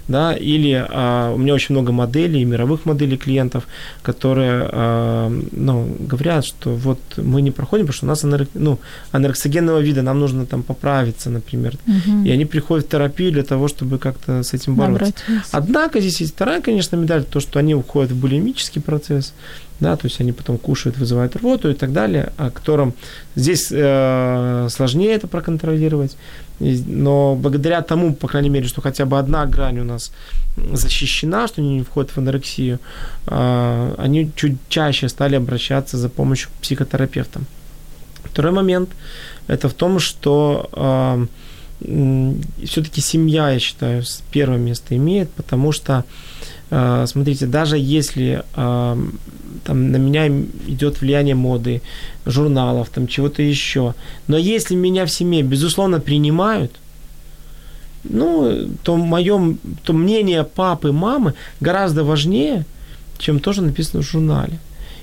да, 0.07 0.33
или 0.33 0.85
э, 0.89 1.33
у 1.33 1.37
меня 1.37 1.53
очень 1.53 1.75
много 1.75 1.91
моделей, 1.91 2.45
мировых 2.45 2.85
моделей 2.85 3.17
клиентов, 3.17 3.67
которые, 4.01 4.69
э, 4.71 5.41
ну, 5.51 5.95
говорят, 5.99 6.45
что 6.45 6.75
вот 6.75 6.99
мы 7.17 7.41
не 7.41 7.51
проходим, 7.51 7.85
потому 7.85 7.97
что 7.97 8.05
у 8.05 8.09
нас 8.09 8.23
анорек, 8.23 8.49
ну, 8.53 8.79
анорексогенного 9.11 9.79
вида, 9.79 10.01
нам 10.01 10.19
нужно 10.19 10.45
там 10.45 10.63
поправиться, 10.63 11.29
например, 11.29 11.75
угу. 11.87 12.23
и 12.25 12.31
они 12.31 12.45
приходят 12.45 12.85
в 12.85 12.89
терапию 12.89 13.31
для 13.31 13.43
того, 13.43 13.67
чтобы 13.67 13.97
как-то 13.97 14.43
с 14.43 14.53
этим 14.53 14.75
бороться. 14.75 15.13
Однако 15.51 15.99
здесь 15.99 16.21
есть 16.21 16.33
вторая, 16.33 16.61
конечно, 16.61 16.95
медаль, 16.95 17.23
то, 17.23 17.39
что 17.41 17.59
они 17.59 17.75
уходят 17.75 18.11
в 18.11 18.19
булимический 18.19 18.81
процесс, 18.81 19.33
да, 19.79 19.95
то 19.95 20.05
есть 20.05 20.21
они 20.21 20.31
потом 20.31 20.57
кушают, 20.57 20.97
вызывают 20.97 21.35
рвоту 21.35 21.69
и 21.69 21.73
так 21.73 21.91
далее, 21.91 22.31
о 22.37 22.51
котором 22.51 22.93
здесь 23.35 23.69
э, 23.71 24.67
сложнее 24.69 25.13
это 25.13 25.27
проконтролировать, 25.27 26.17
но 26.59 27.35
благодаря 27.35 27.81
тому, 27.81 28.13
по 28.13 28.27
крайней 28.27 28.49
мере, 28.49 28.67
что 28.67 28.81
хотя 28.81 29.05
бы 29.05 29.17
одна 29.17 29.45
грань 29.45 29.79
у 29.79 29.83
нас 29.83 30.11
защищена, 30.73 31.47
что 31.47 31.61
они 31.61 31.77
не 31.77 31.83
входят 31.83 32.11
в 32.11 32.17
анорексию, 32.17 32.79
э, 33.27 33.95
они 33.97 34.31
чуть 34.35 34.57
чаще 34.69 35.09
стали 35.09 35.35
обращаться 35.35 35.97
за 35.97 36.09
помощью 36.09 36.49
к 36.49 36.61
психотерапевтам. 36.61 37.45
Второй 38.23 38.51
момент– 38.51 38.89
это 39.47 39.67
в 39.67 39.73
том, 39.73 39.99
что 39.99 40.69
э, 40.73 41.25
все-таки 42.65 43.01
семья, 43.01 43.49
я 43.49 43.59
считаю, 43.59 44.03
первое 44.31 44.57
место 44.57 44.95
имеет, 44.95 45.31
потому 45.31 45.71
что, 45.71 45.93
э, 45.93 46.03
смотрите, 47.05 47.45
даже 47.47 47.77
если 47.77 48.43
э, 48.55 48.97
там 49.63 49.91
на 49.91 49.97
меня 49.97 50.27
идет 50.27 51.01
влияние 51.01 51.35
моды, 51.35 51.81
журналов, 52.25 52.89
там 52.89 53.07
чего-то 53.07 53.41
еще, 53.41 53.93
но 54.27 54.37
если 54.37 54.75
меня 54.75 55.05
в 55.05 55.11
семье, 55.11 55.43
безусловно, 55.43 55.99
принимают, 55.99 56.71
ну, 58.03 58.69
то 58.83 58.95
мое, 58.95 59.57
то 59.83 59.93
мнение 59.93 60.43
папы, 60.43 60.91
мамы 60.91 61.33
гораздо 61.59 62.03
важнее, 62.03 62.65
чем 63.17 63.39
то, 63.39 63.53
что 63.53 63.61
написано 63.61 64.01
в 64.01 64.09
журнале. 64.09 64.59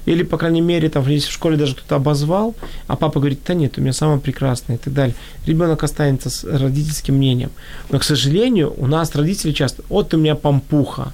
Или, 0.09 0.23
по 0.23 0.39
крайней 0.39 0.63
мере, 0.63 0.89
там, 0.89 1.07
если 1.07 1.29
в 1.29 1.33
школе 1.33 1.57
даже 1.57 1.75
кто-то 1.75 1.97
обозвал, 1.97 2.55
а 2.87 2.97
папа 2.97 3.21
говорит, 3.21 3.41
да 3.47 3.55
нет, 3.55 3.77
у 3.77 3.83
меня 3.83 3.93
самое 3.93 4.19
прекрасное 4.19 4.77
и 4.77 4.79
так 4.79 4.95
далее. 4.95 5.15
Ребенок 5.47 5.85
останется 5.85 6.31
с 6.31 6.45
родительским 6.45 7.15
мнением. 7.15 7.51
Но, 7.91 7.99
к 7.99 8.05
сожалению, 8.05 8.73
у 8.79 8.87
нас 8.87 9.15
родители 9.15 9.53
часто, 9.53 9.83
вот 9.91 10.09
ты 10.09 10.17
у 10.17 10.21
меня 10.21 10.35
помпуха, 10.35 11.13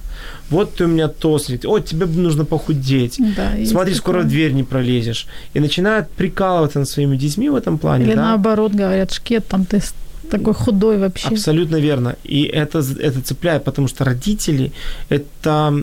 вот 0.49 0.75
ты 0.75 0.85
у 0.85 0.87
меня 0.87 1.09
тослит, 1.09 1.65
вот 1.65 1.85
тебе 1.85 2.05
нужно 2.05 2.45
похудеть, 2.45 3.19
да, 3.35 3.51
смотри, 3.65 3.93
скоро 3.95 4.21
в 4.21 4.27
дверь 4.27 4.53
не 4.53 4.63
пролезешь. 4.63 5.27
И 5.53 5.59
начинают 5.59 6.09
прикалываться 6.09 6.79
над 6.79 6.87
своими 6.87 7.17
детьми 7.17 7.49
в 7.49 7.55
этом 7.55 7.77
плане. 7.77 8.05
Или 8.05 8.15
да? 8.15 8.21
наоборот 8.21 8.71
говорят, 8.71 9.11
шкет, 9.11 9.45
там 9.47 9.65
ты 9.65 9.81
такой 10.29 10.53
худой 10.53 10.97
вообще. 10.97 11.29
Абсолютно 11.29 11.77
верно. 11.77 12.15
И 12.23 12.43
это, 12.43 12.79
это 12.79 13.21
цепляет, 13.21 13.63
потому 13.63 13.87
что 13.87 14.03
родители, 14.03 14.71
это 15.09 15.73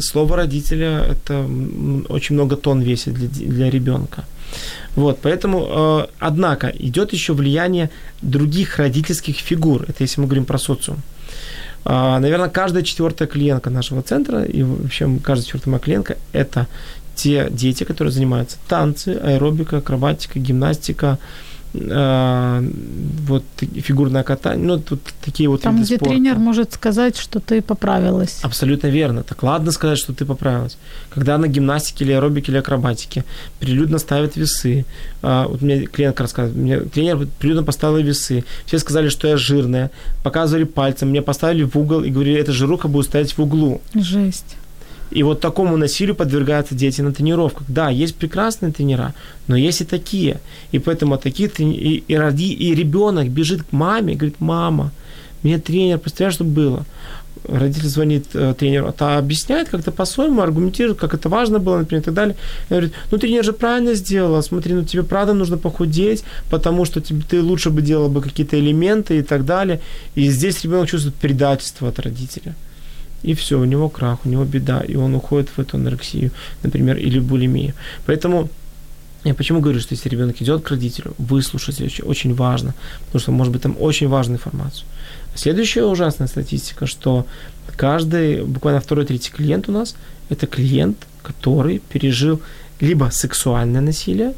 слово 0.00 0.36
родителя, 0.36 1.04
это 1.10 1.46
очень 2.08 2.34
много 2.34 2.56
тонн 2.56 2.82
весит 2.82 3.14
для, 3.14 3.28
для 3.28 3.70
ребенка. 3.70 4.24
Вот, 4.94 5.18
поэтому, 5.22 5.66
э, 5.68 6.06
однако, 6.18 6.68
идет 6.68 7.12
еще 7.12 7.32
влияние 7.32 7.90
других 8.22 8.78
родительских 8.78 9.36
фигур. 9.36 9.82
Это 9.82 10.04
если 10.04 10.20
мы 10.20 10.26
говорим 10.26 10.44
про 10.44 10.58
социум. 10.58 11.02
Э, 11.84 12.18
наверное, 12.18 12.48
каждая 12.48 12.82
четвертая 12.82 13.28
клиентка 13.28 13.70
нашего 13.70 14.02
центра, 14.02 14.44
и 14.44 14.62
вообще 14.62 15.18
каждая 15.22 15.44
четвертая 15.46 15.72
моя 15.72 15.80
клиентка, 15.80 16.16
это 16.32 16.66
те 17.14 17.48
дети, 17.50 17.84
которые 17.84 18.12
занимаются 18.12 18.56
танцы, 18.68 19.18
аэробика, 19.22 19.78
акробатика, 19.78 20.38
гимнастика, 20.38 21.06
а, 21.06 21.18
вот 21.78 23.44
фигурное 23.58 24.22
катание, 24.22 24.66
ну, 24.66 24.78
тут 24.78 25.00
такие 25.24 25.48
вот 25.48 25.62
Там, 25.62 25.76
где 25.82 25.96
спорта. 25.96 26.14
тренер 26.14 26.36
может 26.38 26.72
сказать, 26.72 27.16
что 27.16 27.40
ты 27.40 27.60
поправилась. 27.62 28.38
Абсолютно 28.42 28.88
верно. 28.88 29.22
Так 29.22 29.42
ладно 29.42 29.72
сказать, 29.72 29.98
что 29.98 30.12
ты 30.12 30.24
поправилась. 30.24 30.78
Когда 31.10 31.38
на 31.38 31.48
гимнастике 31.48 32.04
или 32.04 32.12
аэробике 32.12 32.52
или 32.52 32.58
акробатике 32.58 33.24
прилюдно 33.60 33.98
ставят 33.98 34.36
весы. 34.36 34.84
А, 35.22 35.46
вот 35.48 35.62
мне 35.62 35.86
клиент 35.86 36.20
рассказывает, 36.20 36.56
мне 36.56 36.80
тренер 36.80 37.26
прилюдно 37.38 37.62
поставил 37.62 37.98
весы. 37.98 38.44
Все 38.66 38.78
сказали, 38.78 39.08
что 39.08 39.28
я 39.28 39.36
жирная. 39.36 39.90
Показывали 40.22 40.64
пальцем, 40.64 41.10
мне 41.10 41.22
поставили 41.22 41.64
в 41.64 41.76
угол 41.76 42.02
и 42.02 42.10
говорили, 42.10 42.38
эта 42.40 42.52
жируха 42.52 42.88
будет 42.88 43.06
стоять 43.06 43.32
в 43.36 43.38
углу. 43.42 43.80
Жесть. 43.94 44.56
И 45.10 45.22
вот 45.22 45.40
такому 45.40 45.76
насилию 45.76 46.14
подвергаются 46.14 46.74
дети 46.74 47.00
на 47.00 47.12
тренировках. 47.12 47.64
Да, 47.68 47.90
есть 47.90 48.16
прекрасные 48.16 48.72
тренера, 48.72 49.14
но 49.46 49.56
есть 49.56 49.80
и 49.80 49.84
такие. 49.84 50.40
И 50.72 50.78
поэтому 50.78 51.16
такие 51.16 51.48
трени... 51.48 51.76
и, 51.76 52.04
и, 52.08 52.70
и 52.70 52.74
ребенок 52.74 53.28
бежит 53.28 53.62
к 53.62 53.72
маме 53.72 54.14
говорит, 54.14 54.40
мама, 54.40 54.92
мне 55.42 55.58
тренер, 55.58 55.98
представляешь, 55.98 56.34
что 56.34 56.44
было? 56.44 56.84
Родитель 57.44 57.86
звонит 57.86 58.26
э, 58.34 58.54
тренеру, 58.58 58.92
а 58.98 59.18
объясняет 59.18 59.68
как-то 59.68 59.92
по-своему, 59.92 60.40
аргументирует, 60.40 60.98
как 60.98 61.14
это 61.14 61.28
важно 61.28 61.60
было, 61.60 61.78
например, 61.78 62.02
и 62.02 62.04
так 62.04 62.14
далее. 62.14 62.34
И 62.68 62.70
говорит, 62.70 62.92
ну 63.12 63.18
тренер 63.18 63.44
же 63.44 63.52
правильно 63.52 63.94
сделала, 63.94 64.40
смотри, 64.40 64.74
ну 64.74 64.84
тебе 64.84 65.04
правда 65.04 65.34
нужно 65.34 65.56
похудеть, 65.56 66.24
потому 66.50 66.84
что 66.84 67.00
тебе, 67.00 67.22
ты 67.28 67.40
лучше 67.40 67.70
бы 67.70 67.82
делала 67.82 68.08
бы 68.08 68.20
какие-то 68.20 68.58
элементы 68.58 69.18
и 69.18 69.22
так 69.22 69.44
далее. 69.44 69.80
И 70.16 70.28
здесь 70.30 70.64
ребенок 70.64 70.88
чувствует 70.88 71.14
предательство 71.14 71.88
от 71.88 72.00
родителя 72.00 72.56
и 73.26 73.34
все, 73.34 73.58
у 73.58 73.64
него 73.64 73.88
крах, 73.88 74.18
у 74.24 74.28
него 74.28 74.44
беда, 74.44 74.80
и 74.80 74.96
он 74.96 75.14
уходит 75.14 75.48
в 75.56 75.60
эту 75.60 75.76
анорексию, 75.76 76.30
например, 76.62 76.96
или 76.96 77.18
в 77.18 77.24
булимию. 77.24 77.74
Поэтому 78.06 78.48
я 79.24 79.34
почему 79.34 79.60
говорю, 79.60 79.80
что 79.80 79.94
если 79.94 80.08
ребенок 80.08 80.40
идет 80.40 80.62
к 80.62 80.70
родителю, 80.70 81.14
выслушать 81.18 81.80
очень, 81.80 82.04
очень 82.04 82.34
важно, 82.34 82.74
потому 83.06 83.20
что, 83.20 83.32
может 83.32 83.52
быть, 83.52 83.62
там 83.62 83.76
очень 83.80 84.08
важную 84.08 84.36
информацию. 84.36 84.86
Следующая 85.34 85.84
ужасная 85.84 86.28
статистика, 86.28 86.86
что 86.86 87.26
каждый, 87.76 88.44
буквально 88.44 88.80
второй, 88.80 89.04
третий 89.04 89.32
клиент 89.32 89.68
у 89.68 89.72
нас, 89.72 89.96
это 90.30 90.46
клиент, 90.46 90.96
который 91.22 91.80
пережил 91.92 92.40
либо 92.80 93.10
сексуальное 93.10 93.80
насилие 93.80 94.32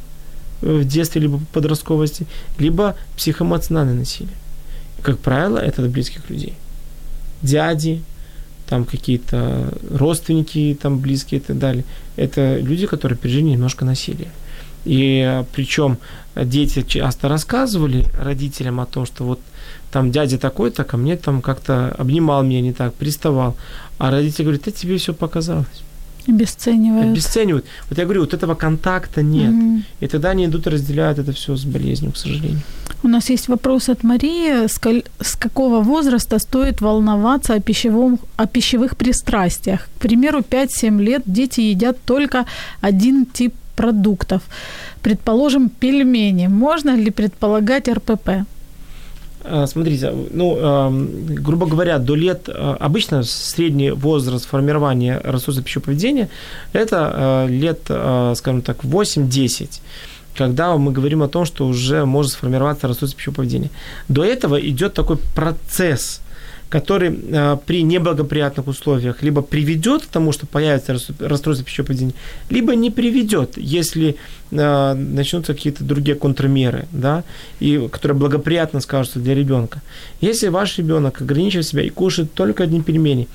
в 0.62 0.84
детстве, 0.84 1.20
либо 1.20 1.40
подростковости, 1.52 2.26
либо 2.58 2.94
психоэмоциональное 3.16 3.94
насилие. 3.94 4.34
Как 5.02 5.18
правило, 5.18 5.58
это 5.58 5.84
от 5.84 5.90
близких 5.90 6.30
людей. 6.30 6.54
Дяди, 7.42 8.02
там 8.68 8.84
какие-то 8.84 9.72
родственники 9.90 10.76
там 10.80 10.98
близкие 10.98 11.40
и 11.40 11.42
так 11.42 11.58
далее. 11.58 11.84
Это 12.16 12.58
люди, 12.58 12.86
которые 12.86 13.18
пережили 13.18 13.44
немножко 13.50 13.84
насилия. 13.84 14.30
И 14.84 15.42
причем 15.52 15.98
дети 16.36 16.82
часто 16.82 17.28
рассказывали 17.28 18.06
родителям 18.20 18.80
о 18.80 18.86
том, 18.86 19.06
что 19.06 19.24
вот 19.24 19.40
там 19.90 20.10
дядя 20.10 20.38
такой-то 20.38 20.84
ко 20.84 20.96
мне 20.96 21.16
там 21.16 21.42
как-то 21.42 21.94
обнимал 21.98 22.42
меня 22.42 22.60
не 22.60 22.72
так, 22.72 22.94
приставал. 22.94 23.56
А 23.98 24.10
родители 24.10 24.44
говорят, 24.44 24.68
это 24.68 24.78
тебе 24.78 24.98
все 24.98 25.14
показалось. 25.14 25.66
Обесценивают. 26.26 27.12
Обесценивают. 27.12 27.64
Вот 27.88 27.98
я 27.98 28.04
говорю, 28.04 28.20
вот 28.20 28.34
этого 28.34 28.54
контакта 28.54 29.22
нет. 29.22 29.52
Mm-hmm. 29.52 29.82
И 30.00 30.06
тогда 30.06 30.30
они 30.30 30.44
идут 30.44 30.66
и 30.66 30.70
разделяют 30.70 31.18
это 31.18 31.32
все 31.32 31.56
с 31.56 31.64
болезнью, 31.64 32.12
к 32.12 32.16
сожалению. 32.16 32.60
У 33.02 33.08
нас 33.08 33.30
есть 33.30 33.48
вопрос 33.48 33.88
от 33.88 34.02
Марии. 34.04 34.66
С, 34.66 34.80
с 35.20 35.36
какого 35.36 35.82
возраста 35.82 36.38
стоит 36.38 36.80
волноваться 36.80 37.54
о, 37.54 37.60
пищевом, 37.60 38.18
о 38.36 38.46
пищевых 38.46 38.96
пристрастиях? 38.96 39.88
К 39.98 40.00
примеру, 40.00 40.40
5-7 40.40 41.02
лет 41.02 41.22
дети 41.26 41.60
едят 41.60 41.96
только 42.04 42.44
один 42.80 43.24
тип 43.26 43.54
продуктов. 43.76 44.42
Предположим, 45.02 45.68
пельмени. 45.68 46.48
Можно 46.48 46.96
ли 46.96 47.10
предполагать 47.10 47.88
РПП? 47.88 48.30
А, 49.44 49.66
смотрите, 49.66 50.12
ну, 50.30 50.90
грубо 51.28 51.66
говоря, 51.66 51.98
до 51.98 52.14
лет, 52.14 52.48
а, 52.48 52.76
обычно 52.78 53.22
средний 53.22 53.90
возраст 53.90 54.46
формирования 54.46 55.20
рассудка 55.24 55.62
пищевого 55.62 55.86
поведения– 55.86 56.28
это 56.72 57.12
а, 57.12 57.46
лет, 57.46 57.80
скажем 57.84 58.62
так, 58.62 58.84
8-10 58.84 59.80
когда 60.36 60.76
мы 60.76 60.92
говорим 60.92 61.24
о 61.24 61.28
том, 61.28 61.44
что 61.44 61.66
уже 61.66 62.04
может 62.04 62.30
сформироваться 62.30 62.86
рассудок 62.86 63.16
пищевого 63.16 63.38
поведения. 63.38 63.70
До 64.06 64.24
этого 64.24 64.60
идет 64.60 64.94
такой 64.94 65.16
процесс 65.34 66.20
который 66.68 67.10
э, 67.10 67.56
при 67.66 67.82
неблагоприятных 67.82 68.66
условиях 68.66 69.22
либо 69.22 69.40
приведет 69.42 70.02
к 70.02 70.06
тому, 70.06 70.32
что 70.32 70.46
появится 70.46 70.92
расстройство 71.18 71.64
пищевого 71.64 71.88
поведения, 71.88 72.14
либо 72.50 72.74
не 72.74 72.90
приведет, 72.90 73.56
если 73.56 74.16
э, 74.50 74.94
начнутся 74.94 75.54
какие-то 75.54 75.84
другие 75.84 76.14
контрмеры, 76.14 76.86
да, 76.92 77.24
и, 77.60 77.88
которые 77.90 78.18
благоприятно 78.18 78.80
скажутся 78.80 79.18
для 79.18 79.34
ребенка. 79.34 79.80
Если 80.20 80.48
ваш 80.48 80.78
ребенок 80.78 81.22
ограничивает 81.22 81.66
себя 81.66 81.82
и 81.82 81.88
кушает 81.88 82.34
только 82.34 82.64
одни 82.64 82.82
пельмени, 82.82 83.28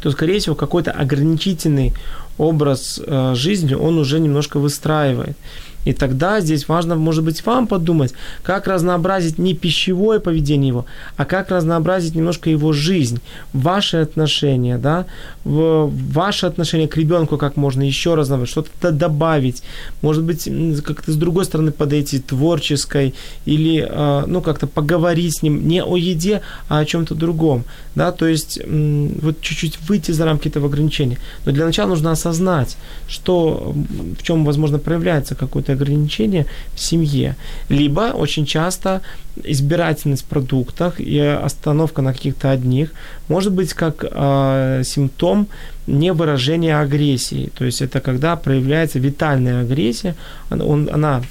то, 0.00 0.10
скорее 0.10 0.38
всего, 0.38 0.54
какой-то 0.54 0.92
ограничительный 0.92 1.92
образ 2.38 3.00
э, 3.04 3.34
жизни 3.34 3.74
он 3.74 3.98
уже 3.98 4.20
немножко 4.20 4.58
выстраивает. 4.58 5.36
И 5.84 5.92
тогда 5.92 6.40
здесь 6.40 6.68
важно, 6.68 6.96
может 6.96 7.24
быть, 7.24 7.44
вам 7.46 7.66
подумать, 7.66 8.14
как 8.42 8.66
разнообразить 8.66 9.38
не 9.38 9.54
пищевое 9.54 10.20
поведение 10.20 10.68
его, 10.68 10.86
а 11.16 11.24
как 11.24 11.50
разнообразить 11.50 12.14
немножко 12.14 12.50
его 12.50 12.72
жизнь, 12.72 13.20
ваши 13.52 13.98
отношения, 13.98 14.78
да, 14.78 15.06
ваше 15.44 16.46
отношение 16.46 16.88
к 16.88 16.96
ребенку 16.96 17.36
как 17.36 17.56
можно 17.56 17.82
еще 17.82 18.14
разнообразить, 18.14 18.52
что-то 18.52 18.92
добавить, 18.92 19.62
может 20.02 20.24
быть, 20.24 20.48
как-то 20.84 21.12
с 21.12 21.16
другой 21.16 21.44
стороны 21.44 21.70
подойти, 21.70 22.18
творческой, 22.18 23.14
или, 23.44 23.86
а, 23.88 24.24
ну, 24.26 24.40
как-то 24.40 24.66
поговорить 24.66 25.38
с 25.38 25.42
ним 25.42 25.68
не 25.68 25.82
о 25.82 25.96
еде, 25.96 26.40
а 26.68 26.78
о 26.78 26.84
чем-то 26.84 27.14
другом, 27.14 27.64
да, 27.94 28.12
то 28.12 28.26
есть 28.26 28.60
вот 28.64 29.40
чуть-чуть 29.40 29.78
выйти 29.88 30.12
за 30.12 30.24
рамки 30.24 30.48
этого 30.48 30.68
ограничения. 30.68 31.18
Но 31.44 31.52
для 31.52 31.66
начала 31.66 31.88
нужно 31.88 32.10
осознать, 32.12 32.76
что, 33.08 33.74
в 34.18 34.22
чем, 34.22 34.44
возможно, 34.44 34.78
проявляется 34.78 35.34
какое-то 35.74 35.84
ограничение 35.84 36.46
в 36.74 36.80
семье. 36.80 37.36
Либо 37.68 38.12
очень 38.14 38.46
часто 38.46 39.00
избирательность 39.44 40.24
в 40.24 40.28
продуктах 40.28 41.00
и 41.00 41.18
остановка 41.18 42.02
на 42.02 42.12
каких-то 42.12 42.50
одних 42.50 42.92
может 43.28 43.52
быть 43.52 43.74
как 43.74 44.04
э, 44.04 44.82
симптом 44.84 45.46
невыражения 45.86 46.80
агрессии. 46.80 47.50
То 47.58 47.64
есть 47.64 47.82
это 47.82 48.00
когда 48.00 48.36
проявляется 48.36 48.98
витальная 48.98 49.62
агрессия, 49.62 50.14
он, 50.50 50.88
она 50.92 51.22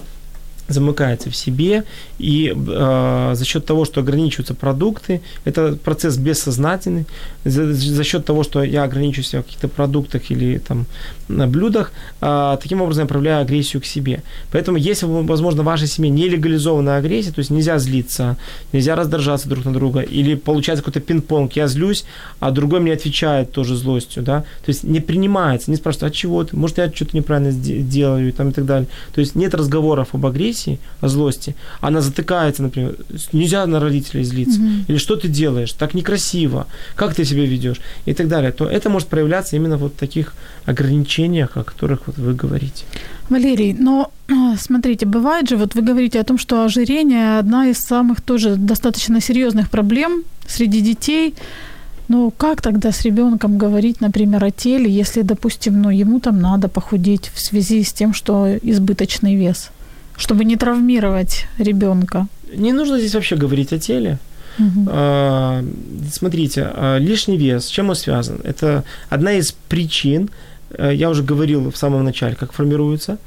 замыкается 0.68 1.30
в 1.30 1.36
себе, 1.36 1.84
и 2.20 2.54
э, 2.56 3.32
за 3.36 3.46
счет 3.46 3.66
того, 3.66 3.86
что 3.86 4.02
ограничиваются 4.02 4.54
продукты, 4.54 5.22
это 5.46 5.76
процесс 5.76 6.18
бессознательный, 6.18 7.06
за, 7.44 7.74
за 7.74 8.04
счет 8.04 8.26
того, 8.26 8.44
что 8.44 8.64
я 8.64 8.84
ограничиваю 8.84 9.26
себя 9.26 9.42
в 9.42 9.46
каких-то 9.46 9.68
продуктах 9.68 10.32
или 10.32 10.58
там 10.58 10.86
на 11.28 11.48
блюдах, 11.48 11.92
э, 12.22 12.58
таким 12.62 12.82
образом 12.82 13.04
я 13.04 13.08
проявляю 13.08 13.42
агрессию 13.42 13.82
к 13.82 13.86
себе. 13.86 14.24
Поэтому, 14.52 14.78
если, 14.78 15.06
возможно, 15.06 15.64
в 15.64 15.66
вашей 15.66 15.88
семье 15.88 16.10
не 16.10 16.30
легализованная 16.30 16.98
агрессия, 16.98 17.32
то 17.32 17.40
есть 17.40 17.52
нельзя 17.52 17.78
злиться, 17.80 18.38
нельзя 18.72 18.96
раздражаться 18.96 19.50
друг 19.50 19.66
на 19.66 19.74
друга, 19.74 20.02
или 20.02 20.36
получается 20.36 20.84
какой-то 20.84 21.02
пинг-понг, 21.02 21.54
я 21.56 21.68
злюсь, 21.68 22.06
а 22.40 22.52
другой 22.52 22.80
мне 22.80 22.94
отвечает 22.94 23.52
тоже 23.52 23.76
злостью, 23.76 24.24
да, 24.24 24.42
то 24.42 24.70
есть 24.70 24.84
не 24.84 25.00
принимается, 25.00 25.72
не 25.72 25.78
спрашивают, 25.78 26.14
а 26.14 26.16
чего 26.16 26.44
ты, 26.44 26.56
может, 26.56 26.78
я 26.78 26.92
что-то 26.92 27.18
неправильно 27.18 27.52
делаю, 27.52 28.32
там, 28.34 28.50
и 28.50 28.54
так 28.54 28.66
далее. 28.66 28.88
То 29.14 29.22
есть 29.22 29.36
нет 29.36 29.54
разговоров 29.54 30.10
об 30.14 30.26
агрессии, 30.26 30.53
агрессии, 30.54 30.80
о 31.02 31.08
злости, 31.08 31.56
она 31.82 32.02
затыкается, 32.02 32.64
например, 32.64 32.96
нельзя 33.34 33.66
на 33.66 33.80
родителей 33.80 34.24
злиться, 34.24 34.60
угу. 34.60 34.70
или 34.88 34.98
что 34.98 35.16
ты 35.16 35.28
делаешь, 35.28 35.74
так 35.74 35.94
некрасиво, 35.94 36.66
как 36.96 37.16
ты 37.16 37.26
себя 37.26 37.46
ведешь, 37.46 37.82
и 38.08 38.14
так 38.14 38.28
далее, 38.28 38.52
то 38.52 38.66
это 38.66 38.90
может 38.90 39.08
проявляться 39.08 39.56
именно 39.56 39.78
вот 39.78 39.94
в 39.94 40.00
таких 40.00 40.34
ограничениях, 40.66 41.58
о 41.58 41.64
которых 41.64 42.00
вот 42.08 42.18
вы 42.18 42.34
говорите. 42.34 42.86
Валерий, 43.30 43.74
но 43.74 44.12
а, 44.30 44.58
смотрите, 44.58 45.06
бывает 45.06 45.50
же, 45.50 45.58
вот 45.58 45.76
вы 45.76 45.82
говорите 45.82 46.20
о 46.20 46.24
том, 46.24 46.38
что 46.38 46.64
ожирение 46.64 47.40
одна 47.40 47.68
из 47.70 47.78
самых 47.80 48.22
тоже 48.22 48.56
достаточно 48.56 49.22
серьезных 49.22 49.70
проблем 49.70 50.24
среди 50.48 50.82
детей. 50.82 51.34
Ну, 52.10 52.32
как 52.38 52.62
тогда 52.62 52.92
с 52.92 53.06
ребенком 53.06 53.58
говорить, 53.58 54.02
например, 54.02 54.44
о 54.44 54.52
теле, 54.52 54.90
если, 55.00 55.24
допустим, 55.24 55.82
ну, 55.82 55.90
ему 55.90 56.20
там 56.20 56.42
надо 56.42 56.68
похудеть 56.68 57.32
в 57.34 57.40
связи 57.40 57.82
с 57.82 57.94
тем, 57.94 58.14
что 58.14 58.58
избыточный 58.62 59.36
вес? 59.36 59.72
Чтобы 60.18 60.46
не 60.46 60.56
травмировать 60.56 61.48
ребенка. 61.58 62.28
Не 62.56 62.74
нужно 62.74 63.00
здесь 63.00 63.16
вообще 63.16 63.36
говорить 63.36 63.74
о 63.74 63.80
теле. 63.80 64.20
Угу. 64.60 64.88
А, 64.88 65.64
смотрите, 66.12 66.70
а, 66.74 66.98
лишний 66.98 67.38
вес, 67.38 67.66
с 67.66 67.70
чем 67.70 67.90
он 67.90 67.96
связан? 67.96 68.40
Это 68.44 68.84
одна 69.10 69.34
из 69.34 69.52
причин, 69.52 70.30
э, 70.70 70.92
я 70.94 71.10
уже 71.10 71.24
говорил 71.24 71.72
в 71.72 71.78
самом 71.78 72.04
начале, 72.04 72.36
как 72.36 72.54
формируется, 72.54 73.18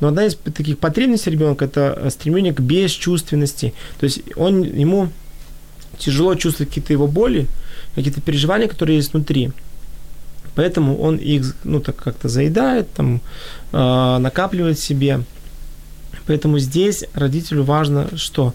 но 0.00 0.08
одна 0.08 0.26
из 0.26 0.36
таких 0.36 0.78
потребностей 0.78 1.30
ребенка 1.30 1.64
это 1.64 2.08
стремление 2.10 2.54
к 2.54 2.60
бесчувственности. 2.60 3.74
То 3.98 4.04
есть 4.04 4.20
он, 4.36 4.62
ему 4.62 5.08
тяжело 5.98 6.36
чувствовать 6.36 6.68
какие-то 6.68 6.92
его 6.92 7.08
боли, 7.08 7.48
какие-то 7.96 8.20
переживания, 8.20 8.68
которые 8.68 8.96
есть 8.96 9.12
внутри. 9.12 9.50
Поэтому 10.54 10.98
он 10.98 11.16
их 11.16 11.54
ну, 11.64 11.80
так 11.80 11.96
как-то 11.96 12.28
заедает, 12.28 12.92
там, 12.92 13.20
э, 13.72 14.18
накапливает 14.18 14.78
себе. 14.78 15.20
Поэтому 16.28 16.58
здесь 16.58 17.04
родителю 17.14 17.64
важно 17.64 18.06
что? 18.16 18.52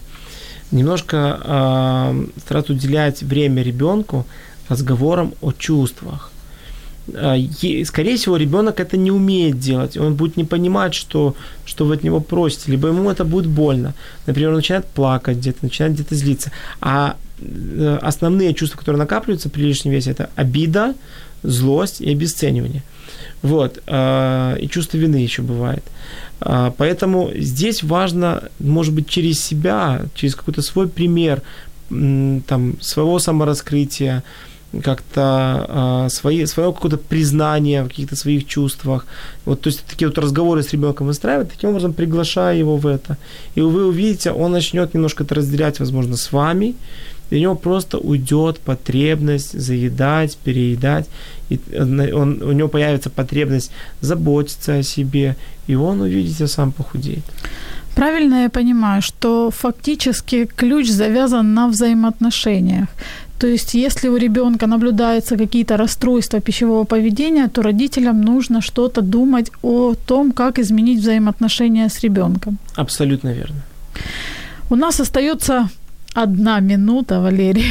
Немножко 0.70 1.40
э, 1.42 2.26
стараться 2.38 2.72
уделять 2.72 3.22
время 3.22 3.62
ребенку 3.62 4.26
разговорам 4.68 5.34
о 5.42 5.52
чувствах. 5.52 6.30
Э, 7.12 7.36
скорее 7.84 8.16
всего, 8.16 8.36
ребенок 8.36 8.78
это 8.78 8.96
не 8.96 9.10
умеет 9.10 9.58
делать. 9.58 9.96
Он 9.96 10.14
будет 10.14 10.36
не 10.36 10.44
понимать, 10.44 10.94
что, 10.94 11.34
что 11.66 11.84
вы 11.84 11.94
от 11.94 12.04
него 12.04 12.20
просите, 12.20 12.70
либо 12.70 12.88
ему 12.88 13.10
это 13.10 13.24
будет 13.24 13.46
больно. 13.46 13.94
Например, 14.26 14.50
он 14.50 14.56
начинает 14.56 14.86
плакать 14.86 15.38
где-то, 15.38 15.58
начинает 15.62 15.94
где-то 15.94 16.14
злиться. 16.14 16.52
А 16.80 17.16
э, 17.40 17.98
основные 18.02 18.54
чувства, 18.54 18.78
которые 18.78 19.00
накапливаются 19.00 19.50
при 19.50 19.62
лишнем 19.62 19.92
весе, 19.92 20.12
это 20.12 20.30
обида, 20.36 20.94
злость 21.42 22.00
и 22.00 22.10
обесценивание. 22.10 22.82
Вот. 23.42 23.82
Э, 23.86 24.56
и 24.60 24.68
чувство 24.68 24.96
вины 24.96 25.16
еще 25.16 25.42
бывает. 25.42 25.84
А, 26.40 26.72
поэтому 26.76 27.30
здесь 27.34 27.82
важно, 27.82 28.48
может 28.58 28.94
быть, 28.94 29.08
через 29.08 29.42
себя, 29.42 30.02
через 30.14 30.34
какой-то 30.34 30.62
свой 30.62 30.88
пример, 30.88 31.42
там, 31.88 32.76
своего 32.80 33.18
самораскрытия, 33.18 34.22
как-то 34.82 36.04
э, 36.06 36.08
свои, 36.10 36.46
свое 36.46 36.72
какое-то 36.72 36.98
признание 36.98 37.82
в 37.82 37.88
каких-то 37.88 38.16
своих 38.16 38.46
чувствах. 38.46 39.06
Вот, 39.44 39.60
то 39.60 39.68
есть 39.68 39.84
такие 39.84 40.08
вот 40.08 40.18
разговоры 40.18 40.62
с 40.62 40.72
ребенком 40.72 41.06
выстраивать, 41.06 41.50
таким 41.50 41.70
образом 41.70 41.92
приглашая 41.92 42.56
его 42.56 42.76
в 42.76 42.86
это. 42.86 43.16
И 43.54 43.60
вы 43.60 43.86
увидите, 43.86 44.32
он 44.32 44.52
начнет 44.52 44.94
немножко 44.94 45.24
это 45.24 45.34
разделять, 45.34 45.80
возможно, 45.80 46.16
с 46.16 46.32
вами, 46.32 46.74
и 47.30 47.36
у 47.36 47.40
него 47.40 47.54
просто 47.54 47.98
уйдет 47.98 48.58
потребность 48.58 49.58
заедать, 49.58 50.36
переедать, 50.44 51.08
и 51.50 51.58
он, 51.76 52.42
у 52.42 52.52
него 52.52 52.68
появится 52.68 53.10
потребность 53.10 53.70
заботиться 54.00 54.78
о 54.78 54.82
себе, 54.82 55.36
и 55.66 55.74
он, 55.74 56.00
увидите, 56.00 56.46
сам 56.46 56.72
похудеет. 56.72 57.24
Правильно 57.94 58.42
я 58.42 58.48
понимаю, 58.48 59.02
что 59.02 59.50
фактически 59.50 60.46
ключ 60.56 60.88
завязан 60.88 61.54
на 61.54 61.68
взаимоотношениях. 61.68 62.88
То 63.38 63.46
есть, 63.46 63.74
если 63.74 64.08
у 64.08 64.16
ребенка 64.16 64.66
наблюдаются 64.66 65.36
какие-то 65.36 65.76
расстройства 65.76 66.40
пищевого 66.40 66.84
поведения, 66.84 67.48
то 67.48 67.62
родителям 67.62 68.22
нужно 68.22 68.60
что-то 68.60 69.00
думать 69.00 69.50
о 69.62 69.94
том, 70.06 70.32
как 70.32 70.58
изменить 70.58 71.00
взаимоотношения 71.00 71.88
с 71.88 72.00
ребенком. 72.00 72.58
Абсолютно 72.76 73.32
верно. 73.32 73.62
У 74.70 74.76
нас 74.76 75.00
остается 75.00 75.68
Одна 76.14 76.60
минута, 76.60 77.20
Валерий. 77.20 77.66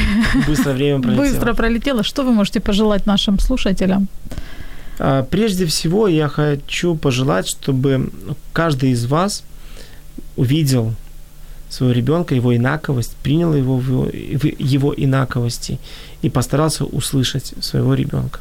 Быстро 0.48 0.74
время 0.74 1.00
пролетело. 1.02 1.24
Быстро 1.24 1.54
пролетело. 1.54 2.04
Что 2.04 2.24
вы 2.24 2.34
можете 2.34 2.60
пожелать 2.60 3.06
нашим 3.06 3.40
слушателям? 3.40 4.08
А, 5.00 5.24
прежде 5.24 5.66
всего, 5.66 6.08
я 6.08 6.28
хочу 6.28 6.96
пожелать, 6.96 7.48
чтобы 7.48 8.10
каждый 8.52 8.92
из 8.92 9.06
вас 9.06 9.44
увидел 10.36 10.94
своего 11.70 11.94
ребенка, 11.94 12.36
его 12.36 12.56
инаковость, 12.56 13.16
принял 13.24 13.54
его 13.54 13.78
в 13.78 14.12
его 14.12 14.94
инаковости 14.96 15.80
и 16.22 16.30
постарался 16.30 16.86
услышать 16.86 17.54
своего 17.62 17.96
ребенка. 17.96 18.40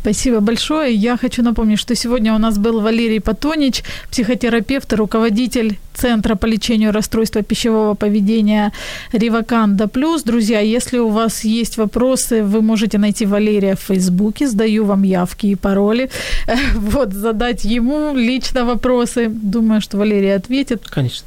Спасибо 0.00 0.40
большое. 0.40 0.94
Я 0.94 1.16
хочу 1.16 1.42
напомнить, 1.42 1.78
что 1.78 1.94
сегодня 1.94 2.34
у 2.34 2.38
нас 2.38 2.56
был 2.56 2.80
Валерий 2.80 3.20
Патонич, 3.20 3.82
психотерапевт 4.10 4.92
руководитель 4.92 5.78
Центра 5.94 6.36
по 6.36 6.46
лечению 6.46 6.92
расстройства 6.92 7.42
пищевого 7.42 7.94
поведения 7.94 8.72
Риваканда 9.12 9.88
Плюс. 9.88 10.22
Друзья, 10.22 10.60
если 10.60 10.98
у 10.98 11.08
вас 11.08 11.44
есть 11.44 11.76
вопросы, 11.76 12.44
вы 12.44 12.62
можете 12.62 12.98
найти 12.98 13.26
Валерия 13.26 13.74
в 13.74 13.80
Фейсбуке. 13.80 14.46
Сдаю 14.46 14.84
вам 14.84 15.02
явки 15.02 15.46
и 15.46 15.56
пароли. 15.56 16.10
Вот, 16.74 17.12
задать 17.12 17.64
ему 17.64 18.14
лично 18.14 18.64
вопросы. 18.64 19.28
Думаю, 19.28 19.80
что 19.80 19.98
Валерий 19.98 20.34
ответит. 20.34 20.82
Конечно. 20.88 21.26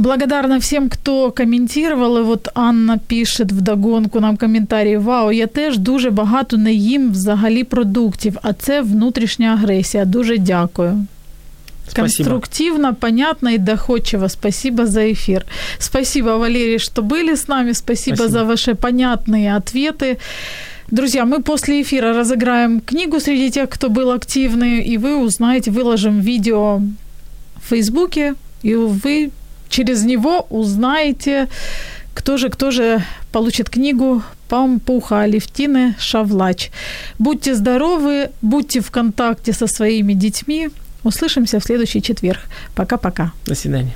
Благодарна 0.00 0.58
всем, 0.58 0.88
кто 0.88 1.32
коментував. 1.32 2.26
І 2.26 2.30
от 2.30 2.48
Анна 2.54 2.98
пише 3.06 3.44
вдогонку 3.44 4.20
нам 4.20 4.36
коментарі: 4.36 4.96
Вау, 4.96 5.32
я 5.32 5.46
теж 5.46 5.78
дуже 5.78 6.10
багато 6.10 6.56
не 6.56 6.72
їм 6.72 7.10
взагалі 7.10 7.64
продуктів, 7.64 8.38
а 8.42 8.52
це 8.52 8.80
внутрішня 8.80 9.48
агресія. 9.48 10.04
Дуже 10.04 10.38
дякую. 10.38 11.06
Спасибо. 11.88 12.02
Конструктивно, 12.02 12.94
понятно 12.94 13.50
и 13.50 13.58
доходчиво. 13.58 14.28
Спасибо 14.28 14.86
за 14.86 15.00
эфир. 15.12 15.44
Спасибо, 15.78 16.36
Валерий, 16.38 16.78
что 16.78 17.02
были 17.02 17.34
с 17.34 17.48
нами. 17.48 17.72
Спасибо, 17.72 18.16
Спасибо. 18.16 18.38
за 18.38 18.44
ваши 18.44 18.74
понятные 18.74 19.56
ответы. 19.56 20.18
Друзья, 20.90 21.24
мы 21.24 21.42
после 21.42 21.82
эфира 21.82 22.12
разыграем 22.12 22.80
книгу 22.80 23.20
среди 23.20 23.50
тех, 23.50 23.68
кто 23.68 23.88
был 23.88 24.10
активный, 24.10 24.82
и 24.82 24.98
вы 24.98 25.16
узнаете, 25.16 25.70
выложим 25.70 26.20
видео 26.20 26.80
в 27.62 27.68
Фейсбуке, 27.68 28.34
и 28.62 28.74
вы 28.74 29.30
через 29.71 30.03
него 30.03 30.45
узнаете, 30.51 31.47
кто 32.13 32.37
же, 32.37 32.49
кто 32.49 32.69
же 32.69 33.03
получит 33.31 33.69
книгу 33.69 34.21
Пампуха 34.47 35.21
Алевтины 35.21 35.95
Шавлач. 35.97 36.69
Будьте 37.17 37.55
здоровы, 37.55 38.29
будьте 38.41 38.81
в 38.81 38.91
контакте 38.91 39.53
со 39.53 39.65
своими 39.67 40.13
детьми, 40.13 40.69
Услышимся 41.03 41.59
в 41.59 41.63
следующий 41.63 42.01
четверг. 42.01 42.39
Пока-пока. 42.75 43.31
До 43.45 43.55
свидания. 43.55 43.95